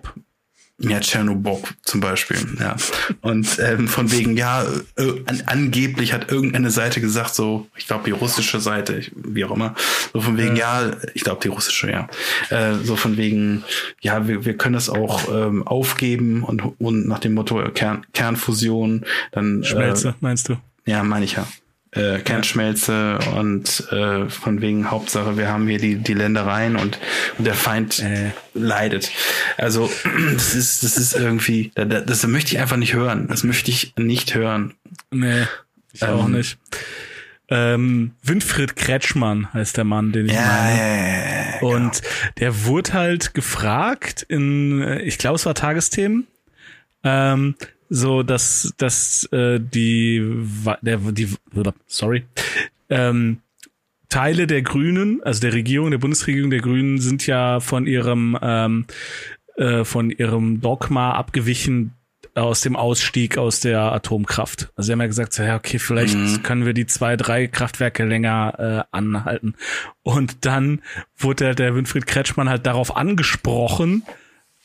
Ja, 0.81 0.99
Tschernobyl 0.99 1.57
zum 1.83 1.99
Beispiel, 1.99 2.37
ja. 2.59 2.75
Und 3.21 3.59
ähm, 3.59 3.87
von 3.87 4.11
wegen, 4.11 4.35
ja, 4.35 4.63
äh, 4.97 5.11
an, 5.25 5.43
angeblich 5.45 6.13
hat 6.13 6.31
irgendeine 6.31 6.71
Seite 6.71 7.01
gesagt, 7.01 7.35
so, 7.35 7.67
ich 7.75 7.87
glaube 7.87 8.05
die 8.05 8.11
russische 8.11 8.59
Seite, 8.59 8.95
ich, 8.95 9.11
wie 9.15 9.45
auch 9.45 9.51
immer, 9.51 9.75
so 10.13 10.21
von 10.21 10.37
wegen, 10.37 10.55
ja, 10.55 10.87
ja 10.87 10.97
ich 11.13 11.23
glaube 11.23 11.41
die 11.43 11.49
russische, 11.49 11.91
ja. 11.91 12.07
Äh, 12.49 12.75
so 12.83 12.95
von 12.95 13.17
wegen, 13.17 13.63
ja, 14.01 14.27
wir, 14.27 14.45
wir 14.45 14.57
können 14.57 14.73
das 14.73 14.89
auch 14.89 15.31
ähm, 15.31 15.65
aufgeben 15.67 16.43
und, 16.43 16.61
und 16.79 17.07
nach 17.07 17.19
dem 17.19 17.33
Motto 17.33 17.61
Kern, 17.73 18.05
Kernfusion, 18.13 19.05
dann. 19.31 19.63
Schmelze, 19.63 20.09
äh, 20.09 20.13
meinst 20.19 20.49
du? 20.49 20.57
Ja, 20.85 21.03
meine 21.03 21.25
ich 21.25 21.33
ja 21.33 21.47
äh, 21.91 22.19
Kernschmelze 22.19 23.19
und 23.35 23.91
äh, 23.91 24.29
von 24.29 24.61
wegen 24.61 24.89
Hauptsache, 24.89 25.37
wir 25.37 25.49
haben 25.49 25.67
hier 25.67 25.77
die, 25.77 25.95
die 25.95 26.13
Ländereien 26.13 26.77
und, 26.77 26.99
und 27.37 27.45
der 27.45 27.53
Feind 27.53 27.99
äh. 27.99 28.31
leidet. 28.53 29.11
Also 29.57 29.91
das 30.33 30.55
ist, 30.55 30.83
das 30.83 30.97
ist 30.97 31.13
irgendwie, 31.13 31.71
das, 31.75 32.05
das 32.05 32.27
möchte 32.27 32.53
ich 32.53 32.59
einfach 32.59 32.77
nicht 32.77 32.93
hören. 32.93 33.27
Das 33.27 33.43
möchte 33.43 33.71
ich 33.71 33.93
nicht 33.97 34.35
hören. 34.35 34.73
Nee, 35.11 35.43
ich 35.91 36.01
ähm, 36.01 36.09
auch 36.09 36.27
nicht. 36.27 36.57
Ähm, 37.49 38.11
Winfried 38.23 38.77
Kretschmann 38.77 39.51
heißt 39.53 39.75
der 39.75 39.83
Mann, 39.83 40.13
den 40.13 40.27
ich 40.27 40.33
ja, 40.33 40.45
meine. 40.45 40.77
Ja, 40.77 40.87
ja, 40.87 41.51
ja, 41.51 41.59
und 41.59 42.01
genau. 42.01 42.31
der 42.39 42.65
wurde 42.65 42.93
halt 42.93 43.33
gefragt 43.33 44.25
in, 44.29 44.81
äh, 44.81 45.01
ich 45.01 45.17
glaube, 45.17 45.35
es 45.35 45.45
war 45.45 45.53
Tagesthemen, 45.53 46.27
ähm, 47.03 47.55
so 47.93 48.23
dass 48.23 48.73
dass 48.77 49.25
äh, 49.33 49.59
die 49.59 50.25
der 50.81 50.97
die 50.97 51.27
sorry 51.87 52.23
ähm, 52.89 53.41
Teile 54.07 54.47
der 54.47 54.61
Grünen, 54.61 55.21
also 55.23 55.39
der 55.39 55.53
Regierung, 55.53 55.91
der 55.91 55.97
Bundesregierung 55.97 56.49
der 56.49 56.59
Grünen 56.59 56.99
sind 56.99 57.27
ja 57.27 57.59
von 57.59 57.87
ihrem 57.87 58.37
ähm, 58.41 58.85
äh, 59.57 59.83
von 59.83 60.09
ihrem 60.09 60.61
Dogma 60.61 61.13
abgewichen 61.13 61.93
aus 62.33 62.61
dem 62.61 62.77
Ausstieg 62.77 63.37
aus 63.37 63.59
der 63.59 63.81
Atomkraft. 63.81 64.71
Also 64.75 64.87
sie 64.87 64.91
haben 64.93 65.01
ja 65.01 65.07
gesagt, 65.07 65.33
so, 65.33 65.43
ja, 65.43 65.57
okay, 65.57 65.79
vielleicht 65.79 66.15
mhm. 66.15 66.43
können 66.43 66.65
wir 66.65 66.73
die 66.73 66.85
zwei, 66.85 67.17
drei 67.17 67.47
Kraftwerke 67.47 68.05
länger 68.05 68.87
äh, 68.91 68.95
anhalten. 68.97 69.55
Und 70.01 70.45
dann 70.45 70.81
wurde 71.17 71.45
der, 71.45 71.55
der 71.55 71.75
Winfried 71.75 72.07
Kretschmann 72.07 72.47
halt 72.47 72.65
darauf 72.65 72.95
angesprochen, 72.95 74.03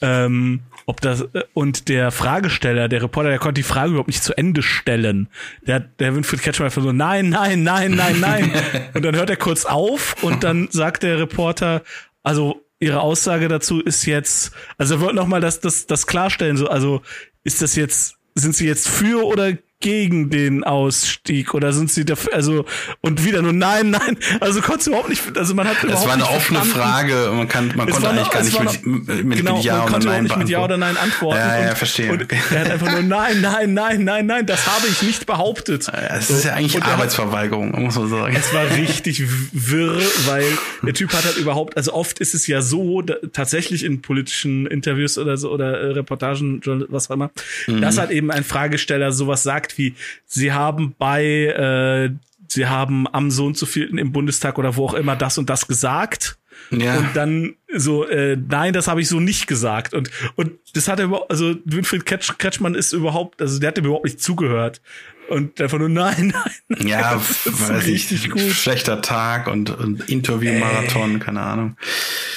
ähm, 0.01 0.61
ob 0.85 1.01
das 1.01 1.23
äh, 1.23 1.45
und 1.55 1.89
der 1.89 2.11
Fragesteller, 2.11 2.89
der 2.89 3.03
Reporter, 3.03 3.31
der 3.31 3.39
konnte 3.39 3.61
die 3.61 3.63
Frage 3.63 3.91
überhaupt 3.91 4.09
nicht 4.09 4.23
zu 4.23 4.37
Ende 4.37 4.63
stellen. 4.63 5.29
Der, 5.67 5.81
der 5.81 6.15
Winfried 6.15 6.43
Kretschmann 6.43 6.67
einfach 6.67 6.83
so 6.83 6.93
nein, 6.93 7.31
nein, 7.31 7.63
nein, 7.63 7.93
nein, 7.93 8.21
nein. 8.21 8.53
und 8.95 9.05
dann 9.05 9.17
hört 9.17 9.31
er 9.31 9.37
kurz 9.37 9.65
auf 9.65 10.23
und 10.23 10.45
dann 10.45 10.69
sagt 10.71 11.03
der 11.03 11.19
Reporter, 11.19 11.83
also 12.23 12.63
ihre 12.79 13.01
Aussage 13.01 13.49
dazu 13.49 13.81
ist 13.81 14.05
jetzt, 14.05 14.53
also 14.77 14.97
er 14.97 15.01
wollte 15.01 15.17
noch 15.17 15.27
mal 15.27 15.41
das, 15.41 15.61
das, 15.61 15.87
das 15.87 16.07
klarstellen, 16.07 16.57
so, 16.57 16.69
also 16.69 17.01
ist 17.43 17.63
das 17.63 17.75
jetzt, 17.75 18.17
sind 18.35 18.55
sie 18.55 18.67
jetzt 18.67 18.89
für 18.89 19.25
oder 19.25 19.53
gegen 19.87 20.31
den 20.31 20.65
Ausstieg 20.65 21.55
oder 21.55 21.73
sind 21.73 21.93
sie 21.93 22.05
dafür, 22.05 22.35
also 22.35 22.65
und 23.03 23.25
wieder 23.25 23.41
nur 23.41 23.53
nein, 23.53 23.91
nein, 23.91 24.19
also 24.41 24.61
konntest 24.61 24.89
du 24.89 24.91
überhaupt 24.91 25.11
nicht, 25.11 25.39
also 25.39 25.55
man 25.55 25.69
hat 25.69 25.81
überhaupt 25.85 26.03
Es 26.03 26.09
war 26.09 26.15
eine 26.15 26.25
offene 26.25 26.59
verstanden. 26.59 26.71
Frage, 26.73 27.31
man 27.33 27.47
kann, 27.47 27.73
man 27.77 27.87
es 27.87 27.95
konnte 27.95 28.11
eigentlich 28.11 28.31
gar 28.31 28.65
nicht 28.65 28.85
mit, 28.85 29.25
mit, 29.25 29.39
genau, 29.39 29.55
mit 29.59 29.65
Ja 29.65 29.79
konnte 29.83 29.95
oder 29.95 30.07
Nein 30.07 30.23
nicht 30.25 30.37
mit 30.37 30.49
Ja 30.49 30.65
oder 30.65 30.77
Nein 30.77 30.97
antworten. 30.97 31.39
Ja, 31.39 31.63
ja, 31.63 31.69
und, 31.69 31.79
verstehe. 31.79 32.11
Und 32.11 32.33
er 32.33 32.61
hat 32.61 32.71
einfach 32.73 32.91
nur 32.91 33.03
nein, 33.03 33.41
nein, 33.41 33.75
nein, 33.75 34.03
nein, 34.03 34.27
nein, 34.27 34.47
das 34.47 34.67
habe 34.67 34.89
ich 34.89 35.03
nicht 35.03 35.25
behauptet. 35.25 35.87
Es 36.11 36.31
ist 36.31 36.45
ja 36.45 36.55
eigentlich 36.55 36.83
Arbeitsverweigerung, 36.83 37.73
hat, 37.73 37.81
muss 37.81 37.95
man 37.95 38.09
sagen. 38.09 38.35
Es 38.37 38.53
war 38.53 38.69
richtig 38.73 39.23
wirr, 39.53 40.03
weil 40.27 40.47
der 40.83 40.95
Typ 40.95 41.13
hat 41.13 41.25
halt 41.25 41.37
überhaupt, 41.37 41.77
also 41.77 41.95
oft 41.95 42.19
ist 42.19 42.35
es 42.35 42.49
ja 42.49 42.61
so, 42.61 43.03
da, 43.03 43.15
tatsächlich 43.33 43.85
in 43.85 44.03
politischen 44.03 44.67
Interviews 44.67 45.17
oder 45.17 45.37
so 45.37 45.53
oder 45.53 45.81
äh, 45.81 45.93
Reportagen, 45.93 46.61
was 46.89 47.09
auch 47.09 47.15
immer, 47.15 47.31
mhm. 47.69 47.83
dass 47.83 47.99
halt 47.99 48.11
eben 48.11 48.33
ein 48.33 48.43
Fragesteller 48.43 49.13
sowas 49.13 49.45
sagt 49.45 49.76
wie, 49.79 49.95
sie 50.25 50.53
haben 50.53 50.95
bei, 50.99 51.25
äh, 51.25 52.11
sie 52.49 52.67
haben 52.67 53.07
am 53.13 53.31
so 53.31 53.47
und 53.47 53.57
so 53.57 53.67
vielten 53.67 53.99
im 53.99 54.13
Bundestag 54.13 54.59
oder 54.59 54.77
wo 54.77 54.87
auch 54.87 54.95
immer 54.95 55.17
das 55.17 55.39
und 55.39 55.51
das 55.51 55.67
gesagt. 55.67 56.39
Ja. 56.71 56.99
Und 56.99 57.15
dann 57.15 57.55
so, 57.75 58.07
äh, 58.07 58.37
nein, 58.37 58.73
das 58.73 58.89
habe 58.89 59.01
ich 59.01 59.09
so 59.09 59.21
nicht 59.21 59.47
gesagt. 59.47 59.95
Und, 59.95 60.11
und 60.35 60.53
das 60.75 60.89
hat 60.89 60.99
er 60.99 61.07
überhaupt, 61.07 61.31
also 61.31 61.55
Winfried 61.65 62.07
Kretsch, 62.07 62.33
Kretschmann 62.39 62.75
ist 62.75 62.93
überhaupt, 62.93 63.41
also 63.41 63.59
der 63.59 63.69
hat 63.69 63.77
dem 63.77 63.85
überhaupt 63.85 64.05
nicht 64.05 64.21
zugehört. 64.21 64.81
Und 65.29 65.61
einfach 65.61 65.79
nur 65.79 65.89
nein, 65.89 66.29
nein. 66.35 66.53
nein 66.69 66.87
ja, 66.87 67.15
das 67.15 67.47
ist 67.47 67.87
richtig 67.87 68.31
gut. 68.31 68.41
Schlechter 68.53 69.03
Tag 69.03 69.49
und, 69.49 69.71
und 69.71 70.09
Interviewmarathon, 70.09 71.19
keine 71.19 71.41
Ahnung. 71.41 71.77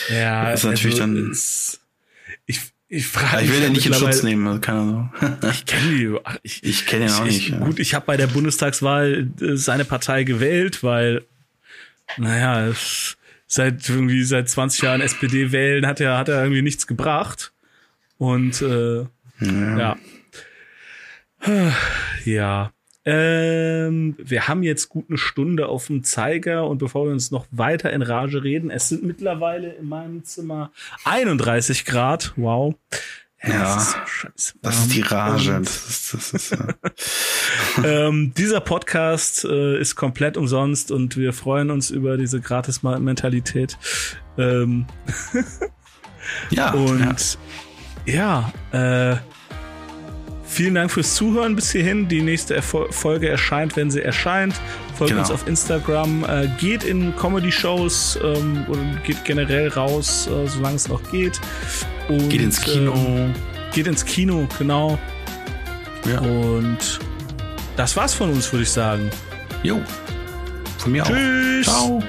Ja, 0.10 0.52
das 0.52 0.62
ist 0.62 0.66
natürlich 0.66 1.02
also 1.02 1.14
dann. 1.14 1.32
ich, 1.32 1.79
ich 2.90 3.08
frage 3.08 3.46
Ich 3.46 3.52
will 3.52 3.62
den 3.62 3.74
nicht 3.74 3.86
in 3.86 3.94
Schutz 3.94 4.24
nehmen, 4.24 4.48
also 4.48 4.60
keine 4.60 4.80
Ahnung. 4.80 5.14
ich 5.52 5.66
kenne 5.66 5.96
die. 5.96 6.18
Ich, 6.42 6.64
ich 6.64 6.86
kenne 6.88 7.06
ihn 7.06 7.12
auch 7.12 7.26
ich, 7.26 7.34
nicht. 7.34 7.50
Ja. 7.50 7.58
Gut, 7.60 7.80
ich 7.80 7.94
habe 7.94 8.06
bei 8.08 8.18
der 8.18 8.28
Bundestagswahl 8.28 9.30
äh, 9.40 9.56
seine 9.56 9.86
Partei 9.86 10.24
gewählt, 10.24 10.84
weil, 10.84 11.24
naja, 12.18 12.74
seit 13.46 13.88
irgendwie 13.88 14.24
seit 14.24 14.50
20 14.50 14.82
Jahren 14.82 15.02
SPD 15.02 15.52
wählen 15.52 15.86
hat 15.86 16.00
er 16.00 16.18
hat 16.18 16.30
er 16.30 16.42
irgendwie 16.42 16.64
nichts 16.64 16.88
gebracht. 16.88 17.54
Und 18.18 18.62
äh, 18.64 19.06
ja. 19.40 19.98
Ja. 21.46 21.74
ja. 22.26 22.72
Ähm, 23.10 24.16
wir 24.18 24.48
haben 24.48 24.64
jetzt 24.64 24.90
gut 24.90 25.06
eine 25.10 25.18
Stunde 25.18 25.68
auf 25.68 25.88
dem 25.88 26.04
Zeiger 26.04 26.68
und 26.68 26.78
bevor 26.78 27.06
wir 27.06 27.12
uns 27.12 27.32
noch 27.32 27.48
weiter 27.52 27.92
in 27.92 28.02
Rage 28.02 28.44
reden, 28.44 28.70
es 28.70 28.90
sind 28.90 29.04
mittlerweile 29.04 29.74
in 29.74 29.88
meinem 29.88 30.24
Zimmer 30.24 30.72
31 31.06 31.86
Grad. 31.86 32.34
Wow. 32.36 32.76
Ja, 33.42 33.50
ja 33.50 33.76
das, 33.76 33.96
ist 34.36 34.48
so 34.48 34.60
das 34.62 34.80
ist 34.80 34.96
die 34.96 35.02
Rage. 35.02 35.60
Das 35.60 35.90
ist, 35.90 36.14
das 36.14 36.34
ist, 36.34 36.52
ja. 36.52 36.68
ähm, 37.84 38.34
dieser 38.36 38.60
Podcast 38.60 39.46
äh, 39.46 39.80
ist 39.80 39.96
komplett 39.96 40.38
umsonst 40.38 40.92
und 40.92 41.18
wir 41.18 41.34
freuen 41.34 41.72
uns 41.72 41.90
über 41.90 42.18
diese 42.18 42.42
Gratis-Mentalität. 42.42 43.78
Ähm 44.38 44.86
ja. 46.50 46.72
Und 46.74 47.38
ja, 48.06 48.52
ja 48.74 49.12
äh, 49.14 49.18
Vielen 50.50 50.76
Dank 50.76 50.90
fürs 50.90 51.14
Zuhören 51.14 51.56
bis 51.56 51.72
hierhin. 51.72 52.08
Die 52.08 52.22
nächste 52.22 52.62
Folge 52.62 53.30
erscheint, 53.30 53.76
wenn 53.76 53.92
sie 53.92 54.02
erscheint. 54.02 54.56
Folgt 54.96 55.12
genau. 55.12 55.22
uns 55.22 55.32
auf 55.32 55.48
Instagram. 55.48 56.26
Äh, 56.26 56.50
geht 56.60 56.84
in 56.84 57.16
Comedy-Shows 57.16 58.20
ähm, 58.24 58.66
und 58.68 59.04
geht 59.04 59.24
generell 59.26 59.68
raus, 59.70 60.28
äh, 60.28 60.48
solange 60.48 60.76
es 60.76 60.88
noch 60.90 61.02
geht. 61.12 61.40
Und, 62.10 62.30
geht 62.30 62.42
ins 62.42 62.60
Kino. 62.60 62.94
Äh, 62.94 63.30
geht 63.74 63.86
ins 63.86 64.04
Kino, 64.04 64.48
genau. 64.58 64.98
Ja. 66.12 66.20
Und 66.20 67.00
das 67.78 67.96
war's 67.96 68.16
von 68.16 68.32
uns, 68.32 68.52
würde 68.52 68.64
ich 68.64 68.72
sagen. 68.72 69.10
Jo. 69.62 69.80
Von 70.80 70.92
mir 70.92 71.04
Tschüss. 71.04 71.68
auch. 71.70 72.02
Ciao. 72.02 72.04